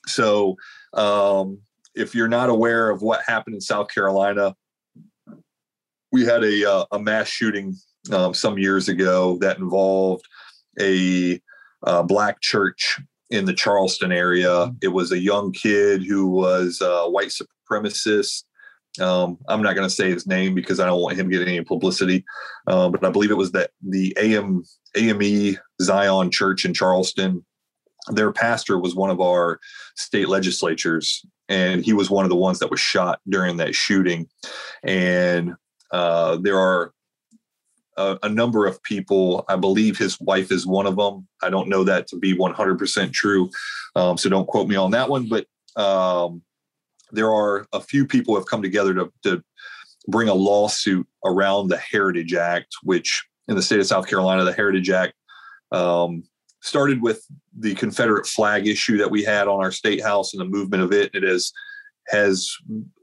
[0.07, 0.55] So
[0.93, 1.59] um,
[1.95, 4.55] if you're not aware of what happened in South Carolina,
[6.11, 7.75] we had a uh, a mass shooting
[8.11, 10.25] um, some years ago that involved
[10.80, 11.41] a
[11.85, 12.99] uh, black church
[13.30, 14.71] in the Charleston area.
[14.81, 18.43] It was a young kid who was a white supremacist.
[19.01, 21.63] Um, I'm not going to say his name because I don't want him getting any
[21.63, 22.23] publicity,
[22.67, 24.63] um, but I believe it was that the AM
[24.95, 27.43] AME Zion Church in Charleston.
[28.09, 29.59] Their pastor was one of our
[29.95, 34.27] state legislatures, and he was one of the ones that was shot during that shooting.
[34.84, 35.53] And
[35.91, 36.93] uh, there are
[37.97, 39.45] a, a, number of people.
[39.47, 41.27] I believe his wife is one of them.
[41.41, 43.49] I don't know that to be 100% true.
[43.95, 45.30] Um, so don't quote me on that one.
[45.30, 45.45] But
[45.81, 46.41] um,
[47.11, 49.43] there are a few people have come together to, to
[50.07, 54.53] bring a lawsuit around the Heritage Act, which in the state of South Carolina, the
[54.53, 55.13] Heritage Act
[55.71, 56.23] um,
[56.64, 57.27] started with
[57.60, 60.94] the Confederate flag issue that we had on our state house and the movement of
[60.94, 61.14] it.
[61.14, 61.52] It is
[62.07, 62.49] has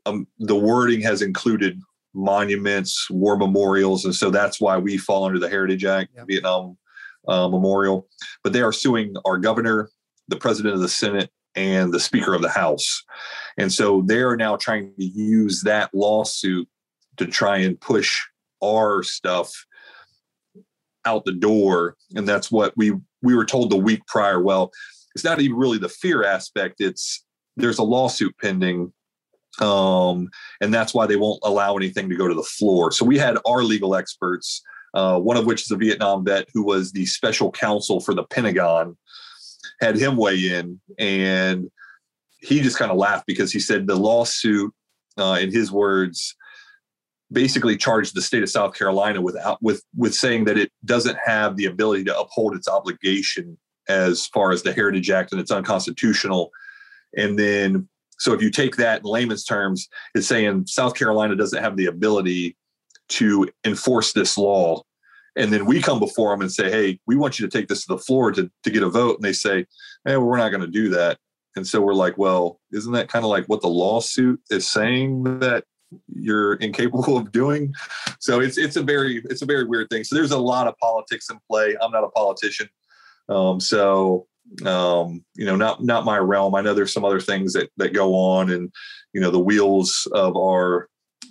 [0.07, 1.79] um, the wording has included
[2.15, 6.27] monuments, war memorials, and so that's why we fall under the Heritage Act, yep.
[6.27, 6.77] Vietnam
[7.29, 8.09] uh, Memorial.
[8.43, 9.91] But they are suing our governor,
[10.29, 13.05] the president of the Senate, and the Speaker of the House,
[13.59, 16.67] and so they are now trying to use that lawsuit
[17.19, 18.19] to try and push
[18.63, 19.53] our stuff
[21.05, 24.41] out the door, and that's what we we were told the week prior.
[24.41, 24.71] Well,
[25.15, 27.25] it's not even really the fear aspect; it's
[27.57, 28.93] there's a lawsuit pending
[29.61, 30.29] um,
[30.61, 32.93] and that's why they won't allow anything to go to the floor.
[32.93, 34.63] So we had our legal experts,
[34.95, 38.25] uh, one of which is a Vietnam vet who was the special counsel for the
[38.25, 38.97] Pentagon,
[39.81, 41.71] had him weigh in, and
[42.41, 44.73] he just kind of laughed because he said the lawsuit,
[45.19, 46.35] uh, in his words,
[47.33, 51.19] basically charged the state of South Carolina without uh, with with saying that it doesn't
[51.25, 53.57] have the ability to uphold its obligation
[53.89, 56.51] as far as the Heritage Act and it's unconstitutional.
[57.17, 57.89] And then
[58.19, 61.87] so if you take that in layman's terms, it's saying South Carolina doesn't have the
[61.87, 62.57] ability
[63.11, 64.83] to enforce this law.
[65.37, 67.87] And then we come before them and say, hey, we want you to take this
[67.87, 69.17] to the floor to, to get a vote.
[69.17, 69.65] And they say,
[70.05, 71.19] hey, well, we're not going to do that.
[71.57, 75.25] And so we're like, well, isn't that kind of like what the lawsuit is saying
[75.41, 75.65] that
[76.09, 77.73] you're incapable of doing?
[78.19, 80.05] So it's it's a very it's a very weird thing.
[80.05, 81.77] So there's a lot of politics in play.
[81.81, 82.69] I'm not a politician.
[83.29, 84.27] Um, so
[84.67, 86.55] um, you know, not not my realm.
[86.55, 88.71] I know there's some other things that that go on, and
[89.13, 90.89] you know, the wheels of our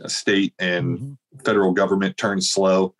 [0.07, 1.39] state and mm-hmm.
[1.43, 2.93] federal government turn slow.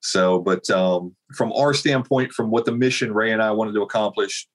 [0.00, 3.82] So, but um, from our standpoint, from what the mission Ray and I wanted to
[3.82, 4.46] accomplish,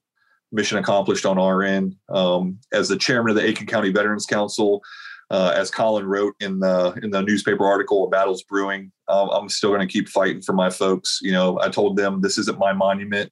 [0.51, 1.95] mission accomplished on our end.
[2.09, 4.81] Um, as the chairman of the Aiken County Veterans Council,
[5.29, 9.49] uh, as Colin wrote in the in the newspaper article, "A battle's brewing." Um, I'm
[9.49, 11.19] still going to keep fighting for my folks.
[11.21, 13.31] You know, I told them this isn't my monument.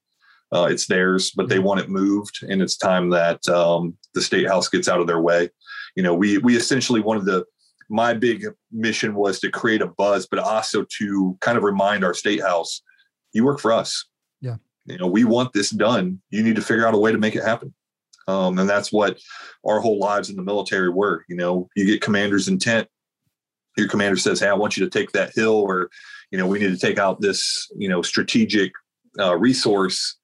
[0.54, 1.66] Uh, it's theirs, but they mm-hmm.
[1.66, 5.22] want it moved, and it's time that um, the state house gets out of their
[5.22, 5.50] way.
[5.96, 7.46] You know, we we essentially wanted to
[7.90, 12.14] my big mission was to create a buzz, but also to kind of remind our
[12.14, 12.82] state house,
[13.34, 14.06] you work for us.
[14.42, 14.58] Yeah.
[14.86, 16.22] You know, we want this done.
[16.30, 17.74] You need to figure out a way to make it happen.
[18.28, 19.20] Um, and that's what
[19.66, 21.24] our whole lives in the military were.
[21.30, 22.88] You know, you get commander's intent.
[23.78, 25.90] Your commander says, Hey, I want you to take that hill, or,
[26.32, 28.72] you know, we need to take out this, you know, strategic
[29.20, 30.18] uh, resource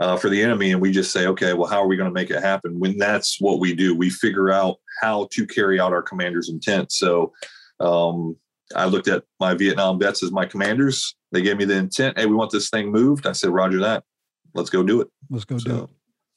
[0.00, 0.72] uh, for the enemy.
[0.72, 2.80] And we just say, okay, well, how are we going to make it happen?
[2.80, 6.90] When that's what we do, we figure out how to carry out our commander's intent.
[6.90, 7.32] So
[7.80, 8.36] um,
[8.74, 11.14] I looked at my Vietnam vets as my commanders.
[11.32, 12.18] They gave me the intent.
[12.18, 13.26] Hey, we want this thing moved.
[13.26, 14.04] I said, Roger that.
[14.54, 15.08] Let's go do it.
[15.28, 15.90] Let's go so, do it.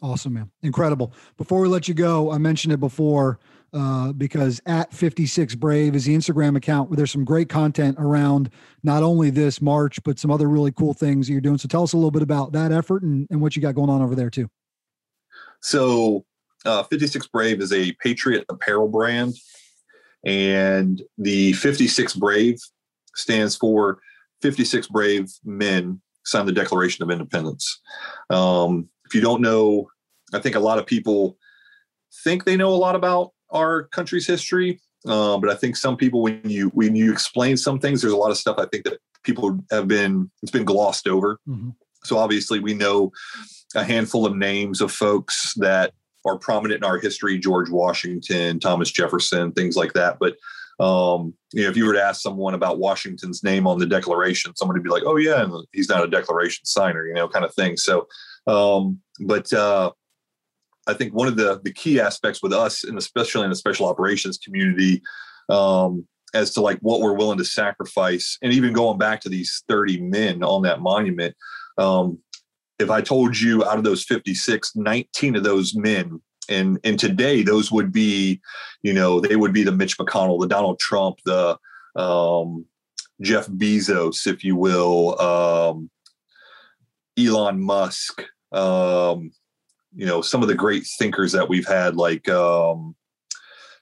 [0.03, 0.51] Awesome, man.
[0.61, 1.13] Incredible.
[1.38, 3.39] Before we let you go, I mentioned it before
[3.71, 8.49] uh, because at 56 Brave is the Instagram account where there's some great content around
[8.84, 11.57] not only this March, but some other really cool things that you're doing.
[11.57, 13.89] So tell us a little bit about that effort and, and what you got going
[13.89, 14.49] on over there, too.
[15.61, 16.25] So,
[16.65, 19.35] uh, 56 Brave is a Patriot apparel brand,
[20.25, 22.59] and the 56 Brave
[23.15, 23.99] stands for
[24.41, 27.81] 56 Brave Men signed the Declaration of Independence.
[28.30, 29.88] Um, if you don't know
[30.34, 31.38] I think a lot of people
[32.23, 36.22] think they know a lot about our country's history, uh, but I think some people,
[36.22, 38.99] when you when you explain some things, there's a lot of stuff I think that
[39.23, 41.39] people have been it's been glossed over.
[41.47, 41.69] Mm-hmm.
[42.03, 43.11] So obviously, we know
[43.76, 45.93] a handful of names of folks that
[46.26, 50.18] are prominent in our history: George Washington, Thomas Jefferson, things like that.
[50.19, 50.38] But
[50.80, 54.55] um, you know, if you were to ask someone about Washington's name on the Declaration,
[54.55, 57.45] somebody would be like, "Oh yeah, and he's not a Declaration signer," you know, kind
[57.45, 57.77] of thing.
[57.77, 58.07] So,
[58.47, 59.91] um, but uh,
[60.88, 63.88] I think one of the the key aspects with us, and especially in the special
[63.88, 65.01] operations community,
[65.49, 69.64] um, as to like what we're willing to sacrifice, and even going back to these
[69.68, 71.35] 30 men on that monument.
[71.77, 72.19] Um,
[72.80, 77.43] if I told you out of those 56, 19 of those men, and and today
[77.43, 78.41] those would be,
[78.81, 81.57] you know, they would be the Mitch McConnell, the Donald Trump, the
[81.95, 82.65] um,
[83.22, 85.89] Jeff Bezos, if you will, um,
[87.18, 89.31] Elon Musk, um,
[89.95, 92.95] you know some of the great thinkers that we've had like um,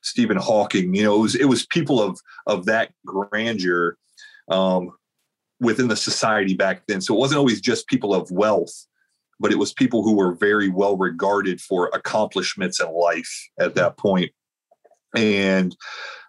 [0.02, 0.94] Stephen Hawking.
[0.94, 3.98] You know, it was it was people of of that grandeur
[4.50, 4.92] um,
[5.60, 7.02] within the society back then.
[7.02, 8.74] So it wasn't always just people of wealth,
[9.40, 13.98] but it was people who were very well regarded for accomplishments in life at that
[13.98, 14.32] point.
[15.16, 15.76] And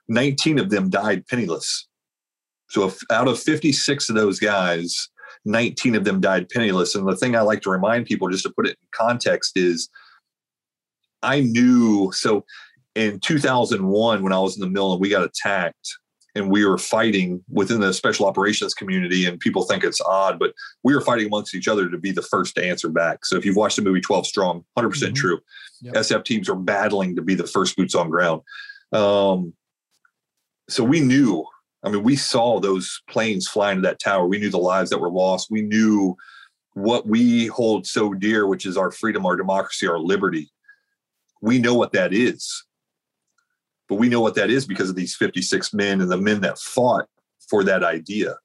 [0.08, 1.88] 19 of them died penniless.
[2.68, 5.08] So if out of 56 of those guys,
[5.44, 6.94] 19 of them died penniless.
[6.94, 9.88] And the thing I like to remind people, just to put it in context, is
[11.22, 12.10] I knew.
[12.12, 12.44] So
[12.94, 15.96] in 2001, when I was in the mill and we got attacked
[16.34, 20.54] and we were fighting within the special operations community, and people think it's odd, but
[20.82, 23.26] we were fighting amongst each other to be the first to answer back.
[23.26, 25.40] So if you've watched the movie 12 Strong, 100% mm hmm true.
[25.82, 25.94] Yep.
[25.94, 28.42] SF teams are battling to be the first boots on ground.
[28.92, 29.52] Um,
[30.68, 31.44] so we knew
[31.84, 34.26] I mean, we saw those planes fly into that tower.
[34.26, 35.50] We knew the lives that were lost.
[35.50, 36.16] We knew
[36.74, 40.50] what we hold so dear, which is our freedom, our democracy, our liberty.
[41.40, 42.64] We know what that is.
[43.88, 46.58] But we know what that is because of these 56 men and the men that
[46.58, 47.06] fought
[47.50, 48.36] for that idea.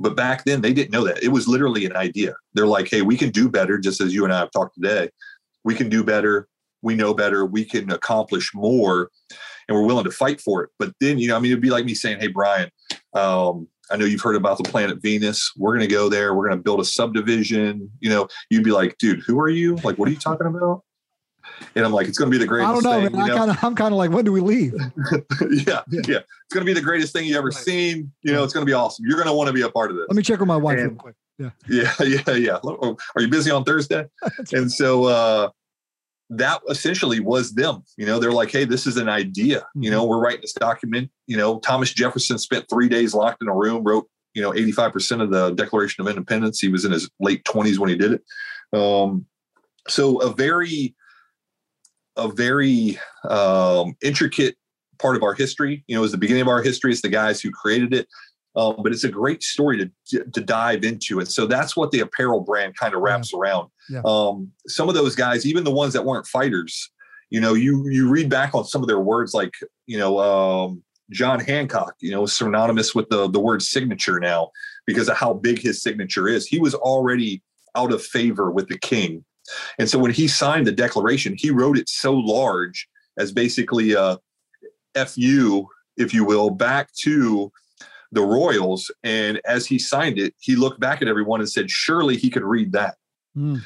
[0.00, 1.22] But back then, they didn't know that.
[1.22, 2.34] It was literally an idea.
[2.54, 5.10] They're like, hey, we can do better, just as you and I have talked today.
[5.62, 6.48] We can do better.
[6.80, 7.44] We know better.
[7.44, 9.10] We can accomplish more
[9.70, 10.70] and we're willing to fight for it.
[10.78, 12.70] But then, you know, I mean, it'd be like me saying, Hey, Brian,
[13.14, 15.52] um, I know you've heard about the planet Venus.
[15.56, 16.34] We're going to go there.
[16.34, 17.90] We're going to build a subdivision.
[18.00, 19.76] You know, you'd be like, dude, who are you?
[19.76, 20.82] Like, what are you talking about?
[21.74, 22.68] And I'm like, it's going to be the greatest.
[22.68, 23.30] I don't know, thing, man.
[23.30, 24.74] I kind of, I'm kind of like, when do we leave?
[24.74, 25.18] yeah,
[25.50, 27.54] yeah, yeah, It's going to be the greatest thing you ever right.
[27.54, 28.12] seen.
[28.22, 29.04] You know, it's going to be awesome.
[29.06, 30.06] You're going to want to be a part of this.
[30.08, 31.14] Let me check with my wife and, real quick.
[31.38, 31.92] Yeah, yeah,
[32.26, 32.58] yeah, yeah.
[32.64, 34.04] Are you busy on Thursday?
[34.52, 35.50] and so, uh,
[36.30, 37.82] that essentially was them.
[37.96, 39.66] You know, they're like, hey, this is an idea.
[39.74, 39.90] You mm-hmm.
[39.90, 41.10] know, we're writing this document.
[41.26, 45.22] You know, Thomas Jefferson spent three days locked in a room, wrote, you know, 85%
[45.22, 46.60] of the Declaration of Independence.
[46.60, 48.22] He was in his late 20s when he did it.
[48.72, 49.26] Um,
[49.88, 50.94] so a very,
[52.16, 52.98] a very
[53.28, 54.56] um, intricate
[55.00, 55.84] part of our history.
[55.88, 56.92] You know, is the beginning of our history.
[56.92, 58.06] It's the guys who created it.
[58.56, 62.00] Um, but it's a great story to to dive into, and so that's what the
[62.00, 63.38] apparel brand kind of wraps yeah.
[63.38, 63.70] around.
[63.88, 64.02] Yeah.
[64.04, 66.90] Um, some of those guys, even the ones that weren't fighters,
[67.30, 69.54] you know, you you read back on some of their words, like
[69.86, 74.50] you know, um, John Hancock, you know, synonymous with the the word signature now
[74.84, 76.46] because of how big his signature is.
[76.46, 77.42] He was already
[77.76, 79.24] out of favor with the king,
[79.78, 84.18] and so when he signed the Declaration, he wrote it so large as basically a
[85.06, 87.52] fu, if you will, back to
[88.12, 88.90] the Royals.
[89.02, 92.42] And as he signed it, he looked back at everyone and said, surely he could
[92.42, 92.96] read that.
[93.36, 93.62] Mm.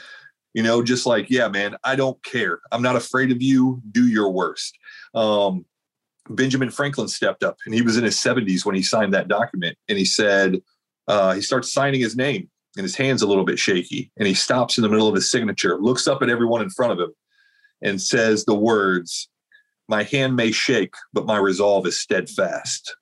[0.53, 2.61] You know, just like, yeah, man, I don't care.
[2.71, 3.83] I'm not afraid of you.
[3.91, 4.77] Do your worst.
[5.15, 5.65] Um,
[6.29, 9.77] Benjamin Franklin stepped up and he was in his 70s when he signed that document.
[9.89, 10.61] And he said,
[11.09, 14.11] uh, he starts signing his name and his hand's a little bit shaky.
[14.17, 16.93] And he stops in the middle of his signature, looks up at everyone in front
[16.93, 17.13] of him,
[17.83, 19.29] and says the words,
[19.89, 22.97] My hand may shake, but my resolve is steadfast.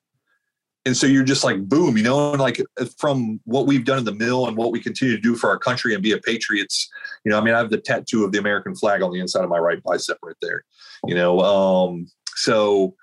[0.84, 2.60] And so you're just like, boom, you know, and like
[2.98, 5.58] from what we've done in the mill and what we continue to do for our
[5.58, 6.90] country and be a patriots,
[7.24, 9.44] you know, I mean, I have the tattoo of the American flag on the inside
[9.44, 10.64] of my right bicep right there,
[11.06, 11.40] you know.
[11.40, 12.96] Um, so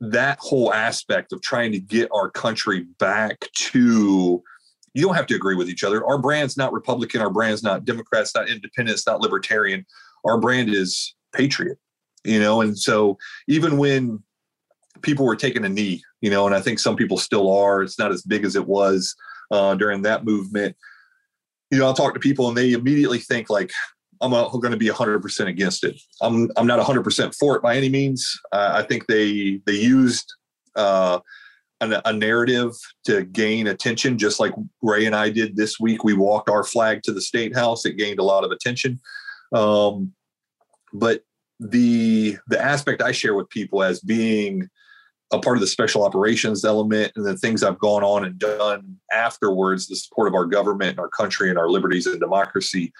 [0.00, 4.42] that whole aspect of trying to get our country back to
[4.94, 6.04] you don't have to agree with each other.
[6.04, 9.86] Our brand's not Republican, our brand's not Democrats, not independent, not libertarian.
[10.24, 11.78] Our brand is patriot,
[12.24, 13.16] you know, and so
[13.46, 14.22] even when
[15.02, 17.98] people were taking a knee, you know, and I think some people still are, it's
[17.98, 19.14] not as big as it was
[19.50, 20.76] uh, during that movement.
[21.70, 23.70] You know, I'll talk to people and they immediately think like,
[24.20, 26.00] I'm going to be 100% against it.
[26.20, 28.28] I'm I'm not 100% for it by any means.
[28.50, 30.32] Uh, I think they they used
[30.74, 31.20] uh,
[31.80, 32.72] a, a, narrative
[33.06, 34.52] to gain attention, just like
[34.82, 36.04] Ray and I did this week.
[36.04, 37.86] We walked our flag to the state house.
[37.86, 38.98] It gained a lot of attention.
[39.52, 40.12] Um,
[40.92, 41.22] but
[41.60, 44.68] the the aspect I share with people as being
[45.30, 48.96] a part of the special operations element and the things I've gone on and done
[49.12, 52.92] afterwards, the support of our government and our country and our liberties and democracy.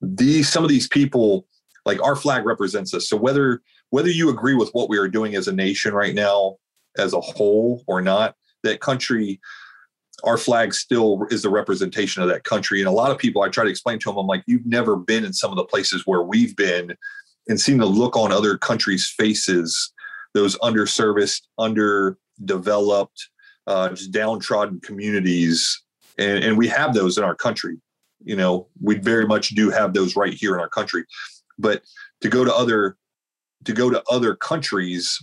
[0.00, 1.46] These some of these people
[1.84, 3.08] like our flag represents us.
[3.08, 6.56] So whether whether you agree with what we are doing as a nation right now
[6.98, 9.40] as a whole or not that country
[10.24, 12.80] our flag still is the representation of that country.
[12.80, 14.96] And a lot of people i try to explain to them i'm like you've never
[14.96, 16.96] been in some of the places where we've been
[17.48, 19.92] and seen the look on other countries faces
[20.34, 23.28] those underserviced underdeveloped
[23.66, 25.82] uh, just downtrodden communities.
[26.16, 27.78] And, and we have those in our country
[28.24, 31.04] you know we very much do have those right here in our country.
[31.58, 31.82] But
[32.20, 32.96] to go to other
[33.64, 35.18] to go to other countries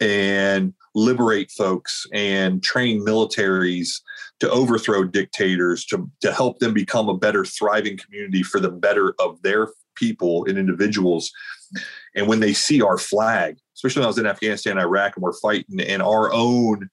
[0.00, 4.00] and liberate folks and train militaries
[4.40, 9.14] to overthrow dictators to, to help them become a better thriving community for the better
[9.20, 11.30] of their people and individuals.
[12.16, 15.32] And when they see our flag especially when i was in afghanistan iraq and we're
[15.34, 16.88] fighting and our own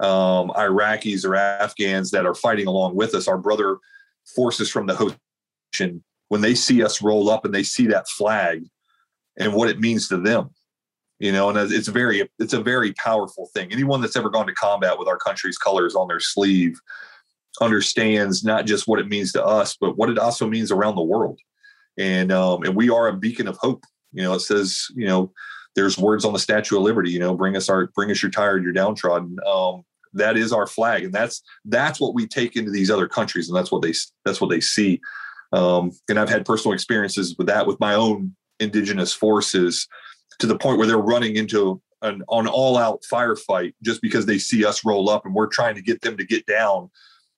[0.00, 3.78] um, iraqis or afghans that are fighting along with us our brother
[4.34, 5.16] forces from the host
[5.72, 8.64] nation when they see us roll up and they see that flag
[9.38, 10.50] and what it means to them
[11.22, 13.70] you know and it's very it's a very powerful thing.
[13.70, 16.76] Anyone that's ever gone to combat with our country's colors on their sleeve
[17.60, 21.02] understands not just what it means to us but what it also means around the
[21.02, 21.38] world.
[21.96, 23.84] And um and we are a beacon of hope.
[24.12, 25.30] You know it says you know
[25.74, 28.30] there's words on the statue of liberty you know bring us our bring us your
[28.30, 29.36] tired your downtrodden.
[29.46, 29.84] Um
[30.14, 33.56] that is our flag and that's that's what we take into these other countries and
[33.56, 33.94] that's what they
[34.24, 35.00] that's what they see.
[35.52, 39.86] Um, and i've had personal experiences with that with my own indigenous forces
[40.38, 44.64] to the point where they're running into an, an all-out firefight just because they see
[44.64, 46.90] us roll up and we're trying to get them to get down.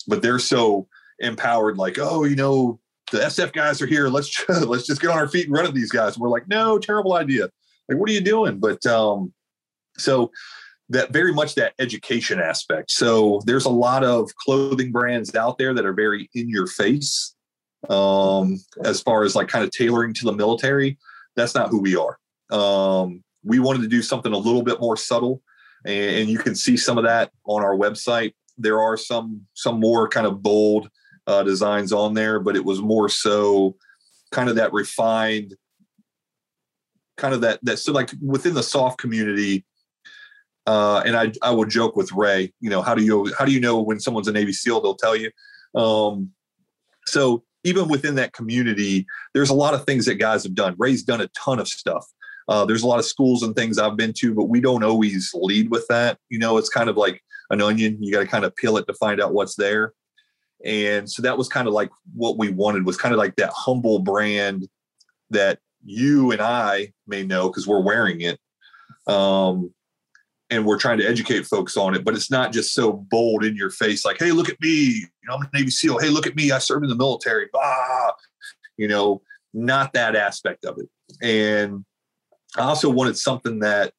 [0.07, 0.87] But they're so
[1.21, 2.81] empowered like oh you know
[3.13, 5.67] the sf guys are here let's just let's just get on our feet and run
[5.67, 6.15] at these guys.
[6.15, 7.51] And we're like no terrible idea
[7.89, 9.33] like what are you doing but um
[9.97, 10.31] so
[10.91, 12.91] that very much that education aspect.
[12.91, 17.35] So there's a lot of clothing brands out there that are very in your face
[17.89, 20.99] um, as far as like kind of tailoring to the military.
[21.37, 22.19] That's not who we are.
[22.51, 25.43] Um, we wanted to do something a little bit more subtle,
[25.85, 28.35] and, and, you can see some of that on our website.
[28.57, 30.89] There are some some more kind of bold
[31.27, 33.77] uh, designs on there, but it was more so
[34.31, 35.55] kind of that refined,
[37.17, 39.65] kind of that that so like within the SOF community
[40.67, 43.53] uh, and I, I would joke with Ray, you know, how do you how do
[43.53, 44.81] you know when someone's a Navy SEAL?
[44.81, 45.31] They'll tell you.
[45.75, 46.31] Um,
[47.07, 50.75] so even within that community, there's a lot of things that guys have done.
[50.79, 52.07] Ray's done a ton of stuff.
[52.49, 55.31] Uh, there's a lot of schools and things I've been to, but we don't always
[55.35, 56.19] lead with that.
[56.29, 58.03] You know, it's kind of like an onion.
[58.03, 59.93] You got to kind of peel it to find out what's there.
[60.65, 63.53] And so that was kind of like what we wanted was kind of like that
[63.55, 64.67] humble brand
[65.31, 68.39] that you and I may know because we're wearing it.
[69.07, 69.73] Um,
[70.51, 73.57] and we're trying to educate folks on it, but it's not just so bold in
[73.57, 75.99] your face, like, hey, look at me, you know, I'm a Navy SEAL.
[75.99, 77.49] Hey, look at me, I served in the military.
[77.53, 78.13] Bah,
[78.77, 80.89] you know, not that aspect of it.
[81.23, 81.85] And
[82.57, 83.95] I also wanted something that,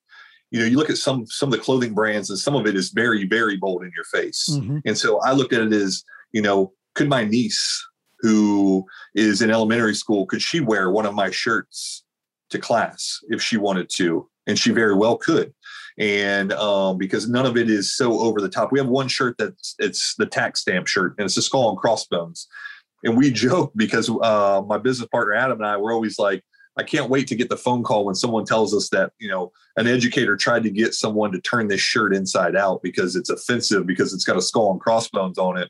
[0.51, 2.75] you know, you look at some some of the clothing brands, and some of it
[2.75, 4.49] is very, very bold in your face.
[4.51, 4.79] Mm-hmm.
[4.85, 7.85] And so I looked at it as, you know, could my niece,
[8.19, 12.03] who is in elementary school, could she wear one of my shirts
[12.49, 14.29] to class if she wanted to?
[14.47, 15.53] And she very well could
[15.97, 18.71] and um, because none of it is so over the top.
[18.71, 21.77] We have one shirt that's it's the tax stamp shirt, and it's a skull and
[21.77, 22.47] crossbones.
[23.03, 26.43] And we joke because uh, my business partner Adam and I were always like,
[26.77, 29.53] I can't wait to get the phone call when someone tells us that, you know,
[29.77, 33.87] an educator tried to get someone to turn this shirt inside out because it's offensive
[33.87, 35.69] because it's got a skull and crossbones on it.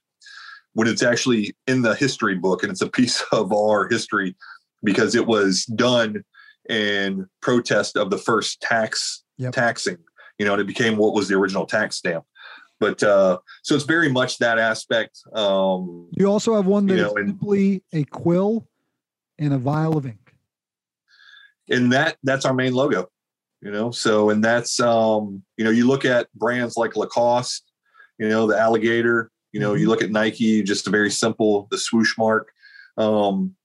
[0.75, 4.35] When it's actually in the history book and it's a piece of our history
[4.83, 6.23] because it was done
[6.69, 9.53] in protest of the first tax yep.
[9.53, 9.97] taxing,
[10.37, 12.23] you know, and it became what was the original tax stamp.
[12.79, 15.19] But uh, so it's very much that aspect.
[15.33, 18.67] Um, you also have one that's you know, simply a quill
[19.39, 20.25] and a vial of ink
[21.69, 23.07] and that that's our main logo
[23.61, 27.71] you know so and that's um you know you look at brands like lacoste
[28.19, 29.89] you know the alligator you know you mm-hmm.
[29.89, 32.51] look at nike just a very simple the swoosh mark
[32.97, 33.55] um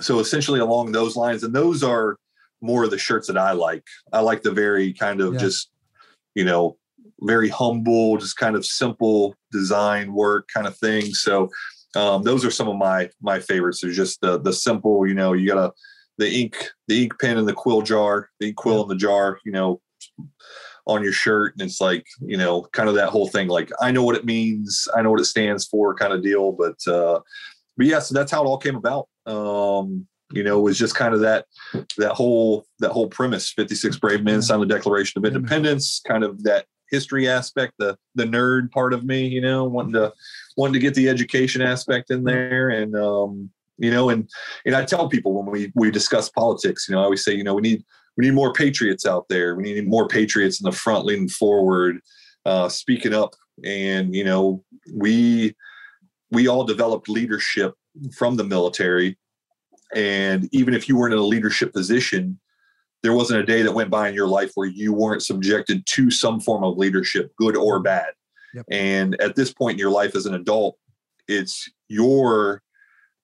[0.00, 2.16] so essentially along those lines and those are
[2.60, 5.40] more of the shirts that i like i like the very kind of yeah.
[5.40, 5.70] just
[6.34, 6.76] you know
[7.20, 11.48] very humble just kind of simple design work kind of thing so
[11.96, 13.80] um, those are some of my my favorites.
[13.80, 15.72] They're just the the simple, you know, you gotta
[16.18, 19.38] the ink, the ink pen in the quill jar, the ink quill in the jar,
[19.44, 19.80] you know,
[20.86, 21.54] on your shirt.
[21.54, 23.48] And it's like, you know, kind of that whole thing.
[23.48, 24.88] Like, I know what it means.
[24.96, 26.52] I know what it stands for kind of deal.
[26.52, 27.20] But, uh,
[27.76, 29.08] but yeah, so that's how it all came about.
[29.26, 31.46] Um, you know, it was just kind of that,
[31.98, 36.42] that whole, that whole premise, 56 brave men signed the declaration of independence, kind of
[36.44, 40.12] that history aspect, the, the nerd part of me, you know, wanting to,
[40.56, 42.70] wanting to get the education aspect in there.
[42.70, 43.50] And, um,
[43.80, 44.30] you know, and
[44.66, 47.42] and I tell people when we we discuss politics, you know, I always say, you
[47.42, 47.84] know, we need
[48.16, 49.54] we need more patriots out there.
[49.54, 52.00] We need more patriots in the front, leaning forward,
[52.44, 53.34] uh, speaking up,
[53.64, 54.64] and you know,
[54.94, 55.54] we
[56.30, 57.74] we all developed leadership
[58.16, 59.18] from the military,
[59.94, 62.38] and even if you weren't in a leadership position,
[63.02, 66.10] there wasn't a day that went by in your life where you weren't subjected to
[66.10, 68.10] some form of leadership, good or bad.
[68.54, 68.66] Yep.
[68.70, 70.76] And at this point in your life as an adult,
[71.28, 72.62] it's your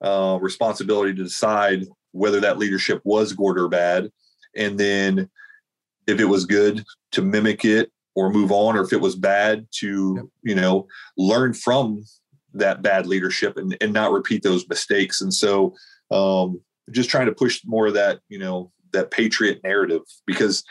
[0.02, 4.10] uh, responsibility to decide whether that leadership was good or bad,
[4.56, 5.28] and then
[6.06, 9.66] if it was good to mimic it or move on, or if it was bad
[9.72, 10.24] to yep.
[10.42, 12.04] you know learn from
[12.54, 15.20] that bad leadership and, and not repeat those mistakes.
[15.20, 15.74] And so,
[16.10, 16.60] um,
[16.90, 20.64] just trying to push more of that you know that patriot narrative because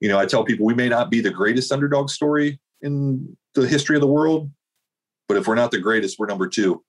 [0.00, 3.66] you know I tell people we may not be the greatest underdog story in the
[3.66, 4.50] history of the world,
[5.28, 6.82] but if we're not the greatest, we're number two.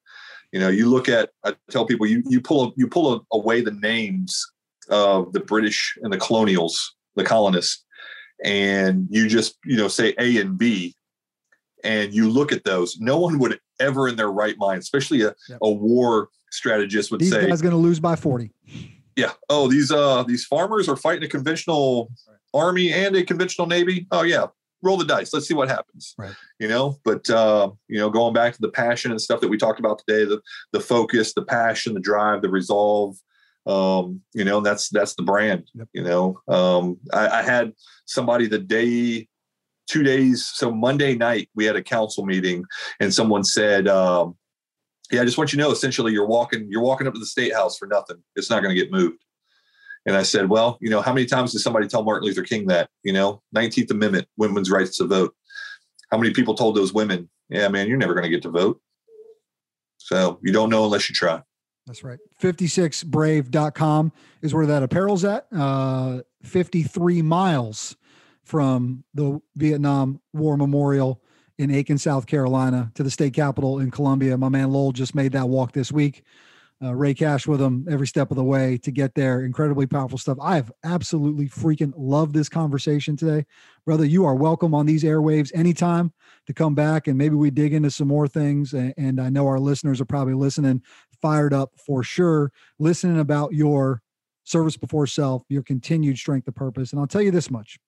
[0.51, 3.71] You know, you look at I tell people you you pull you pull away the
[3.71, 4.45] names
[4.89, 7.83] of the British and the colonials, the colonists,
[8.43, 10.95] and you just you know say A and B,
[11.83, 12.99] and you look at those.
[12.99, 15.59] No one would ever in their right mind, especially a, yep.
[15.61, 18.51] a war strategist, would These say, "Guys going to lose by 40.
[19.15, 19.31] Yeah.
[19.49, 22.11] Oh, these uh these farmers are fighting a conventional
[22.53, 24.07] army and a conventional navy.
[24.11, 24.47] Oh yeah,
[24.81, 25.33] roll the dice.
[25.33, 26.15] Let's see what happens.
[26.17, 26.35] Right.
[26.59, 29.57] You know, but uh, you know, going back to the passion and stuff that we
[29.57, 30.41] talked about today, the
[30.71, 33.17] the focus, the passion, the drive, the resolve.
[33.65, 35.69] Um, you know, that's that's the brand.
[35.73, 35.87] Yep.
[35.93, 37.73] You know, um, I, I had
[38.05, 39.27] somebody the day
[39.87, 40.45] two days.
[40.53, 42.63] So Monday night we had a council meeting,
[42.99, 44.35] and someone said, um,
[45.11, 45.71] "Yeah, I just want you to know.
[45.71, 48.17] Essentially, you're walking you're walking up to the state house for nothing.
[48.35, 49.17] It's not going to get moved."
[50.05, 52.67] And I said, well, you know, how many times did somebody tell Martin Luther King
[52.67, 52.89] that?
[53.03, 55.33] You know, 19th Amendment, women's rights to vote.
[56.11, 58.79] How many people told those women, yeah, man, you're never going to get to vote.
[59.97, 61.41] So you don't know unless you try.
[61.87, 62.19] That's right.
[62.41, 65.45] 56brave.com is where that apparel's at.
[65.55, 67.95] Uh, 53 miles
[68.43, 71.21] from the Vietnam War Memorial
[71.57, 74.37] in Aiken, South Carolina to the state capitol in Columbia.
[74.37, 76.23] My man Lowell just made that walk this week
[76.83, 79.43] uh, Ray Cash with him every step of the way to get there.
[79.43, 80.37] Incredibly powerful stuff.
[80.41, 83.45] I have absolutely freaking loved this conversation today.
[83.85, 86.11] Brother, you are welcome on these airwaves anytime
[86.47, 88.73] to come back and maybe we dig into some more things.
[88.73, 90.81] And, and I know our listeners are probably listening,
[91.25, 94.03] fired up for sure, listening about your
[94.43, 96.91] service before self, your continued strength of purpose.
[96.91, 97.79] And I'll tell you this much.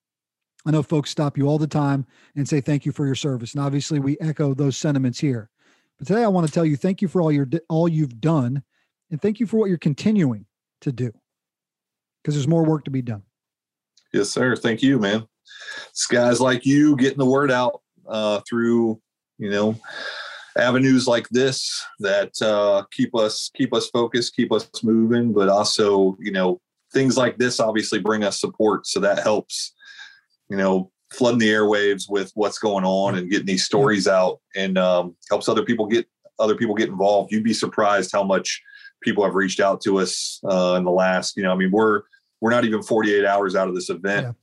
[0.66, 3.54] I know folks stop you all the time and say thank you for your service.
[3.54, 5.52] And obviously we echo those sentiments here.
[6.00, 8.64] But today I want to tell you thank you for all your all you've done
[9.12, 10.48] and thank you for what you're continuing
[10.82, 11.12] to do
[12.24, 13.22] because there's more work to be done.
[14.14, 14.56] Yes, sir.
[14.56, 15.28] Thank you, man.
[15.90, 19.00] It's guys like you getting the word out uh, through,
[19.38, 19.80] you know,
[20.58, 26.18] avenues like this that uh, keep us keep us focused, keep us moving, but also,
[26.20, 26.60] you know,
[26.94, 29.74] things like this obviously bring us support, so that helps.
[30.50, 34.78] You know, flooding the airwaves with what's going on and getting these stories out, and
[34.78, 36.08] um, helps other people get
[36.40, 37.32] other people get involved.
[37.32, 38.62] You'd be surprised how much
[39.02, 42.04] people have reached out to us uh, in the last, you know, I mean, we're
[42.42, 44.36] we're not even 48 hours out of this event,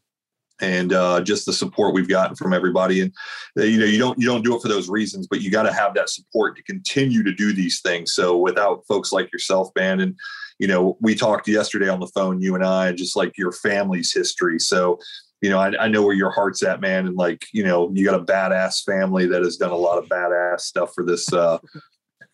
[0.61, 3.01] and uh, just the support we've gotten from everybody.
[3.01, 3.13] And
[3.59, 5.65] uh, you know, you don't you don't do it for those reasons, but you got
[5.65, 8.15] to have that support to continue to do these things.
[8.15, 10.17] So without folks like yourself, man, and
[10.59, 14.13] you know, we talked yesterday on the phone, you and I, just like your family's
[14.13, 14.59] history.
[14.59, 14.99] So
[15.45, 17.07] you know, I, I, know where your heart's at, man.
[17.07, 20.09] And like, you know, you got a badass family that has done a lot of
[20.09, 21.59] badass stuff for this, uh,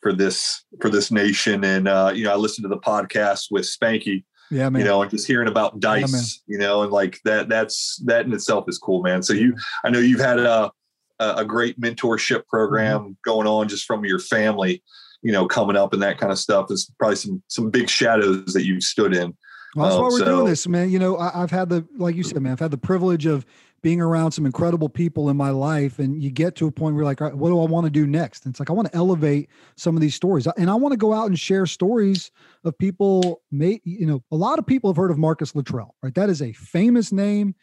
[0.01, 1.65] for this, for this nation.
[1.65, 4.81] And, uh, you know, I listened to the podcast with Spanky, yeah, man.
[4.81, 8.27] You know, and just hearing about dice, yeah, you know, and like that, that's, that
[8.27, 9.22] in itself is cool, man.
[9.22, 9.55] So you,
[9.85, 10.70] I know you've had a,
[11.18, 13.12] a great mentorship program mm-hmm.
[13.24, 14.82] going on just from your family,
[15.22, 16.68] you know, coming up and that kind of stuff.
[16.68, 19.36] There's probably some, some big shadows that you've stood in
[19.74, 20.90] well, that's um, why we're so, doing this, man.
[20.90, 23.47] You know, I, have had the, like you said, man, I've had the privilege of
[23.82, 25.98] being around some incredible people in my life.
[25.98, 28.07] And you get to a point where like, right, what do I want to do
[28.07, 28.44] next?
[28.44, 30.47] And it's like, I want to elevate some of these stories.
[30.47, 32.31] And I want to go out and share stories
[32.65, 36.15] of people, may, you know, a lot of people have heard of Marcus Luttrell, right?
[36.15, 37.55] That is a famous name.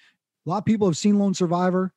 [0.46, 1.94] A lot of people have seen Lone Survivor.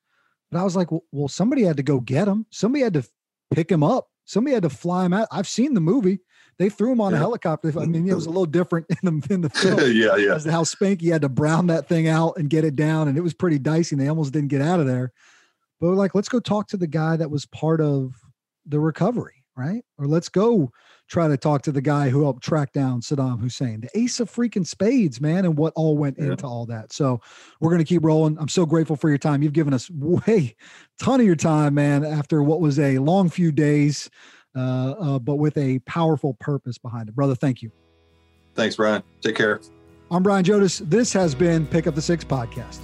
[0.50, 2.44] But I was like, well, well somebody had to go get him.
[2.50, 3.04] Somebody had to
[3.50, 4.08] pick him up.
[4.24, 5.28] Somebody had to fly him out.
[5.32, 6.20] I've seen the movie.
[6.60, 7.16] They threw him on yeah.
[7.16, 7.72] a helicopter.
[7.80, 9.80] I mean, it was a little different in the in the film.
[9.80, 10.34] yeah, yeah.
[10.34, 13.16] As to how Spanky had to brown that thing out and get it down, and
[13.16, 13.94] it was pretty dicey.
[13.94, 15.10] And they almost didn't get out of there.
[15.80, 18.12] But we're like, let's go talk to the guy that was part of
[18.66, 19.82] the recovery, right?
[19.96, 20.70] Or let's go
[21.08, 24.30] try to talk to the guy who helped track down Saddam Hussein, the ace of
[24.30, 26.26] freaking spades, man, and what all went yeah.
[26.26, 26.92] into all that.
[26.92, 27.22] So
[27.58, 28.38] we're going to keep rolling.
[28.38, 29.42] I'm so grateful for your time.
[29.42, 30.56] You've given us way
[31.00, 34.10] ton of your time, man, after what was a long few days
[34.56, 37.14] Uh, uh, but with a powerful purpose behind it.
[37.14, 37.70] Brother, thank you.
[38.54, 39.02] Thanks, Brian.
[39.20, 39.60] Take care.
[40.10, 40.80] I'm Brian Jodis.
[40.90, 42.80] This has been Pick Up the Six podcast.